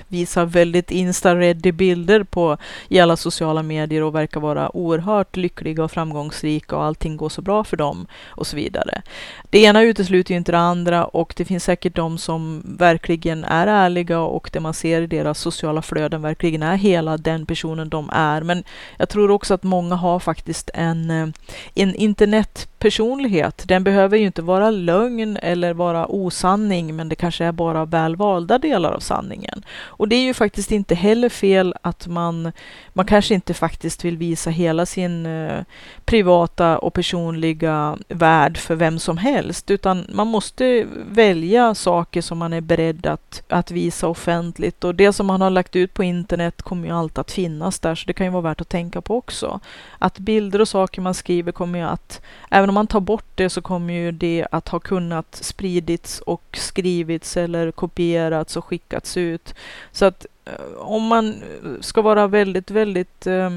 visa 0.08 0.44
väldigt 0.44 0.90
insta-ready 0.90 1.72
bilder 1.72 2.24
på 2.24 2.56
i 2.88 3.00
alla 3.00 3.16
sociala 3.16 3.62
medier 3.62 4.02
och 4.02 4.14
verkar 4.14 4.40
vara 4.40 4.76
oerhört 4.76 5.36
lyckliga 5.36 5.84
och 5.84 5.90
framgångsrika 5.90 6.76
och 6.76 6.84
allting 6.84 7.16
går 7.16 7.28
så 7.28 7.42
bra 7.42 7.64
för 7.64 7.76
dem 7.76 8.06
och 8.26 8.46
så 8.46 8.56
vidare. 8.56 9.02
Det 9.50 9.58
ena 9.58 9.82
utesluter 9.82 10.34
ju 10.34 10.38
inte 10.38 10.52
det 10.52 10.58
andra 10.58 11.04
och 11.04 11.34
det 11.36 11.44
finns 11.44 11.64
säkert 11.64 11.94
de 11.94 12.18
som 12.18 12.62
verkligen 12.78 13.44
är 13.44 13.66
ärliga 13.66 14.20
och 14.20 14.50
det 14.52 14.60
man 14.60 14.74
ser 14.74 15.02
i 15.02 15.06
deras 15.06 15.38
sociala 15.38 15.82
flöden 15.82 16.22
verkligen 16.22 16.62
är 16.62 16.76
hela 16.76 17.16
den 17.16 17.46
personen 17.46 17.88
de 17.88 18.10
är. 18.12 18.42
Men 18.42 18.64
jag 18.98 19.08
tror 19.08 19.30
också 19.30 19.54
att 19.54 19.62
många 19.62 19.94
har 19.94 20.18
faktiskt 20.18 20.70
en, 20.74 21.10
eh, 21.10 21.28
internet 21.74 22.55
personlighet. 22.78 23.62
Den 23.66 23.84
behöver 23.84 24.18
ju 24.18 24.26
inte 24.26 24.42
vara 24.42 24.70
lögn 24.70 25.38
eller 25.42 25.74
vara 25.74 26.06
osanning, 26.06 26.96
men 26.96 27.08
det 27.08 27.14
kanske 27.14 27.44
är 27.44 27.52
bara 27.52 27.84
välvalda 27.84 28.58
delar 28.58 28.92
av 28.92 29.00
sanningen. 29.00 29.64
Och 29.78 30.08
det 30.08 30.16
är 30.16 30.24
ju 30.24 30.34
faktiskt 30.34 30.72
inte 30.72 30.94
heller 30.94 31.28
fel 31.28 31.74
att 31.82 32.06
man, 32.06 32.52
man 32.92 33.06
kanske 33.06 33.34
inte 33.34 33.54
faktiskt 33.54 34.04
vill 34.04 34.16
visa 34.16 34.50
hela 34.50 34.86
sin 34.86 35.26
eh, 35.26 35.62
privata 36.04 36.78
och 36.78 36.94
personliga 36.94 37.98
värld 38.08 38.58
för 38.58 38.74
vem 38.74 38.98
som 38.98 39.18
helst, 39.18 39.70
utan 39.70 40.06
man 40.12 40.26
måste 40.26 40.86
välja 41.10 41.74
saker 41.74 42.22
som 42.22 42.38
man 42.38 42.52
är 42.52 42.60
beredd 42.60 43.06
att, 43.06 43.42
att 43.48 43.70
visa 43.70 44.08
offentligt. 44.08 44.84
Och 44.84 44.94
det 44.94 45.12
som 45.12 45.26
man 45.26 45.40
har 45.40 45.50
lagt 45.50 45.76
ut 45.76 45.94
på 45.94 46.04
internet 46.04 46.62
kommer 46.62 46.88
ju 46.88 46.94
alltid 46.94 47.18
att 47.18 47.30
finnas 47.30 47.78
där, 47.78 47.94
så 47.94 48.06
det 48.06 48.12
kan 48.12 48.26
ju 48.26 48.32
vara 48.32 48.42
värt 48.42 48.60
att 48.60 48.68
tänka 48.68 49.00
på 49.00 49.16
också. 49.16 49.60
Att 49.98 50.18
bilder 50.18 50.60
och 50.60 50.68
saker 50.68 51.00
man 51.02 51.14
skriver 51.14 51.52
kommer 51.52 51.78
ju 51.78 51.84
att, 51.84 52.20
även 52.56 52.68
om 52.68 52.74
man 52.74 52.86
tar 52.86 53.00
bort 53.00 53.30
det 53.34 53.50
så 53.50 53.62
kommer 53.62 53.94
ju 53.94 54.12
det 54.12 54.46
att 54.50 54.68
ha 54.68 54.78
kunnat 54.78 55.34
spridits 55.34 56.20
och 56.20 56.42
skrivits 56.52 57.36
eller 57.36 57.70
kopierats 57.70 58.56
och 58.56 58.64
skickats 58.64 59.16
ut. 59.16 59.54
Så 59.92 60.04
att 60.04 60.26
eh, 60.44 60.76
om 60.76 61.02
man 61.02 61.28
eh, 61.28 61.80
ska 61.80 62.02
vara 62.02 62.26
väldigt, 62.26 62.70
väldigt 62.70 63.26
eh, 63.26 63.50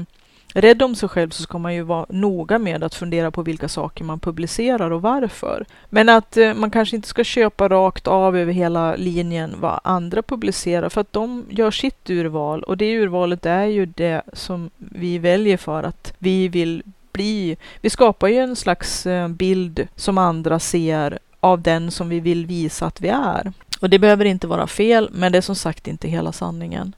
rädd 0.54 0.82
om 0.82 0.94
sig 0.94 1.08
själv 1.08 1.30
så 1.30 1.42
ska 1.42 1.58
man 1.58 1.74
ju 1.74 1.82
vara 1.82 2.06
noga 2.08 2.58
med 2.58 2.84
att 2.84 2.94
fundera 2.94 3.30
på 3.30 3.42
vilka 3.42 3.68
saker 3.68 4.04
man 4.04 4.20
publicerar 4.20 4.90
och 4.90 5.02
varför. 5.02 5.64
Men 5.88 6.08
att 6.08 6.36
eh, 6.36 6.54
man 6.54 6.70
kanske 6.70 6.96
inte 6.96 7.08
ska 7.08 7.24
köpa 7.24 7.68
rakt 7.68 8.06
av 8.06 8.36
över 8.36 8.52
hela 8.52 8.96
linjen 8.96 9.54
vad 9.60 9.80
andra 9.84 10.22
publicerar 10.22 10.88
för 10.88 11.00
att 11.00 11.12
de 11.12 11.46
gör 11.50 11.70
sitt 11.70 12.10
urval 12.10 12.62
och 12.62 12.76
det 12.76 12.98
urvalet 12.98 13.46
är 13.46 13.64
ju 13.64 13.86
det 13.86 14.22
som 14.32 14.70
vi 14.76 15.18
väljer 15.18 15.56
för 15.56 15.82
att 15.82 16.12
vi 16.18 16.48
vill 16.48 16.82
bli. 17.12 17.56
Vi 17.80 17.90
skapar 17.90 18.28
ju 18.28 18.36
en 18.36 18.56
slags 18.56 19.06
eh, 19.06 19.28
bild 19.28 19.88
som 19.96 20.18
andra 20.18 20.58
ser 20.58 21.18
av 21.40 21.62
den 21.62 21.90
som 21.90 22.08
vi 22.08 22.20
vill 22.20 22.46
visa 22.46 22.86
att 22.86 23.00
vi 23.00 23.08
är. 23.08 23.52
Och 23.80 23.90
det 23.90 23.98
behöver 23.98 24.24
inte 24.24 24.46
vara 24.46 24.66
fel, 24.66 25.08
men 25.12 25.32
det 25.32 25.38
är 25.38 25.42
som 25.42 25.56
sagt 25.56 25.88
inte 25.88 26.08
hela 26.08 26.32
sanningen. 26.32 26.94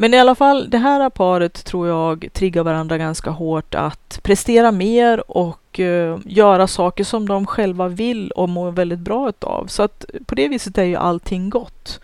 Men 0.00 0.14
i 0.14 0.18
alla 0.18 0.34
fall, 0.34 0.70
det 0.70 0.78
här 0.78 1.10
paret 1.10 1.64
tror 1.64 1.88
jag 1.88 2.28
triggar 2.32 2.62
varandra 2.62 2.98
ganska 2.98 3.30
hårt 3.30 3.74
att 3.74 4.20
prestera 4.22 4.72
mer 4.72 5.30
och 5.30 5.78
uh, 5.78 6.18
göra 6.24 6.66
saker 6.66 7.04
som 7.04 7.28
de 7.28 7.46
själva 7.46 7.88
vill 7.88 8.30
och 8.30 8.48
mår 8.48 8.70
väldigt 8.70 8.98
bra 8.98 9.28
utav. 9.28 9.66
Så 9.66 9.82
att 9.82 10.04
på 10.26 10.34
det 10.34 10.48
viset 10.48 10.78
är 10.78 10.84
ju 10.84 10.96
allting 10.96 11.50
gott. 11.50 12.00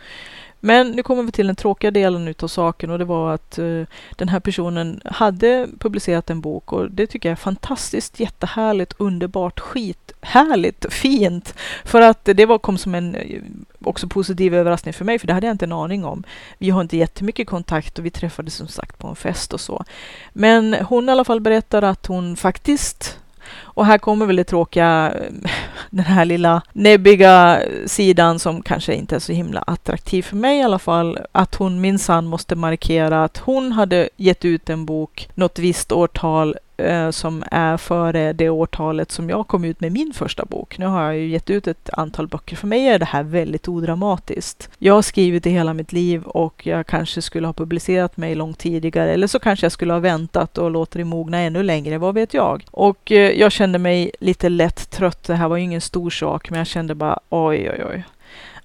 Men 0.64 0.90
nu 0.90 1.03
kommer 1.03 1.22
vi 1.22 1.33
till 1.33 1.46
den 1.46 1.57
tråkiga 1.57 1.90
delen 1.90 2.29
utav 2.29 2.48
saken 2.48 2.90
och 2.90 2.98
det 2.98 3.05
var 3.05 3.35
att 3.35 3.59
uh, 3.59 3.87
den 4.16 4.29
här 4.29 4.40
personen 4.40 5.00
hade 5.05 5.68
publicerat 5.79 6.31
en 6.31 6.40
bok 6.40 6.72
och 6.72 6.90
det 6.90 7.07
tycker 7.07 7.29
jag 7.29 7.33
är 7.33 7.37
fantastiskt, 7.37 8.20
jättehärligt, 8.20 8.94
underbart, 8.98 9.61
skithärligt, 9.61 10.92
fint. 10.92 11.55
För 11.85 12.00
att 12.00 12.24
det 12.24 12.46
var, 12.46 12.59
kom 12.59 12.79
som 12.79 12.94
en 12.94 13.14
eh, 13.14 13.42
också 13.85 14.09
positiv 14.09 14.55
överraskning 14.55 14.94
för 14.94 15.05
mig, 15.05 15.18
för 15.18 15.27
det 15.27 15.33
hade 15.33 15.46
jag 15.46 15.55
inte 15.55 15.64
en 15.64 15.72
aning 15.72 16.05
om. 16.05 16.24
Vi 16.59 16.70
har 16.70 16.81
inte 16.81 16.96
jättemycket 16.96 17.48
kontakt 17.48 17.98
och 17.98 18.05
vi 18.05 18.11
träffades 18.11 18.55
som 18.55 18.68
sagt 18.68 18.98
på 18.98 19.09
en 19.09 19.16
fest 19.16 19.53
och 19.53 19.61
så. 19.61 19.85
Men 20.33 20.74
hon 20.74 21.09
i 21.09 21.12
alla 21.12 21.24
fall 21.24 21.40
berättar 21.40 21.83
att 21.83 22.07
hon 22.07 22.37
faktiskt 22.37 23.18
och 23.53 23.87
här 23.87 23.98
kommer 23.98 24.27
väl 24.27 24.37
det 24.37 24.44
tråkiga, 24.44 25.12
eh, 25.12 25.50
den 25.94 26.04
här 26.04 26.24
lilla 26.24 26.62
näbbiga 26.72 27.62
sidan 27.87 28.38
som 28.38 28.62
kanske 28.62 28.94
inte 28.94 29.16
är 29.16 29.20
så 29.20 29.33
himla 29.33 29.61
attraktiv 29.66 30.22
för 30.22 30.37
mig 30.37 30.59
i 30.59 30.62
alla 30.62 30.78
fall. 30.78 31.18
Att 31.33 31.54
hon 31.54 31.80
minsann 31.80 32.26
måste 32.26 32.57
markera 32.57 33.24
att 33.24 33.38
hon 33.38 33.72
hade 33.72 34.09
gett 34.16 34.44
ut 34.44 34.70
en 34.70 34.85
bok 34.87 35.28
något 35.35 35.59
visst 35.59 35.92
årtal 35.92 36.57
eh, 36.77 37.11
som 37.11 37.45
är 37.51 37.77
före 37.77 38.33
det 38.33 38.51
årtalet 38.51 39.11
som 39.11 39.31
jag 39.31 39.47
kom 39.47 39.65
ut 39.65 39.81
med 39.81 39.93
min 39.93 40.13
första 40.13 40.45
bok. 40.45 40.79
Nu 40.79 40.87
har 40.87 41.03
jag 41.03 41.17
ju 41.17 41.29
gett 41.29 41.51
ut 41.51 41.67
ett 41.67 41.91
antal 41.93 42.29
böcker. 42.29 42.57
För 42.57 42.67
mig 42.67 42.89
är 42.89 42.99
det 42.99 43.05
här 43.05 43.23
väldigt 43.23 43.69
odramatiskt. 43.69 44.71
Jag 44.79 44.95
har 44.95 45.03
skrivit 45.03 45.47
i 45.47 45.51
hela 45.51 45.75
mitt 45.75 45.93
liv 45.93 46.23
och 46.23 46.67
jag 46.67 46.87
kanske 46.87 47.23
skulle 47.23 47.47
ha 47.47 47.53
publicerat 47.53 48.17
mig 48.17 48.35
långt 48.35 48.59
tidigare 48.59 49.13
eller 49.13 49.27
så 49.27 49.39
kanske 49.39 49.65
jag 49.65 49.73
skulle 49.73 49.93
ha 49.93 50.01
väntat 50.01 50.59
och 50.59 50.71
låtit 50.71 50.95
det 50.95 51.05
mogna 51.05 51.39
ännu 51.39 51.63
längre, 51.63 51.99
vad 51.99 52.15
vet 52.15 52.35
jag? 52.35 52.65
Och 52.71 53.13
eh, 53.13 53.31
jag 53.31 53.53
kände 53.53 53.79
mig 53.79 54.11
lite 54.21 54.49
lätt 54.49 54.91
trött. 54.91 55.25
Det 55.25 55.35
här 55.35 55.49
var 55.49 55.57
ju 55.57 55.63
ingen 55.63 55.81
stor 55.81 56.11
sak, 56.11 56.51
men 56.51 56.59
jag 56.59 56.67
kände 56.67 56.95
bara 56.95 57.19
oj, 57.29 57.71
oj, 57.71 57.85
oj. 57.91 58.05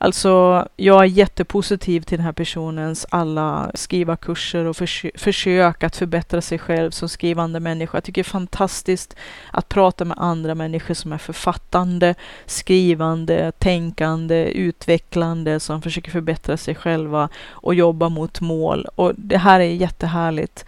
Alltså, 0.02 0.66
jag 0.76 1.02
är 1.02 1.08
jättepositiv 1.08 2.02
till 2.02 2.18
den 2.18 2.26
här 2.26 2.34
personens 2.34 3.06
alla 3.10 3.72
skrivarkurser 3.74 4.66
och 4.66 4.78
förs 4.78 5.06
försök 5.16 5.84
att 5.84 5.96
förbättra 5.96 6.42
sig 6.42 6.60
själv 6.60 6.92
som 6.92 7.10
skrivande 7.10 7.60
människa. 7.60 7.98
Jag 7.98 8.04
tycker 8.04 8.24
det 8.24 8.28
är 8.28 8.32
fantastiskt 8.32 9.16
att 9.52 9.70
prata 9.70 10.06
med 10.06 10.18
andra 10.20 10.56
människor 10.56 10.94
som 10.94 11.14
är 11.14 11.18
författande, 11.18 12.16
skrivande, 12.46 13.52
tänkande, 13.52 14.52
utvecklande, 14.52 15.60
som 15.60 15.82
försöker 15.82 16.12
förbättra 16.12 16.58
sig 16.58 16.76
själva 16.76 17.30
och 17.50 17.76
jobba 17.76 18.10
mot 18.10 18.42
mål. 18.42 18.88
Och 18.96 19.14
det 19.16 19.38
här 19.38 19.60
är 19.60 19.74
jättehärligt. 19.74 20.66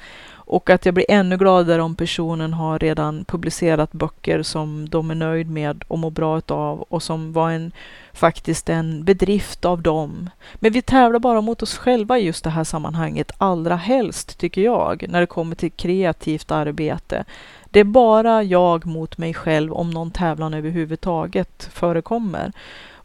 Och 0.51 0.69
att 0.69 0.85
jag 0.85 0.93
blir 0.95 1.05
ännu 1.09 1.37
gladare 1.37 1.81
om 1.81 1.95
personen 1.95 2.53
har 2.53 2.79
redan 2.79 3.25
publicerat 3.25 3.91
böcker 3.91 4.43
som 4.43 4.89
de 4.89 5.11
är 5.11 5.15
nöjd 5.15 5.49
med 5.49 5.83
och 5.87 5.99
mår 5.99 6.11
bra 6.11 6.41
av 6.47 6.81
och 6.81 7.03
som 7.03 7.33
var 7.33 7.51
en 7.51 7.71
faktiskt 8.13 8.69
en 8.69 9.03
bedrift 9.03 9.65
av 9.65 9.81
dem. 9.81 10.29
Men 10.55 10.71
vi 10.71 10.81
tävlar 10.81 11.19
bara 11.19 11.41
mot 11.41 11.61
oss 11.61 11.77
själva 11.77 12.19
i 12.19 12.25
just 12.25 12.43
det 12.43 12.49
här 12.49 12.63
sammanhanget, 12.63 13.31
allra 13.37 13.75
helst 13.75 14.37
tycker 14.37 14.61
jag, 14.61 15.05
när 15.09 15.19
det 15.19 15.27
kommer 15.27 15.55
till 15.55 15.71
kreativt 15.71 16.51
arbete. 16.51 17.25
Det 17.69 17.79
är 17.79 17.83
bara 17.83 18.43
jag 18.43 18.85
mot 18.85 19.17
mig 19.17 19.33
själv 19.33 19.73
om 19.73 19.89
någon 19.89 20.11
tävlan 20.11 20.53
överhuvudtaget 20.53 21.69
förekommer. 21.73 22.51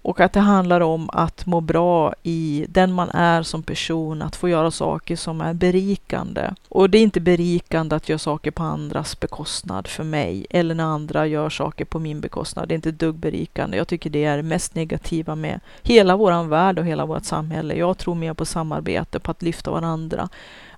Och 0.06 0.20
att 0.20 0.32
det 0.32 0.40
handlar 0.40 0.80
om 0.80 1.10
att 1.12 1.46
må 1.46 1.60
bra 1.60 2.14
i 2.22 2.66
den 2.68 2.92
man 2.92 3.10
är 3.10 3.42
som 3.42 3.62
person, 3.62 4.22
att 4.22 4.36
få 4.36 4.48
göra 4.48 4.70
saker 4.70 5.16
som 5.16 5.40
är 5.40 5.54
berikande. 5.54 6.50
Och 6.68 6.90
det 6.90 6.98
är 6.98 7.02
inte 7.02 7.20
berikande 7.20 7.96
att 7.96 8.08
göra 8.08 8.18
saker 8.18 8.50
på 8.50 8.62
andras 8.62 9.20
bekostnad 9.20 9.86
för 9.86 10.04
mig, 10.04 10.46
eller 10.50 10.74
när 10.74 10.84
andra 10.84 11.26
gör 11.26 11.50
saker 11.50 11.84
på 11.84 11.98
min 11.98 12.20
bekostnad. 12.20 12.68
Det 12.68 12.72
är 12.72 12.76
inte 12.76 12.90
dugg 12.90 13.14
berikande. 13.14 13.76
Jag 13.76 13.88
tycker 13.88 14.10
det 14.10 14.24
är 14.24 14.36
det 14.36 14.42
mest 14.42 14.74
negativa 14.74 15.34
med 15.34 15.60
hela 15.82 16.16
vår 16.16 16.48
värld 16.48 16.78
och 16.78 16.84
hela 16.84 17.06
vårt 17.06 17.24
samhälle. 17.24 17.74
Jag 17.74 17.98
tror 17.98 18.14
mer 18.14 18.34
på 18.34 18.44
samarbete, 18.44 19.20
på 19.20 19.30
att 19.30 19.42
lyfta 19.42 19.70
varandra 19.70 20.28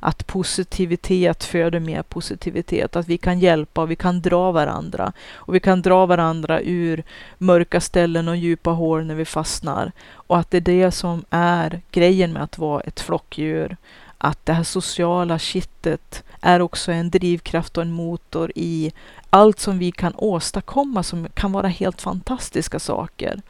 att 0.00 0.26
positivitet 0.26 1.44
föder 1.44 1.80
mer 1.80 2.02
positivitet, 2.02 2.96
att 2.96 3.08
vi 3.08 3.18
kan 3.18 3.38
hjälpa 3.38 3.82
och 3.82 3.90
vi 3.90 3.96
kan 3.96 4.20
dra 4.20 4.52
varandra. 4.52 5.12
Och 5.32 5.54
vi 5.54 5.60
kan 5.60 5.82
dra 5.82 6.06
varandra 6.06 6.60
ur 6.60 7.02
mörka 7.38 7.80
ställen 7.80 8.28
och 8.28 8.36
djupa 8.36 8.70
hål 8.70 9.04
när 9.04 9.14
vi 9.14 9.24
fastnar. 9.24 9.92
Och 10.12 10.38
att 10.38 10.50
det 10.50 10.56
är 10.56 10.60
det 10.60 10.90
som 10.90 11.24
är 11.30 11.80
grejen 11.90 12.32
med 12.32 12.42
att 12.42 12.58
vara 12.58 12.80
ett 12.80 13.00
flockdjur. 13.00 13.76
Att 14.18 14.46
det 14.46 14.52
här 14.52 14.62
sociala 14.62 15.38
kittet 15.38 16.24
är 16.40 16.60
också 16.60 16.92
en 16.92 17.10
drivkraft 17.10 17.76
och 17.76 17.82
en 17.82 17.92
motor 17.92 18.52
i 18.54 18.92
allt 19.30 19.60
som 19.60 19.78
vi 19.78 19.92
kan 19.92 20.12
åstadkomma 20.16 21.02
som 21.02 21.28
kan 21.34 21.52
vara 21.52 21.68
helt 21.68 22.02
fantastiska 22.02 22.78
saker. 22.78 23.40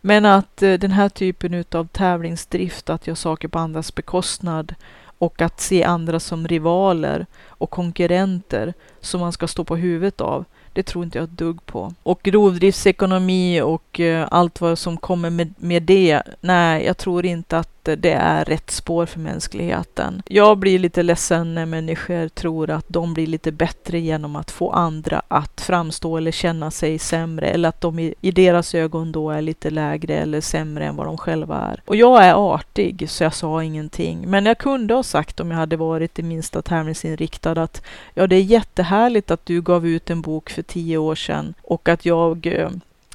Men 0.00 0.24
att 0.24 0.62
eh, 0.62 0.72
den 0.72 0.90
här 0.90 1.08
typen 1.08 1.64
av 1.72 1.86
tävlingsdrift, 1.86 2.90
att 2.90 3.06
göra 3.06 3.16
saker 3.16 3.48
på 3.48 3.58
andras 3.58 3.94
bekostnad 3.94 4.74
och 5.20 5.42
att 5.42 5.60
se 5.60 5.84
andra 5.84 6.20
som 6.20 6.48
rivaler 6.48 7.26
och 7.48 7.70
konkurrenter 7.70 8.74
som 9.00 9.20
man 9.20 9.32
ska 9.32 9.48
stå 9.48 9.64
på 9.64 9.76
huvudet 9.76 10.20
av, 10.20 10.44
det 10.72 10.82
tror 10.82 11.04
inte 11.04 11.18
jag 11.18 11.24
ett 11.24 11.38
dugg 11.38 11.66
på. 11.66 11.94
Och 12.02 12.28
rovdriftsekonomi 12.28 13.60
och 13.60 14.00
eh, 14.00 14.28
allt 14.30 14.60
vad 14.60 14.78
som 14.78 14.96
kommer 14.96 15.30
med, 15.30 15.54
med 15.58 15.82
det, 15.82 16.22
nej, 16.40 16.84
jag 16.84 16.98
tror 16.98 17.26
inte 17.26 17.58
att 17.58 17.79
det 17.82 18.12
är 18.12 18.44
rätt 18.44 18.70
spår 18.70 19.06
för 19.06 19.20
mänskligheten. 19.20 20.22
Jag 20.26 20.58
blir 20.58 20.78
lite 20.78 21.02
ledsen 21.02 21.54
när 21.54 21.66
människor 21.66 22.28
tror 22.28 22.70
att 22.70 22.84
de 22.88 23.14
blir 23.14 23.26
lite 23.26 23.52
bättre 23.52 23.98
genom 23.98 24.36
att 24.36 24.50
få 24.50 24.70
andra 24.70 25.22
att 25.28 25.60
framstå 25.60 26.16
eller 26.16 26.30
känna 26.30 26.70
sig 26.70 26.98
sämre 26.98 27.46
eller 27.46 27.68
att 27.68 27.80
de 27.80 27.98
i, 27.98 28.14
i 28.20 28.30
deras 28.30 28.74
ögon 28.74 29.12
då 29.12 29.30
är 29.30 29.42
lite 29.42 29.70
lägre 29.70 30.14
eller 30.14 30.40
sämre 30.40 30.86
än 30.86 30.96
vad 30.96 31.06
de 31.06 31.18
själva 31.18 31.56
är. 31.56 31.82
Och 31.86 31.96
jag 31.96 32.24
är 32.24 32.54
artig 32.54 33.10
så 33.10 33.24
jag 33.24 33.34
sa 33.34 33.62
ingenting. 33.62 34.30
Men 34.30 34.46
jag 34.46 34.58
kunde 34.58 34.94
ha 34.94 35.02
sagt 35.02 35.40
om 35.40 35.50
jag 35.50 35.58
hade 35.58 35.76
varit 35.76 36.14
det 36.14 36.22
minsta 36.22 36.62
tävlingsinriktad 36.62 37.62
att 37.62 37.82
ja, 38.14 38.26
det 38.26 38.36
är 38.36 38.42
jättehärligt 38.42 39.30
att 39.30 39.46
du 39.46 39.62
gav 39.62 39.86
ut 39.86 40.10
en 40.10 40.20
bok 40.20 40.50
för 40.50 40.62
tio 40.62 40.98
år 40.98 41.14
sedan 41.14 41.54
och 41.62 41.88
att 41.88 42.04
jag 42.04 42.46
eh, 42.46 42.70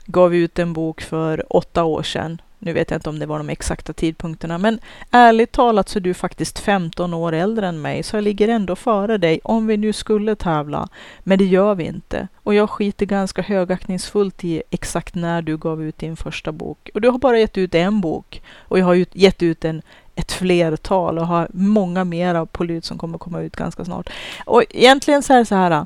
gav 0.05 0.35
ut 0.35 0.59
en 0.59 0.73
bok 0.73 1.01
för 1.01 1.45
åtta 1.49 1.83
år 1.83 2.03
sedan 2.03 2.41
nu 2.65 2.73
vet 2.73 2.91
jag 2.91 2.97
inte 2.97 3.09
om 3.09 3.19
det 3.19 3.25
var 3.25 3.37
de 3.37 3.49
exakta 3.49 3.93
tidpunkterna, 3.93 4.57
men 4.57 4.79
ärligt 5.11 5.51
talat 5.51 5.89
så 5.89 5.99
är 5.99 6.01
du 6.01 6.13
faktiskt 6.13 6.59
15 6.59 7.13
år 7.13 7.33
äldre 7.33 7.67
än 7.67 7.81
mig, 7.81 8.03
så 8.03 8.17
jag 8.17 8.23
ligger 8.23 8.47
ändå 8.47 8.75
före 8.75 9.17
dig 9.17 9.39
om 9.43 9.67
vi 9.67 9.77
nu 9.77 9.93
skulle 9.93 10.35
tävla. 10.35 10.87
Men 11.19 11.37
det 11.37 11.45
gör 11.45 11.75
vi 11.75 11.83
inte. 11.83 12.27
Och 12.35 12.53
jag 12.53 12.69
skiter 12.69 13.05
ganska 13.05 13.41
högaktningsfullt 13.41 14.43
i 14.43 14.63
exakt 14.69 15.15
när 15.15 15.41
du 15.41 15.57
gav 15.57 15.83
ut 15.83 15.97
din 15.97 16.15
första 16.15 16.51
bok. 16.51 16.89
Och 16.93 17.01
du 17.01 17.09
har 17.09 17.17
bara 17.17 17.39
gett 17.39 17.57
ut 17.57 17.75
en 17.75 18.01
bok 18.01 18.41
och 18.55 18.79
jag 18.79 18.85
har 18.85 19.05
gett 19.11 19.43
ut 19.43 19.65
en 19.65 19.81
ett 20.15 20.31
flertal 20.31 21.19
och 21.19 21.27
har 21.27 21.47
många 21.53 22.03
mera 22.03 22.45
på 22.45 22.63
lut 22.63 22.85
som 22.85 22.97
kommer 22.97 23.17
komma 23.17 23.41
ut 23.41 23.55
ganska 23.55 23.85
snart. 23.85 24.09
Och 24.45 24.63
egentligen 24.69 25.23
så 25.23 25.33
är 25.33 25.37
det 25.37 25.45
så 25.45 25.55
här. 25.55 25.85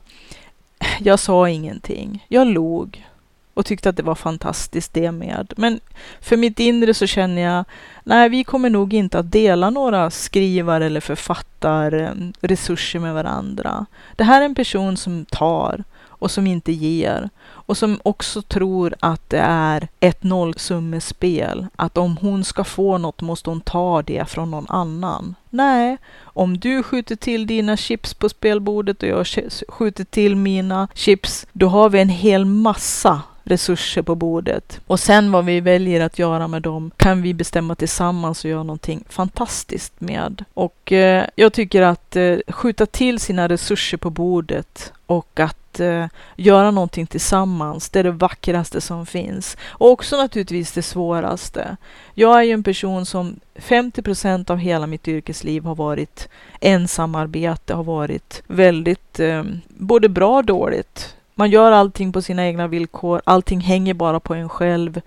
Jag 1.00 1.20
sa 1.20 1.50
ingenting. 1.50 2.26
Jag 2.28 2.48
log 2.48 3.06
och 3.54 3.66
tyckte 3.66 3.90
att 3.90 3.98
det 3.98 4.04
var 4.04 4.16
fantastiskt 4.16 4.94
det 4.94 5.12
med. 5.12 5.54
Men 5.58 5.80
för 6.22 6.38
mitt 6.38 6.60
inre 6.60 6.94
så 6.94 7.08
känner 7.08 7.42
jag, 7.42 7.66
nej, 8.04 8.30
vi 8.30 8.44
kommer 8.44 8.70
nog 8.70 8.94
inte 8.94 9.20
att 9.20 9.32
dela 9.32 9.70
några 9.70 10.12
skrivar 10.12 10.82
eller 10.82 11.00
författarresurser 11.00 13.00
mm, 13.00 13.08
med 13.08 13.14
varandra. 13.24 13.86
Det 14.16 14.24
här 14.24 14.42
är 14.42 14.46
en 14.46 14.56
person 14.56 14.98
som 14.98 15.26
tar 15.26 15.84
och 16.20 16.32
som 16.32 16.48
inte 16.48 16.72
ger 16.72 17.30
och 17.70 17.78
som 17.78 18.00
också 18.04 18.42
tror 18.42 18.96
att 19.00 19.30
det 19.30 19.40
är 19.40 19.88
ett 20.00 20.24
nollsummespel. 20.24 21.68
Att 21.76 21.98
om 21.98 22.18
hon 22.18 22.44
ska 22.44 22.64
få 22.64 22.98
något 22.98 23.22
måste 23.22 23.50
hon 23.50 23.62
ta 23.62 24.02
det 24.02 24.30
från 24.30 24.52
någon 24.52 24.66
annan. 24.70 25.36
Nej, 25.50 25.98
om 26.22 26.58
du 26.58 26.84
skjuter 26.84 27.16
till 27.16 27.48
dina 27.48 27.78
chips 27.78 28.14
på 28.14 28.30
spelbordet 28.30 29.04
och 29.04 29.10
jag 29.10 29.26
skjuter 29.70 30.04
till 30.04 30.36
mina 30.36 30.88
chips, 30.94 31.48
då 31.54 31.68
har 31.68 31.90
vi 31.90 32.02
en 32.02 32.10
hel 32.10 32.46
massa 32.46 33.22
resurser 33.50 34.02
på 34.02 34.16
bordet. 34.16 34.82
Och 34.88 35.00
sen 35.00 35.32
vad 35.32 35.46
vi 35.46 35.62
väljer 35.62 36.02
att 36.02 36.20
göra 36.20 36.48
med 36.48 36.62
dem 36.62 36.92
kan 36.98 37.22
vi 37.22 37.34
bestämma 37.34 37.76
tillsammans 37.76 38.44
och 38.46 38.52
göra 38.52 38.64
någonting 38.64 39.04
fantastiskt 39.10 40.02
med. 40.02 40.46
Och 40.54 40.92
eh, 40.92 41.26
jag 41.36 41.54
tycker 41.54 41.82
att 41.82 42.16
eh, 42.16 42.38
skjuta 42.48 42.86
till 42.86 43.20
sina 43.20 43.50
resurser 43.50 43.98
på 43.98 44.10
bordet 44.10 44.94
och 45.06 45.40
att 45.40 45.80
eh, 45.80 46.06
göra 46.36 46.72
någonting 46.72 47.08
tillsammans, 47.08 47.90
det 47.90 48.00
är 48.00 48.04
det 48.04 48.12
vackraste 48.12 48.82
som 48.82 49.06
finns. 49.06 49.58
Och 49.68 49.92
också 49.92 50.18
naturligtvis 50.18 50.72
det 50.72 50.82
svåraste. 50.82 51.78
Jag 52.14 52.40
är 52.40 52.44
ju 52.44 52.52
en 52.52 52.64
person 52.64 53.06
som 53.06 53.40
50 53.56 54.02
procent 54.02 54.50
av 54.50 54.58
hela 54.58 54.88
mitt 54.88 55.08
yrkesliv 55.08 55.64
har 55.64 55.76
varit 55.76 56.30
ensamarbete, 56.62 57.74
har 57.74 57.84
varit 57.84 58.44
väldigt 58.48 59.20
eh, 59.20 59.44
både 59.68 60.10
bra 60.10 60.38
och 60.38 60.46
dåligt. 60.46 61.16
Man 61.40 61.52
gör 61.52 61.72
allting 61.72 62.12
på 62.12 62.22
sina 62.22 62.48
egna 62.48 62.68
villkor. 62.68 63.22
Allting 63.24 63.60
hänger 63.60 63.94
bara 63.94 64.20
på 64.20 64.34
en 64.34 64.50
själv. 64.50 65.02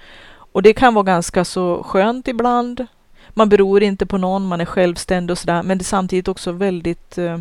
Och 0.52 0.62
det 0.62 0.72
kan 0.72 0.94
vara 0.94 1.04
ganska 1.04 1.44
så 1.44 1.82
skönt 1.82 2.28
ibland. 2.28 2.86
Man 3.28 3.48
beror 3.48 3.82
inte 3.82 4.06
på 4.06 4.18
någon, 4.18 4.46
man 4.46 4.60
är 4.60 4.64
självständig 4.64 5.32
och 5.32 5.38
sådär. 5.38 5.62
Men 5.62 5.78
det 5.78 5.82
är 5.82 5.84
samtidigt 5.84 6.28
också 6.28 6.52
väldigt 6.52 7.18
eh, 7.18 7.38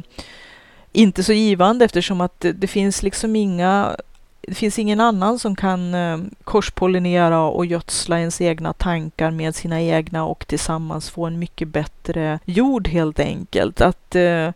inte 0.91 1.23
så 1.23 1.33
givande 1.33 1.85
eftersom 1.85 2.21
att 2.21 2.39
det, 2.39 2.51
det, 2.51 2.67
finns 2.67 3.03
liksom 3.03 3.35
inga 3.35 3.95
det 4.41 4.55
finns 4.55 4.79
ingen 4.79 4.99
annan 4.99 5.39
som 5.39 5.55
kan 5.55 5.95
eh, 5.95 6.17
korspollinera 6.43 7.41
och 7.41 7.65
gödsla 7.65 8.19
ens 8.19 8.41
egna 8.41 8.73
tankar 8.73 9.31
med 9.31 9.55
sina 9.55 9.81
egna 9.81 10.25
och 10.25 10.47
tillsammans 10.47 11.09
få 11.09 11.25
en 11.25 11.39
mycket 11.39 11.67
bättre 11.67 12.39
jord 12.45 12.87
helt 12.87 13.19
enkelt. 13.19 13.81
Att 13.81 14.15
eh, 14.15 14.49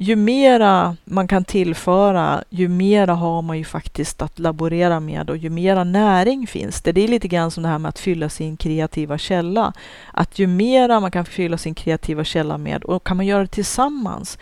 ju 0.00 0.16
mera 0.16 0.96
man 1.04 1.28
kan 1.28 1.44
tillföra, 1.44 2.44
ju 2.48 2.68
mera 2.68 3.14
har 3.14 3.42
man 3.42 3.58
ju 3.58 3.64
faktiskt 3.64 4.22
att 4.22 4.38
laborera 4.38 5.00
med 5.00 5.30
och 5.30 5.36
ju 5.36 5.50
mera 5.50 5.84
näring 5.84 6.46
finns 6.46 6.82
det. 6.82 6.92
Det 6.92 7.04
är 7.04 7.08
lite 7.08 7.28
grann 7.28 7.50
som 7.50 7.62
det 7.62 7.68
här 7.68 7.78
med 7.78 7.88
att 7.88 7.98
fylla 7.98 8.28
sin 8.28 8.56
kreativa 8.56 9.18
källa. 9.18 9.72
Att 10.12 10.38
ju 10.38 10.46
mera 10.46 11.00
man 11.00 11.10
kan 11.10 11.24
fylla 11.24 11.58
sin 11.58 11.74
kreativa 11.74 12.24
källa 12.24 12.58
med 12.58 12.84
och 12.84 13.04
kan 13.04 13.16
man 13.16 13.26
göra 13.26 13.42
det 13.42 13.46
tillsammans. 13.46 14.38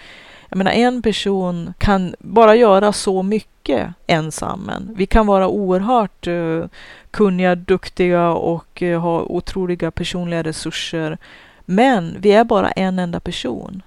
Jag 0.49 0.57
menar, 0.57 0.71
en 0.71 1.03
person 1.03 1.75
kan 1.79 2.15
bara 2.19 2.55
göra 2.57 2.93
så 2.93 3.23
mycket 3.23 3.89
ensam. 4.07 4.71
Vi 4.97 5.07
kan 5.07 5.27
vara 5.27 5.49
oerhört 5.49 6.27
uh, 6.27 6.65
kunniga, 7.11 7.55
duktiga 7.55 8.31
och 8.31 8.83
uh, 8.83 8.99
ha 8.99 9.23
otroliga 9.23 9.91
personliga 9.91 10.43
resurser. 10.43 11.19
Men 11.65 12.17
vi 12.21 12.33
är 12.33 12.45
bara 12.45 12.71
en 12.71 12.99
enda 12.99 13.21
person. 13.21 13.83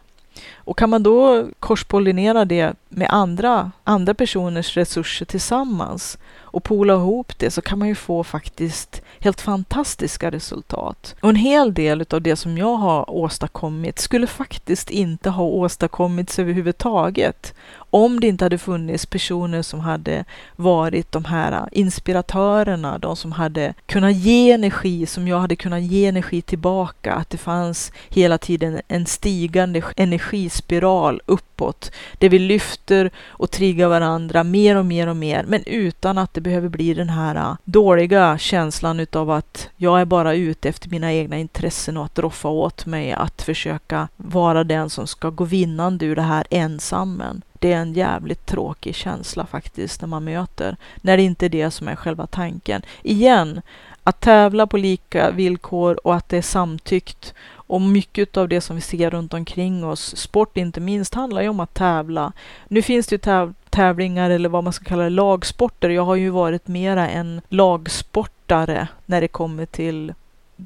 Och 0.70 0.78
kan 0.78 0.90
man 0.90 1.04
då 1.04 1.48
korspollinera 1.60 2.46
det 2.46 2.74
med 2.90 3.08
andra, 3.12 3.72
andra 3.84 4.14
personers 4.14 4.78
resurser 4.78 5.26
tillsammans? 5.26 6.18
Och 6.52 6.64
pola 6.64 6.94
ihop 6.94 7.34
det 7.38 7.52
så 7.52 7.62
kan 7.62 7.80
man 7.80 7.88
ju 7.88 7.96
få 7.96 8.24
faktiskt 8.24 9.02
helt 9.20 9.42
fantastiska 9.42 10.32
resultat. 10.32 11.16
Och 11.22 11.30
en 11.30 11.36
hel 11.36 11.74
del 11.74 12.06
av 12.10 12.22
det 12.22 12.36
som 12.36 12.58
jag 12.58 12.76
har 12.76 13.10
åstadkommit 13.10 14.00
skulle 14.00 14.28
faktiskt 14.28 14.90
inte 14.90 15.30
ha 15.30 15.44
åstadkommits 15.44 16.40
överhuvudtaget 16.40 17.54
om 17.92 18.20
det 18.20 18.28
inte 18.28 18.46
hade 18.46 18.58
funnits 18.58 19.06
personer 19.06 19.62
som 19.62 19.80
hade 19.80 20.26
varit 20.56 21.12
de 21.12 21.26
här 21.26 21.70
inspiratörerna, 21.72 22.98
de 22.98 23.16
som 23.16 23.32
hade 23.32 23.74
kunnat 23.86 24.16
ge 24.16 24.52
energi, 24.52 25.06
som 25.06 25.28
jag 25.28 25.40
hade 25.40 25.56
kunnat 25.56 25.82
ge 25.82 26.06
energi 26.06 26.42
tillbaka, 26.42 27.14
att 27.14 27.30
det 27.30 27.38
fanns 27.38 27.92
hela 28.10 28.38
tiden 28.38 28.82
en 28.88 29.06
stigande 29.06 29.82
energispiral 29.96 31.22
uppåt, 31.60 31.92
där 32.18 32.30
vi 32.30 32.40
lyfter 32.40 33.12
och 33.28 33.52
triggar 33.52 33.88
varandra 33.88 34.44
mer 34.44 34.76
och 34.76 34.86
mer 34.86 35.08
och 35.08 35.16
mer, 35.16 35.46
men 35.48 35.64
utan 35.66 36.18
att 36.18 36.34
det 36.34 36.42
behöver 36.42 36.70
bli 36.70 36.94
den 36.94 37.10
här 37.10 37.36
äh, 37.36 37.56
dåliga 37.64 38.38
känslan 38.38 39.00
utav 39.00 39.30
att 39.30 39.70
jag 39.78 40.02
är 40.02 40.06
bara 40.06 40.34
ute 40.34 40.70
efter 40.70 40.90
mina 40.90 41.14
egna 41.14 41.38
intressen 41.38 41.98
och 41.98 42.06
att 42.06 42.20
roffa 42.20 42.48
åt 42.48 42.86
mig, 42.86 43.12
att 43.12 43.42
försöka 43.42 44.08
vara 44.18 44.64
den 44.64 44.90
som 44.90 45.08
ska 45.08 45.30
gå 45.30 45.44
vinnande 45.44 46.06
ur 46.06 46.16
det 46.16 46.22
här 46.22 46.46
ensammen 46.50 47.42
det 47.62 47.74
är 47.74 47.78
en 47.78 47.94
jävligt 47.94 48.46
tråkig 48.46 48.96
känsla 48.96 49.46
faktiskt 49.46 50.02
när 50.02 50.08
man 50.08 50.24
möter, 50.24 50.78
när 51.02 51.18
det 51.18 51.24
inte 51.24 51.46
är 51.46 51.50
det 51.50 51.72
som 51.72 51.88
är 51.88 51.96
själva 51.96 52.28
tanken. 52.28 52.82
Igen, 53.04 53.62
att 54.04 54.22
tävla 54.22 54.68
på 54.68 54.78
lika 54.78 55.32
villkor 55.32 56.08
och 56.08 56.16
att 56.16 56.30
det 56.30 56.38
är 56.38 56.42
samtyckt 56.42 57.34
och 57.70 57.82
mycket 57.82 58.38
av 58.38 58.48
det 58.48 58.62
som 58.62 58.76
vi 58.76 58.82
ser 58.82 59.10
runt 59.10 59.34
omkring 59.34 59.86
oss, 59.86 60.16
sport 60.18 60.58
inte 60.58 60.80
minst, 60.80 61.14
handlar 61.14 61.42
ju 61.42 61.50
om 61.50 61.60
att 61.60 61.74
tävla. 61.74 62.32
Nu 62.68 62.82
finns 62.82 63.08
det 63.08 63.14
ju 63.14 63.18
täv 63.18 63.54
tävlingar 63.70 64.30
eller 64.30 64.50
vad 64.50 64.64
man 64.64 64.74
ska 64.74 64.86
kalla 64.86 65.04
det, 65.04 65.10
lagsporter. 65.10 65.90
Jag 65.90 66.06
har 66.06 66.16
ju 66.16 66.30
varit 66.30 66.68
mera 66.68 67.10
en 67.10 67.42
lagsportare 67.50 68.88
när 69.06 69.22
det 69.22 69.28
kommer 69.28 69.66
till 69.66 70.14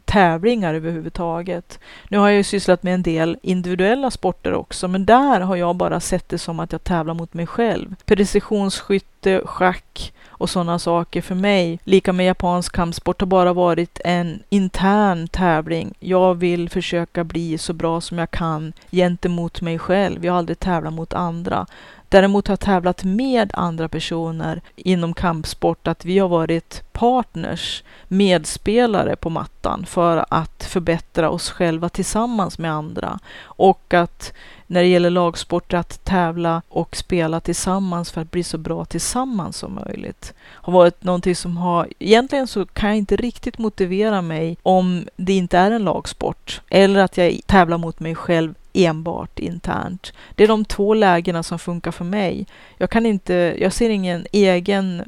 tävlingar 0.05 0.73
överhuvudtaget. 0.73 1.79
Nu 2.09 2.17
har 2.17 2.27
jag 2.27 2.37
ju 2.37 2.43
sysslat 2.43 2.83
med 2.83 2.93
en 2.93 3.03
del 3.03 3.37
individuella 3.41 4.11
sporter 4.11 4.53
också, 4.53 4.87
men 4.87 5.05
där 5.05 5.39
har 5.39 5.55
jag 5.55 5.75
bara 5.75 5.99
sett 5.99 6.29
det 6.29 6.37
som 6.37 6.59
att 6.59 6.71
jag 6.71 6.83
tävlar 6.83 7.13
mot 7.13 7.33
mig 7.33 7.47
själv. 7.47 7.95
Precisionsskytte, 8.05 9.41
schack 9.45 10.13
och 10.27 10.49
sådana 10.49 10.79
saker 10.79 11.21
för 11.21 11.35
mig, 11.35 11.79
lika 11.83 12.13
med 12.13 12.25
japansk 12.25 12.75
kampsport, 12.75 13.21
har 13.21 13.27
bara 13.27 13.53
varit 13.53 13.99
en 14.05 14.43
intern 14.49 15.27
tävling. 15.27 15.93
Jag 15.99 16.35
vill 16.35 16.69
försöka 16.69 17.23
bli 17.23 17.57
så 17.57 17.73
bra 17.73 18.01
som 18.01 18.17
jag 18.17 18.31
kan 18.31 18.73
gentemot 18.91 19.61
mig 19.61 19.79
själv. 19.79 20.25
Jag 20.25 20.33
har 20.33 20.37
aldrig 20.37 20.59
tävlat 20.59 20.93
mot 20.93 21.13
andra. 21.13 21.65
Däremot 22.13 22.47
har 22.47 22.55
tävlat 22.55 23.03
med 23.03 23.51
andra 23.53 23.89
personer 23.89 24.61
inom 24.75 25.13
kampsport, 25.13 25.87
att 25.87 26.05
vi 26.05 26.19
har 26.19 26.29
varit 26.29 26.83
partners, 26.91 27.83
medspelare 28.07 29.15
på 29.15 29.29
mattan 29.29 29.85
för 29.85 30.25
att 30.29 30.63
förbättra 30.63 31.29
oss 31.29 31.49
själva 31.49 31.89
tillsammans 31.89 32.59
med 32.59 32.71
andra. 32.71 33.19
Och 33.41 33.93
att 33.93 34.33
när 34.67 34.81
det 34.81 34.87
gäller 34.87 35.09
lagsport, 35.09 35.73
att 35.73 36.05
tävla 36.05 36.61
och 36.69 36.95
spela 36.95 37.39
tillsammans 37.39 38.11
för 38.11 38.21
att 38.21 38.31
bli 38.31 38.43
så 38.43 38.57
bra 38.57 38.85
tillsammans 38.85 39.57
som 39.57 39.75
möjligt. 39.85 40.33
Har 40.43 40.73
varit 40.73 41.03
någonting 41.03 41.35
som 41.35 41.57
har, 41.57 41.87
egentligen 41.99 42.47
så 42.47 42.65
kan 42.65 42.89
jag 42.89 42.97
inte 42.97 43.15
riktigt 43.15 43.57
motivera 43.57 44.21
mig 44.21 44.57
om 44.63 45.07
det 45.15 45.33
inte 45.33 45.57
är 45.57 45.71
en 45.71 45.83
lagsport. 45.83 46.61
Eller 46.69 46.99
att 46.99 47.17
jag 47.17 47.39
tävlar 47.45 47.77
mot 47.77 47.99
mig 47.99 48.15
själv 48.15 48.53
enbart 48.73 49.39
internt. 49.39 50.13
Det 50.35 50.43
är 50.43 50.47
de 50.47 50.65
två 50.65 50.93
lägena 50.93 51.43
som 51.43 51.59
funkar 51.59 51.91
för 51.91 52.05
mig. 52.05 52.47
Jag 52.77 52.89
kan 52.89 53.05
inte, 53.05 53.55
jag 53.59 53.73
ser 53.73 53.89
ingen 53.89 54.25
egen, 54.31 55.03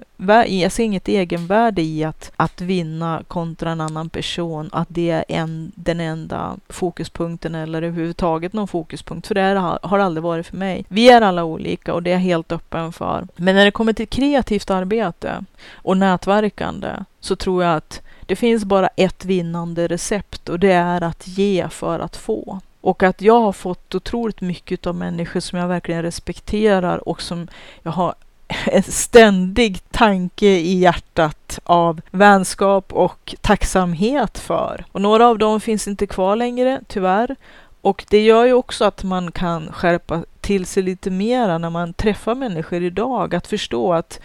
jag 0.47 0.71
ser 0.71 0.83
inget 0.83 1.07
egenvärde 1.07 1.81
i 1.81 2.03
att, 2.03 2.31
att 2.35 2.61
vinna 2.61 3.23
kontra 3.27 3.71
en 3.71 3.81
annan 3.81 4.09
person, 4.09 4.69
att 4.71 4.87
det 4.91 5.11
är 5.11 5.25
en, 5.27 5.71
den 5.75 5.99
enda 5.99 6.57
fokuspunkten 6.69 7.55
eller 7.55 7.81
överhuvudtaget 7.81 8.53
någon 8.53 8.67
fokuspunkt, 8.67 9.27
för 9.27 9.35
det 9.35 9.41
har, 9.41 9.79
har 9.81 9.99
aldrig 9.99 10.23
varit 10.23 10.47
för 10.47 10.57
mig. 10.57 10.85
Vi 10.87 11.09
är 11.09 11.21
alla 11.21 11.43
olika 11.43 11.93
och 11.93 12.03
det 12.03 12.09
är 12.09 12.13
jag 12.13 12.19
helt 12.19 12.51
öppen 12.51 12.93
för. 12.93 13.27
Men 13.35 13.55
när 13.55 13.65
det 13.65 13.71
kommer 13.71 13.93
till 13.93 14.07
kreativt 14.07 14.69
arbete 14.69 15.45
och 15.73 15.97
nätverkande 15.97 16.89
så 17.19 17.35
tror 17.35 17.63
jag 17.63 17.75
att 17.75 18.01
det 18.25 18.35
finns 18.35 18.65
bara 18.65 18.87
ett 18.87 19.25
vinnande 19.25 19.87
recept 19.87 20.49
och 20.49 20.59
det 20.59 20.71
är 20.71 21.01
att 21.01 21.27
ge 21.27 21.69
för 21.69 21.99
att 21.99 22.17
få. 22.17 22.59
Och 22.85 23.03
att 23.03 23.21
jag 23.21 23.41
har 23.41 23.51
fått 23.51 23.95
otroligt 23.95 24.41
mycket 24.41 24.87
av 24.87 24.95
människor 24.95 25.39
som 25.39 25.59
jag 25.59 25.67
verkligen 25.67 26.01
respekterar 26.01 27.09
och 27.09 27.21
som 27.21 27.47
jag 27.83 27.91
har 27.91 28.15
en 28.65 28.83
ständig 28.83 29.91
tanke 29.91 30.45
i 30.45 30.79
hjärtat 30.79 31.59
av 31.63 32.01
vänskap 32.11 32.93
och 32.93 33.35
tacksamhet 33.41 34.39
för. 34.39 34.85
Och 34.91 35.01
några 35.01 35.27
av 35.27 35.37
dem 35.37 35.61
finns 35.61 35.87
inte 35.87 36.07
kvar 36.07 36.35
längre, 36.35 36.81
tyvärr. 36.87 37.35
Och 37.81 38.05
det 38.09 38.23
gör 38.23 38.45
ju 38.45 38.53
också 38.53 38.85
att 38.85 39.03
man 39.03 39.31
kan 39.31 39.71
skärpa 39.71 40.23
till 40.41 40.65
sig 40.65 40.83
lite 40.83 41.09
mera 41.09 41.57
när 41.57 41.69
man 41.69 41.93
träffar 41.93 42.35
människor 42.35 42.83
idag. 42.83 43.35
Att 43.35 43.47
förstå 43.47 43.93
att 43.93 44.19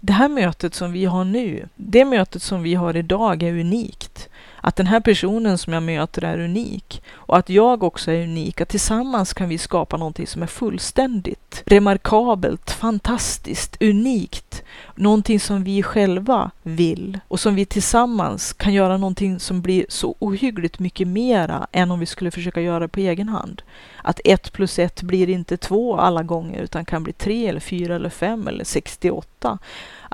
det 0.00 0.12
här 0.12 0.28
mötet 0.28 0.74
som 0.74 0.92
vi 0.92 1.04
har 1.04 1.24
nu, 1.24 1.68
det 1.74 2.04
mötet 2.04 2.42
som 2.42 2.62
vi 2.62 2.74
har 2.74 2.96
idag 2.96 3.42
är 3.42 3.52
unikt 3.52 4.28
att 4.64 4.76
den 4.76 4.86
här 4.86 5.00
personen 5.00 5.58
som 5.58 5.72
jag 5.72 5.82
möter 5.82 6.24
är 6.24 6.38
unik 6.38 7.02
och 7.14 7.38
att 7.38 7.48
jag 7.48 7.82
också 7.82 8.10
är 8.10 8.22
unik. 8.22 8.60
Att 8.60 8.68
tillsammans 8.68 9.34
kan 9.34 9.48
vi 9.48 9.58
skapa 9.58 9.96
någonting 9.96 10.26
som 10.26 10.42
är 10.42 10.46
fullständigt 10.46 11.62
remarkabelt, 11.66 12.70
fantastiskt, 12.70 13.82
unikt. 13.82 14.62
Någonting 14.94 15.40
som 15.40 15.64
vi 15.64 15.82
själva 15.82 16.50
vill 16.62 17.18
och 17.28 17.40
som 17.40 17.54
vi 17.54 17.64
tillsammans 17.64 18.52
kan 18.52 18.72
göra 18.72 18.96
någonting 18.96 19.40
som 19.40 19.62
blir 19.62 19.86
så 19.88 20.16
ohyggligt 20.18 20.78
mycket 20.78 21.08
mera 21.08 21.66
än 21.72 21.90
om 21.90 22.00
vi 22.00 22.06
skulle 22.06 22.30
försöka 22.30 22.60
göra 22.60 22.88
på 22.88 23.00
egen 23.00 23.28
hand. 23.28 23.62
Att 24.02 24.20
ett 24.24 24.52
plus 24.52 24.78
ett 24.78 25.02
blir 25.02 25.28
inte 25.28 25.56
två 25.56 25.96
alla 25.96 26.22
gånger 26.22 26.62
utan 26.62 26.84
kan 26.84 27.02
bli 27.02 27.12
tre 27.12 27.48
eller 27.48 27.60
fyra 27.60 27.94
eller 27.94 28.10
fem 28.10 28.48
eller 28.48 28.64
68. 28.64 29.58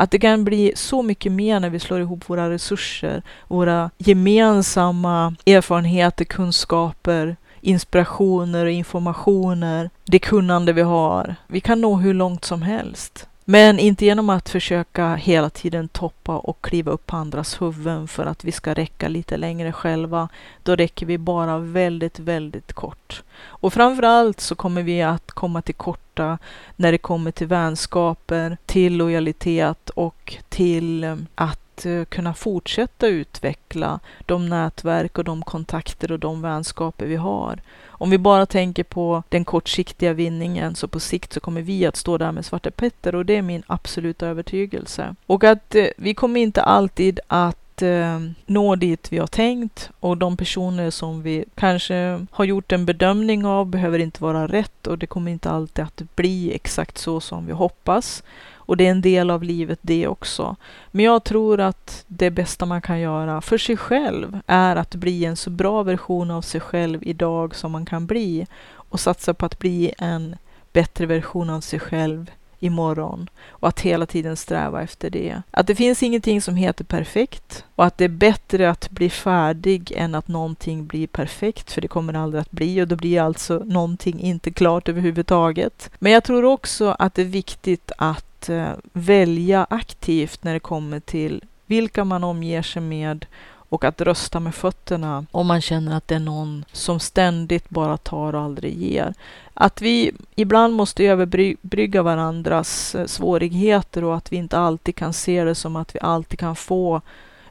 Att 0.00 0.10
det 0.10 0.18
kan 0.18 0.44
bli 0.44 0.72
så 0.76 1.02
mycket 1.02 1.32
mer 1.32 1.60
när 1.60 1.70
vi 1.70 1.78
slår 1.78 2.00
ihop 2.00 2.30
våra 2.30 2.50
resurser, 2.50 3.22
våra 3.48 3.90
gemensamma 3.98 5.34
erfarenheter, 5.46 6.24
kunskaper, 6.24 7.36
inspirationer 7.60 8.64
och 8.64 8.70
informationer, 8.70 9.90
det 10.04 10.18
kunnande 10.18 10.72
vi 10.72 10.82
har. 10.82 11.34
Vi 11.46 11.60
kan 11.60 11.80
nå 11.80 11.96
hur 11.96 12.14
långt 12.14 12.44
som 12.44 12.62
helst. 12.62 13.28
Men 13.50 13.78
inte 13.78 14.04
genom 14.04 14.30
att 14.30 14.48
försöka 14.48 15.14
hela 15.14 15.50
tiden 15.50 15.88
toppa 15.88 16.36
och 16.36 16.60
kliva 16.60 16.92
upp 16.92 17.06
på 17.06 17.16
andras 17.16 17.62
huvuden 17.62 18.08
för 18.08 18.26
att 18.26 18.44
vi 18.44 18.52
ska 18.52 18.74
räcka 18.74 19.08
lite 19.08 19.36
längre 19.36 19.72
själva. 19.72 20.28
Då 20.62 20.76
räcker 20.76 21.06
vi 21.06 21.18
bara 21.18 21.58
väldigt, 21.58 22.18
väldigt 22.18 22.72
kort. 22.72 23.22
Och 23.38 23.72
framförallt 23.72 24.40
så 24.40 24.54
kommer 24.54 24.82
vi 24.82 25.02
att 25.02 25.30
komma 25.30 25.62
till 25.62 25.74
korta 25.74 26.38
när 26.76 26.92
det 26.92 26.98
kommer 26.98 27.30
till 27.30 27.46
vänskaper, 27.46 28.56
till 28.66 28.96
lojalitet 28.96 29.90
och 29.90 30.36
till 30.48 31.04
eh, 31.04 31.16
att 31.34 31.67
att 31.78 31.86
eh, 31.86 32.04
kunna 32.04 32.34
fortsätta 32.34 33.06
utveckla 33.06 34.00
de 34.26 34.48
nätverk 34.48 35.18
och 35.18 35.24
de 35.24 35.42
kontakter 35.42 36.12
och 36.12 36.18
de 36.18 36.42
vänskaper 36.42 37.06
vi 37.06 37.16
har. 37.16 37.60
Om 37.86 38.10
vi 38.10 38.18
bara 38.18 38.46
tänker 38.46 38.84
på 38.84 39.22
den 39.28 39.44
kortsiktiga 39.44 40.12
vinningen 40.12 40.74
så 40.74 40.88
på 40.88 41.00
sikt 41.00 41.32
så 41.32 41.40
kommer 41.40 41.62
vi 41.62 41.86
att 41.86 41.96
stå 41.96 42.18
där 42.18 42.32
med 42.32 42.44
Svarte 42.44 42.70
Petter 42.70 43.14
och 43.14 43.26
det 43.26 43.36
är 43.36 43.42
min 43.42 43.62
absoluta 43.66 44.26
övertygelse. 44.26 45.14
Och 45.26 45.44
att 45.44 45.74
eh, 45.74 45.86
vi 45.96 46.14
kommer 46.14 46.40
inte 46.40 46.62
alltid 46.62 47.20
att 47.26 47.58
eh, 47.82 48.20
nå 48.46 48.76
dit 48.76 49.12
vi 49.12 49.18
har 49.18 49.26
tänkt 49.26 49.90
och 50.00 50.16
de 50.16 50.36
personer 50.36 50.90
som 50.90 51.22
vi 51.22 51.44
kanske 51.54 52.26
har 52.30 52.44
gjort 52.44 52.72
en 52.72 52.86
bedömning 52.86 53.46
av 53.46 53.66
behöver 53.66 53.98
inte 53.98 54.22
vara 54.22 54.46
rätt 54.46 54.86
och 54.86 54.98
det 54.98 55.06
kommer 55.06 55.30
inte 55.30 55.50
alltid 55.50 55.84
att 55.84 56.02
bli 56.14 56.54
exakt 56.54 56.98
så 56.98 57.20
som 57.20 57.46
vi 57.46 57.52
hoppas. 57.52 58.22
Och 58.68 58.76
det 58.76 58.86
är 58.86 58.90
en 58.90 59.02
del 59.02 59.30
av 59.30 59.42
livet 59.42 59.78
det 59.82 60.08
också. 60.08 60.56
Men 60.90 61.04
jag 61.04 61.24
tror 61.24 61.60
att 61.60 62.04
det 62.06 62.30
bästa 62.30 62.66
man 62.66 62.82
kan 62.82 63.00
göra 63.00 63.40
för 63.40 63.58
sig 63.58 63.76
själv 63.76 64.40
är 64.46 64.76
att 64.76 64.94
bli 64.94 65.24
en 65.24 65.36
så 65.36 65.50
bra 65.50 65.82
version 65.82 66.30
av 66.30 66.42
sig 66.42 66.60
själv 66.60 66.98
idag 67.02 67.54
som 67.54 67.72
man 67.72 67.86
kan 67.86 68.06
bli 68.06 68.46
och 68.70 69.00
satsa 69.00 69.34
på 69.34 69.46
att 69.46 69.58
bli 69.58 69.92
en 69.98 70.36
bättre 70.72 71.06
version 71.06 71.50
av 71.50 71.60
sig 71.60 71.80
själv 71.80 72.30
imorgon 72.60 73.30
och 73.48 73.68
att 73.68 73.80
hela 73.80 74.06
tiden 74.06 74.36
sträva 74.36 74.82
efter 74.82 75.10
det. 75.10 75.42
Att 75.50 75.66
det 75.66 75.74
finns 75.74 76.02
ingenting 76.02 76.42
som 76.42 76.56
heter 76.56 76.84
perfekt 76.84 77.64
och 77.74 77.84
att 77.84 77.98
det 77.98 78.04
är 78.04 78.08
bättre 78.08 78.70
att 78.70 78.90
bli 78.90 79.10
färdig 79.10 79.92
än 79.96 80.14
att 80.14 80.28
någonting 80.28 80.86
blir 80.86 81.06
perfekt, 81.06 81.72
för 81.72 81.80
det 81.80 81.88
kommer 81.88 82.12
det 82.12 82.20
aldrig 82.20 82.40
att 82.40 82.50
bli 82.50 82.82
och 82.82 82.88
då 82.88 82.96
blir 82.96 83.20
alltså 83.20 83.58
någonting 83.58 84.20
inte 84.20 84.50
klart 84.50 84.88
överhuvudtaget. 84.88 85.90
Men 85.98 86.12
jag 86.12 86.24
tror 86.24 86.44
också 86.44 86.96
att 86.98 87.14
det 87.14 87.22
är 87.22 87.26
viktigt 87.26 87.92
att 87.98 88.48
eh, 88.48 88.72
välja 88.92 89.66
aktivt 89.70 90.44
när 90.44 90.52
det 90.52 90.60
kommer 90.60 91.00
till 91.00 91.44
vilka 91.66 92.04
man 92.04 92.24
omger 92.24 92.62
sig 92.62 92.82
med 92.82 93.26
och 93.68 93.84
att 93.84 94.00
rösta 94.00 94.40
med 94.40 94.54
fötterna 94.54 95.26
om 95.30 95.46
man 95.46 95.60
känner 95.60 95.96
att 95.96 96.08
det 96.08 96.14
är 96.14 96.18
någon 96.20 96.64
som 96.72 97.00
ständigt 97.00 97.70
bara 97.70 97.96
tar 97.96 98.34
och 98.34 98.40
aldrig 98.40 98.82
ger. 98.82 99.14
Att 99.54 99.82
vi 99.82 100.12
ibland 100.34 100.74
måste 100.74 101.04
överbrygga 101.04 102.02
varandras 102.02 102.94
eh, 102.94 103.06
svårigheter 103.06 104.04
och 104.04 104.16
att 104.16 104.32
vi 104.32 104.36
inte 104.36 104.58
alltid 104.58 104.96
kan 104.96 105.12
se 105.12 105.44
det 105.44 105.54
som 105.54 105.76
att 105.76 105.94
vi 105.94 106.00
alltid 106.02 106.38
kan 106.38 106.56
få 106.56 107.00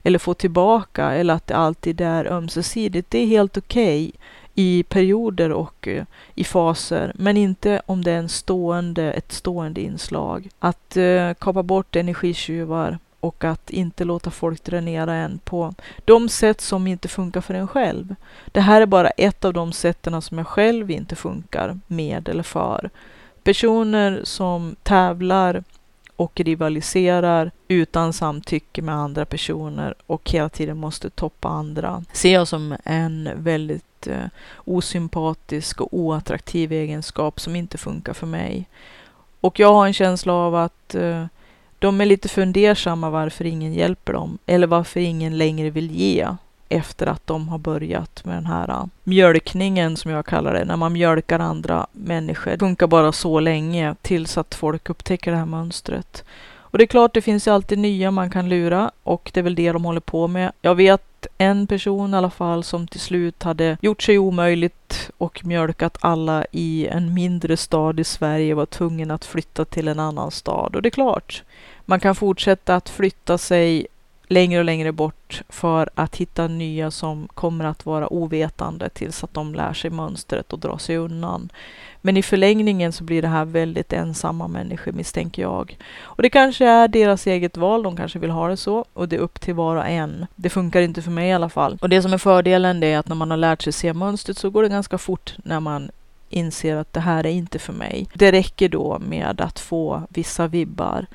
eller 0.03 0.19
få 0.19 0.33
tillbaka 0.33 1.11
eller 1.11 1.33
att 1.33 1.47
det 1.47 1.55
alltid 1.55 2.01
är 2.01 2.25
ömsesidigt. 2.25 3.11
Det 3.11 3.19
är 3.19 3.27
helt 3.27 3.57
okej. 3.57 4.07
Okay 4.07 4.19
i 4.59 4.83
perioder 4.83 5.51
och 5.51 5.87
eh, 5.87 6.03
i 6.35 6.43
faser, 6.43 7.11
men 7.15 7.37
inte 7.37 7.81
om 7.85 8.03
det 8.03 8.11
är 8.11 8.17
en 8.17 8.29
stående, 8.29 9.13
ett 9.13 9.31
stående 9.31 9.81
inslag. 9.81 10.49
Att 10.59 10.97
eh, 10.97 11.33
kapa 11.33 11.63
bort 11.63 11.95
energitjuvar 11.95 12.99
och 13.19 13.43
att 13.43 13.69
inte 13.69 14.03
låta 14.03 14.31
folk 14.31 14.63
dränera 14.63 15.13
en 15.13 15.39
på 15.43 15.73
de 16.05 16.29
sätt 16.29 16.61
som 16.61 16.87
inte 16.87 17.07
funkar 17.07 17.41
för 17.41 17.53
en 17.53 17.67
själv. 17.67 18.15
Det 18.51 18.61
här 18.61 18.81
är 18.81 18.85
bara 18.85 19.09
ett 19.09 19.45
av 19.45 19.53
de 19.53 19.71
sätten 19.71 20.21
som 20.21 20.37
jag 20.37 20.47
själv 20.47 20.91
inte 20.91 21.15
funkar 21.15 21.79
med 21.87 22.29
eller 22.29 22.43
för. 22.43 22.89
Personer 23.43 24.21
som 24.23 24.75
tävlar 24.83 25.63
och 26.15 26.39
rivaliserar 26.39 27.51
utan 27.67 28.13
samtycke 28.13 28.81
med 28.81 28.95
andra 28.95 29.25
personer 29.25 29.95
och 30.07 30.31
hela 30.31 30.49
tiden 30.49 30.77
måste 30.77 31.09
toppa 31.09 31.47
andra 31.47 32.03
ser 32.11 32.33
jag 32.33 32.47
som 32.47 32.75
en 32.83 33.29
väldigt 33.35 34.07
eh, 34.07 34.25
osympatisk 34.55 35.81
och 35.81 35.87
oattraktiv 35.91 36.71
egenskap 36.71 37.39
som 37.39 37.55
inte 37.55 37.77
funkar 37.77 38.13
för 38.13 38.27
mig. 38.27 38.69
Och 39.41 39.59
jag 39.59 39.73
har 39.73 39.87
en 39.87 39.93
känsla 39.93 40.33
av 40.33 40.55
att 40.55 40.95
eh, 40.95 41.25
de 41.79 42.01
är 42.01 42.05
lite 42.05 42.29
fundersamma 42.29 43.09
varför 43.09 43.45
ingen 43.45 43.73
hjälper 43.73 44.13
dem 44.13 44.37
eller 44.45 44.67
varför 44.67 44.99
ingen 44.99 45.37
längre 45.37 45.69
vill 45.69 45.91
ge 45.91 46.27
efter 46.69 47.07
att 47.07 47.27
de 47.27 47.49
har 47.49 47.57
börjat 47.57 48.25
med 48.25 48.35
den 48.35 48.45
här 48.45 48.69
äh, 48.69 48.85
mjölkningen 49.03 49.97
som 49.97 50.11
jag 50.11 50.25
kallar 50.25 50.53
det, 50.53 50.65
när 50.65 50.77
man 50.77 50.93
mjölkar 50.93 51.39
andra 51.39 51.87
människor. 51.91 52.51
Det 52.51 52.59
funkar 52.59 52.87
bara 52.87 53.11
så 53.11 53.39
länge 53.39 53.95
tills 54.01 54.37
att 54.37 54.55
folk 54.55 54.89
upptäcker 54.89 55.31
det 55.31 55.37
här 55.37 55.45
mönstret. 55.45 56.23
Och 56.69 56.77
det 56.77 56.83
är 56.83 56.87
klart, 56.87 57.13
det 57.13 57.21
finns 57.21 57.47
ju 57.47 57.51
alltid 57.51 57.77
nya 57.77 58.11
man 58.11 58.29
kan 58.29 58.49
lura 58.49 58.91
och 59.03 59.31
det 59.33 59.39
är 59.39 59.43
väl 59.43 59.55
det 59.55 59.71
de 59.71 59.85
håller 59.85 59.99
på 59.99 60.27
med. 60.27 60.51
Jag 60.61 60.75
vet 60.75 61.06
en 61.37 61.67
person 61.67 62.13
i 62.13 62.17
alla 62.17 62.29
fall 62.29 62.63
som 62.63 62.87
till 62.87 62.99
slut 62.99 63.43
hade 63.43 63.77
gjort 63.81 64.03
sig 64.03 64.17
omöjligt 64.17 65.09
och 65.17 65.45
mjölkat 65.45 65.97
alla 66.01 66.45
i 66.51 66.87
en 66.87 67.13
mindre 67.13 67.57
stad 67.57 67.99
i 67.99 68.03
Sverige 68.03 68.53
var 68.53 68.65
tvungen 68.65 69.11
att 69.11 69.25
flytta 69.25 69.65
till 69.65 69.87
en 69.87 69.99
annan 69.99 70.31
stad. 70.31 70.75
Och 70.75 70.81
det 70.81 70.89
är 70.89 70.91
klart, 70.91 71.43
man 71.85 71.99
kan 71.99 72.15
fortsätta 72.15 72.75
att 72.75 72.89
flytta 72.89 73.37
sig 73.37 73.87
längre 74.27 74.59
och 74.59 74.65
längre 74.65 74.91
bort 74.91 75.41
för 75.49 75.89
att 75.95 76.15
hitta 76.15 76.47
nya 76.47 76.91
som 76.91 77.27
kommer 77.27 77.65
att 77.65 77.85
vara 77.85 78.13
ovetande 78.13 78.89
tills 78.89 79.23
att 79.23 79.33
de 79.33 79.55
lär 79.55 79.73
sig 79.73 79.89
mönstret 79.89 80.53
och 80.53 80.59
drar 80.59 80.77
sig 80.77 80.97
undan. 80.97 81.49
Men 82.01 82.17
i 82.17 82.23
förlängningen 82.23 82.91
så 82.91 83.03
blir 83.03 83.21
det 83.21 83.27
här 83.27 83.45
väldigt 83.45 83.93
ensamma 83.93 84.47
människor 84.47 84.91
misstänker 84.91 85.41
jag. 85.41 85.77
Och 86.01 86.23
det 86.23 86.29
kanske 86.29 86.65
är 86.65 86.87
deras 86.87 87.27
eget 87.27 87.57
val, 87.57 87.83
de 87.83 87.97
kanske 87.97 88.19
vill 88.19 88.29
ha 88.29 88.47
det 88.47 88.57
så 88.57 88.85
och 88.93 89.09
det 89.09 89.15
är 89.15 89.19
upp 89.19 89.39
till 89.41 89.53
var 89.53 89.75
och 89.75 89.87
en. 89.87 90.25
Det 90.35 90.49
funkar 90.49 90.81
inte 90.81 91.01
för 91.01 91.11
mig 91.11 91.29
i 91.29 91.33
alla 91.33 91.49
fall. 91.49 91.77
Och 91.81 91.89
det 91.89 92.01
som 92.01 92.13
är 92.13 92.17
fördelen 92.17 92.79
det 92.79 92.87
är 92.87 92.99
att 92.99 93.07
när 93.07 93.15
man 93.15 93.31
har 93.31 93.37
lärt 93.37 93.61
sig 93.61 93.73
se 93.73 93.93
mönstret 93.93 94.37
så 94.37 94.49
går 94.49 94.63
det 94.63 94.69
ganska 94.69 94.97
fort 94.97 95.35
när 95.43 95.59
man 95.59 95.91
inser 96.29 96.75
att 96.75 96.93
det 96.93 96.99
här 96.99 97.25
är 97.25 97.31
inte 97.31 97.59
för 97.59 97.73
mig. 97.73 98.07
Det 98.13 98.31
räcker 98.31 98.69
då 98.69 98.99
med 98.99 99.41
att 99.41 99.59
få 99.59 100.03
vissa 100.09 100.47
vibbar 100.47 101.05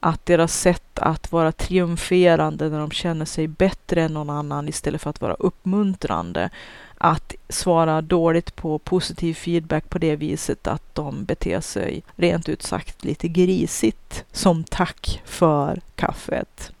att 0.00 0.26
deras 0.26 0.60
sätt 0.60 0.98
att 0.98 1.32
vara 1.32 1.52
triumferande 1.52 2.68
när 2.68 2.78
de 2.78 2.90
känner 2.90 3.24
sig 3.24 3.48
bättre 3.48 4.02
än 4.02 4.14
någon 4.14 4.30
annan 4.30 4.68
istället 4.68 5.02
för 5.02 5.10
att 5.10 5.20
vara 5.20 5.34
uppmuntrande. 5.34 6.50
Att 6.98 7.34
svara 7.48 8.02
dåligt 8.02 8.56
på 8.56 8.78
positiv 8.78 9.34
feedback 9.34 9.90
på 9.90 9.98
det 9.98 10.16
viset 10.16 10.66
att 10.66 10.94
de 10.94 11.24
beter 11.24 11.60
sig 11.60 12.02
rent 12.16 12.48
ut 12.48 12.62
sagt 12.62 13.04
lite 13.04 13.28
grisigt 13.28 14.24
som 14.32 14.64
tack 14.64 15.22
för 15.24 15.80
kaffet. 15.94 16.72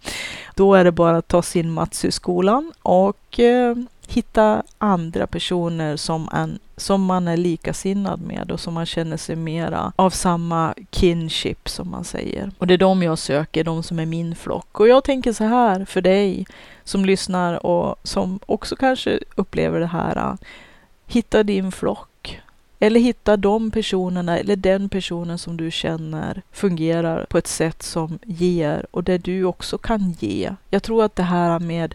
Då 0.54 0.74
är 0.74 0.84
det 0.84 0.92
bara 0.92 1.16
att 1.16 1.28
ta 1.28 1.42
sin 1.42 1.70
Matsu-skolan 1.70 2.72
och 2.82 3.40
eh, 3.40 3.76
hitta 4.16 4.62
andra 4.78 5.26
personer 5.26 5.96
som, 5.96 6.28
en, 6.32 6.58
som 6.76 7.04
man 7.04 7.28
är 7.28 7.36
likasinnad 7.36 8.20
med 8.20 8.50
och 8.50 8.60
som 8.60 8.74
man 8.74 8.86
känner 8.86 9.16
sig 9.16 9.36
mera 9.36 9.92
av 9.96 10.10
samma 10.10 10.74
kinship 10.90 11.68
som 11.68 11.90
man 11.90 12.04
säger. 12.04 12.50
Och 12.58 12.66
det 12.66 12.74
är 12.74 12.78
de 12.78 13.02
jag 13.02 13.18
söker, 13.18 13.64
de 13.64 13.82
som 13.82 13.98
är 13.98 14.06
min 14.06 14.34
flock. 14.34 14.80
Och 14.80 14.88
jag 14.88 15.04
tänker 15.04 15.32
så 15.32 15.44
här 15.44 15.84
för 15.84 16.00
dig 16.00 16.46
som 16.84 17.04
lyssnar 17.04 17.66
och 17.66 17.96
som 18.02 18.40
också 18.46 18.76
kanske 18.76 19.20
upplever 19.34 19.80
det 19.80 19.86
här. 19.86 20.36
Hitta 21.06 21.42
din 21.42 21.72
flock. 21.72 22.40
Eller 22.78 23.00
hitta 23.00 23.36
de 23.36 23.70
personerna 23.70 24.38
eller 24.38 24.56
den 24.56 24.88
personen 24.88 25.38
som 25.38 25.56
du 25.56 25.70
känner 25.70 26.42
fungerar 26.52 27.26
på 27.30 27.38
ett 27.38 27.46
sätt 27.46 27.82
som 27.82 28.18
ger 28.22 28.86
och 28.90 29.04
där 29.04 29.18
du 29.18 29.44
också 29.44 29.78
kan 29.78 30.14
ge. 30.18 30.54
Jag 30.70 30.82
tror 30.82 31.04
att 31.04 31.16
det 31.16 31.22
här 31.22 31.58
med 31.58 31.94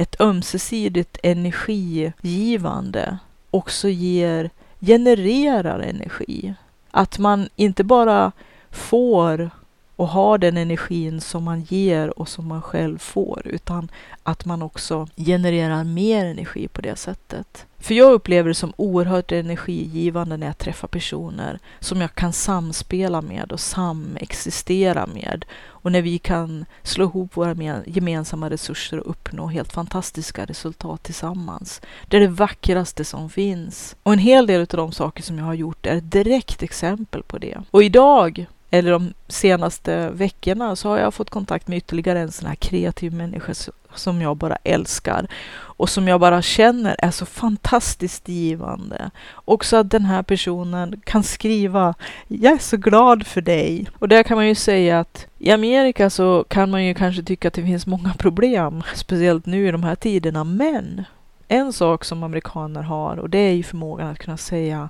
ett 0.00 0.20
ömsesidigt 0.20 1.18
energigivande 1.22 3.18
också 3.50 3.88
ger, 3.88 4.50
genererar 4.80 5.80
energi. 5.80 6.54
Att 6.90 7.18
man 7.18 7.48
inte 7.56 7.84
bara 7.84 8.32
får 8.70 9.50
och 9.96 10.08
har 10.08 10.38
den 10.38 10.56
energin 10.56 11.20
som 11.20 11.44
man 11.44 11.60
ger 11.60 12.18
och 12.18 12.28
som 12.28 12.48
man 12.48 12.62
själv 12.62 12.98
får, 12.98 13.42
utan 13.44 13.88
att 14.22 14.44
man 14.44 14.62
också 14.62 15.08
genererar 15.16 15.84
mer 15.84 16.24
energi 16.24 16.68
på 16.68 16.80
det 16.80 16.96
sättet. 16.96 17.66
För 17.78 17.94
jag 17.94 18.12
upplever 18.12 18.48
det 18.48 18.54
som 18.54 18.72
oerhört 18.76 19.32
energigivande 19.32 20.36
när 20.36 20.46
jag 20.46 20.58
träffar 20.58 20.88
personer 20.88 21.58
som 21.80 22.00
jag 22.00 22.14
kan 22.14 22.32
samspela 22.32 23.22
med 23.22 23.52
och 23.52 23.60
samexistera 23.60 25.06
med. 25.06 25.44
Och 25.82 25.92
när 25.92 26.02
vi 26.02 26.18
kan 26.18 26.64
slå 26.82 27.04
ihop 27.04 27.36
våra 27.36 27.82
gemensamma 27.86 28.50
resurser 28.50 28.98
och 28.98 29.10
uppnå 29.10 29.46
helt 29.46 29.72
fantastiska 29.72 30.44
resultat 30.44 31.02
tillsammans. 31.02 31.80
Det 32.08 32.16
är 32.16 32.20
det 32.20 32.28
vackraste 32.28 33.04
som 33.04 33.30
finns. 33.30 33.96
Och 34.02 34.12
en 34.12 34.18
hel 34.18 34.46
del 34.46 34.60
av 34.60 34.66
de 34.66 34.92
saker 34.92 35.22
som 35.22 35.38
jag 35.38 35.44
har 35.44 35.54
gjort 35.54 35.86
är 35.86 35.96
ett 35.96 36.10
direkt 36.10 36.62
exempel 36.62 37.22
på 37.22 37.38
det. 37.38 37.62
Och 37.70 37.82
idag 37.82 38.46
eller 38.70 38.90
de 38.90 39.14
senaste 39.28 40.10
veckorna 40.10 40.76
så 40.76 40.88
har 40.88 40.98
jag 40.98 41.14
fått 41.14 41.30
kontakt 41.30 41.68
med 41.68 41.78
ytterligare 41.78 42.20
en 42.20 42.32
sån 42.32 42.48
här 42.48 42.54
kreativ 42.54 43.14
människa 43.14 43.54
som 43.94 44.20
jag 44.22 44.36
bara 44.36 44.56
älskar 44.64 45.26
och 45.52 45.88
som 45.88 46.08
jag 46.08 46.20
bara 46.20 46.42
känner 46.42 46.96
är 46.98 47.10
så 47.10 47.26
fantastiskt 47.26 48.28
givande. 48.28 49.10
Också 49.34 49.76
att 49.76 49.90
den 49.90 50.04
här 50.04 50.22
personen 50.22 51.00
kan 51.04 51.22
skriva 51.22 51.94
Jag 52.28 52.52
är 52.52 52.58
så 52.58 52.76
glad 52.76 53.26
för 53.26 53.40
dig. 53.40 53.86
Och 53.98 54.08
där 54.08 54.22
kan 54.22 54.36
man 54.36 54.48
ju 54.48 54.54
säga 54.54 55.00
att 55.00 55.26
i 55.38 55.50
Amerika 55.50 56.10
så 56.10 56.44
kan 56.48 56.70
man 56.70 56.84
ju 56.84 56.94
kanske 56.94 57.22
tycka 57.22 57.48
att 57.48 57.54
det 57.54 57.62
finns 57.62 57.86
många 57.86 58.14
problem, 58.14 58.82
speciellt 58.94 59.46
nu 59.46 59.68
i 59.68 59.70
de 59.70 59.82
här 59.82 59.94
tiderna. 59.94 60.44
Men 60.44 61.04
en 61.48 61.72
sak 61.72 62.04
som 62.04 62.22
amerikaner 62.22 62.82
har 62.82 63.16
och 63.16 63.30
det 63.30 63.38
är 63.38 63.52
ju 63.52 63.62
förmågan 63.62 64.08
att 64.08 64.18
kunna 64.18 64.36
säga 64.36 64.88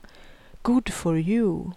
Good 0.62 0.92
for 0.92 1.18
you 1.18 1.70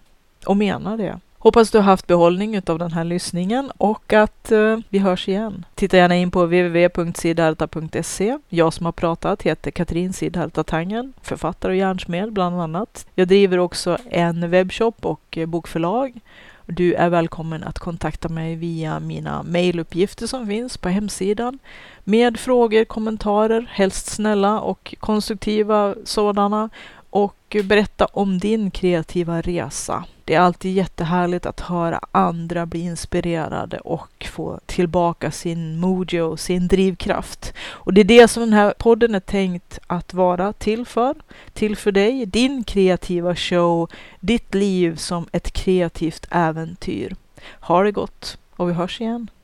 och 0.46 0.56
mena 0.56 0.96
det. 0.96 1.20
Hoppas 1.44 1.70
du 1.70 1.78
har 1.78 1.82
haft 1.82 2.06
behållning 2.06 2.60
av 2.66 2.78
den 2.78 2.92
här 2.92 3.04
lyssningen 3.04 3.70
och 3.78 4.12
att 4.12 4.52
eh, 4.52 4.78
vi 4.88 4.98
hörs 4.98 5.28
igen. 5.28 5.64
Titta 5.74 5.96
gärna 5.96 6.16
in 6.16 6.30
på 6.30 6.44
www.siddharta.se. 6.44 8.38
Jag 8.48 8.72
som 8.72 8.86
har 8.86 8.92
pratat 8.92 9.42
heter 9.42 9.70
Katrin 9.70 10.12
Siddharta 10.12 10.64
Tangen, 10.64 11.12
författare 11.22 11.72
och 11.72 11.76
hjärnsmed 11.76 12.32
bland 12.32 12.60
annat. 12.60 13.06
Jag 13.14 13.28
driver 13.28 13.58
också 13.58 13.98
en 14.10 14.50
webbshop 14.50 15.06
och 15.06 15.38
eh, 15.38 15.46
bokförlag. 15.46 16.20
Du 16.66 16.94
är 16.94 17.08
välkommen 17.08 17.64
att 17.64 17.78
kontakta 17.78 18.28
mig 18.28 18.56
via 18.56 19.00
mina 19.00 19.42
mejluppgifter 19.42 20.26
som 20.26 20.46
finns 20.46 20.76
på 20.76 20.88
hemsidan 20.88 21.58
med 22.04 22.40
frågor, 22.40 22.84
kommentarer, 22.84 23.66
helst 23.70 24.06
snälla 24.06 24.60
och 24.60 24.94
konstruktiva 25.00 25.94
sådana 26.04 26.70
och 27.14 27.56
berätta 27.64 28.04
om 28.04 28.38
din 28.38 28.70
kreativa 28.70 29.40
resa. 29.40 30.04
Det 30.24 30.34
är 30.34 30.40
alltid 30.40 30.74
jättehärligt 30.74 31.46
att 31.46 31.60
höra 31.60 32.00
andra 32.12 32.66
bli 32.66 32.80
inspirerade 32.80 33.78
och 33.78 34.26
få 34.30 34.60
tillbaka 34.66 35.30
sin 35.30 35.80
mojo, 35.80 36.36
sin 36.36 36.68
drivkraft. 36.68 37.54
Och 37.66 37.94
det 37.94 38.00
är 38.00 38.04
det 38.04 38.28
som 38.28 38.40
den 38.40 38.52
här 38.52 38.74
podden 38.78 39.14
är 39.14 39.20
tänkt 39.20 39.78
att 39.86 40.14
vara 40.14 40.52
till 40.52 40.86
för. 40.86 41.14
Till 41.52 41.76
för 41.76 41.92
dig, 41.92 42.26
din 42.26 42.64
kreativa 42.64 43.36
show, 43.36 43.90
ditt 44.20 44.54
liv 44.54 44.96
som 44.96 45.26
ett 45.32 45.50
kreativt 45.52 46.26
äventyr. 46.30 47.16
Ha 47.60 47.82
det 47.82 47.92
gott 47.92 48.38
och 48.56 48.68
vi 48.68 48.72
hörs 48.72 49.00
igen. 49.00 49.30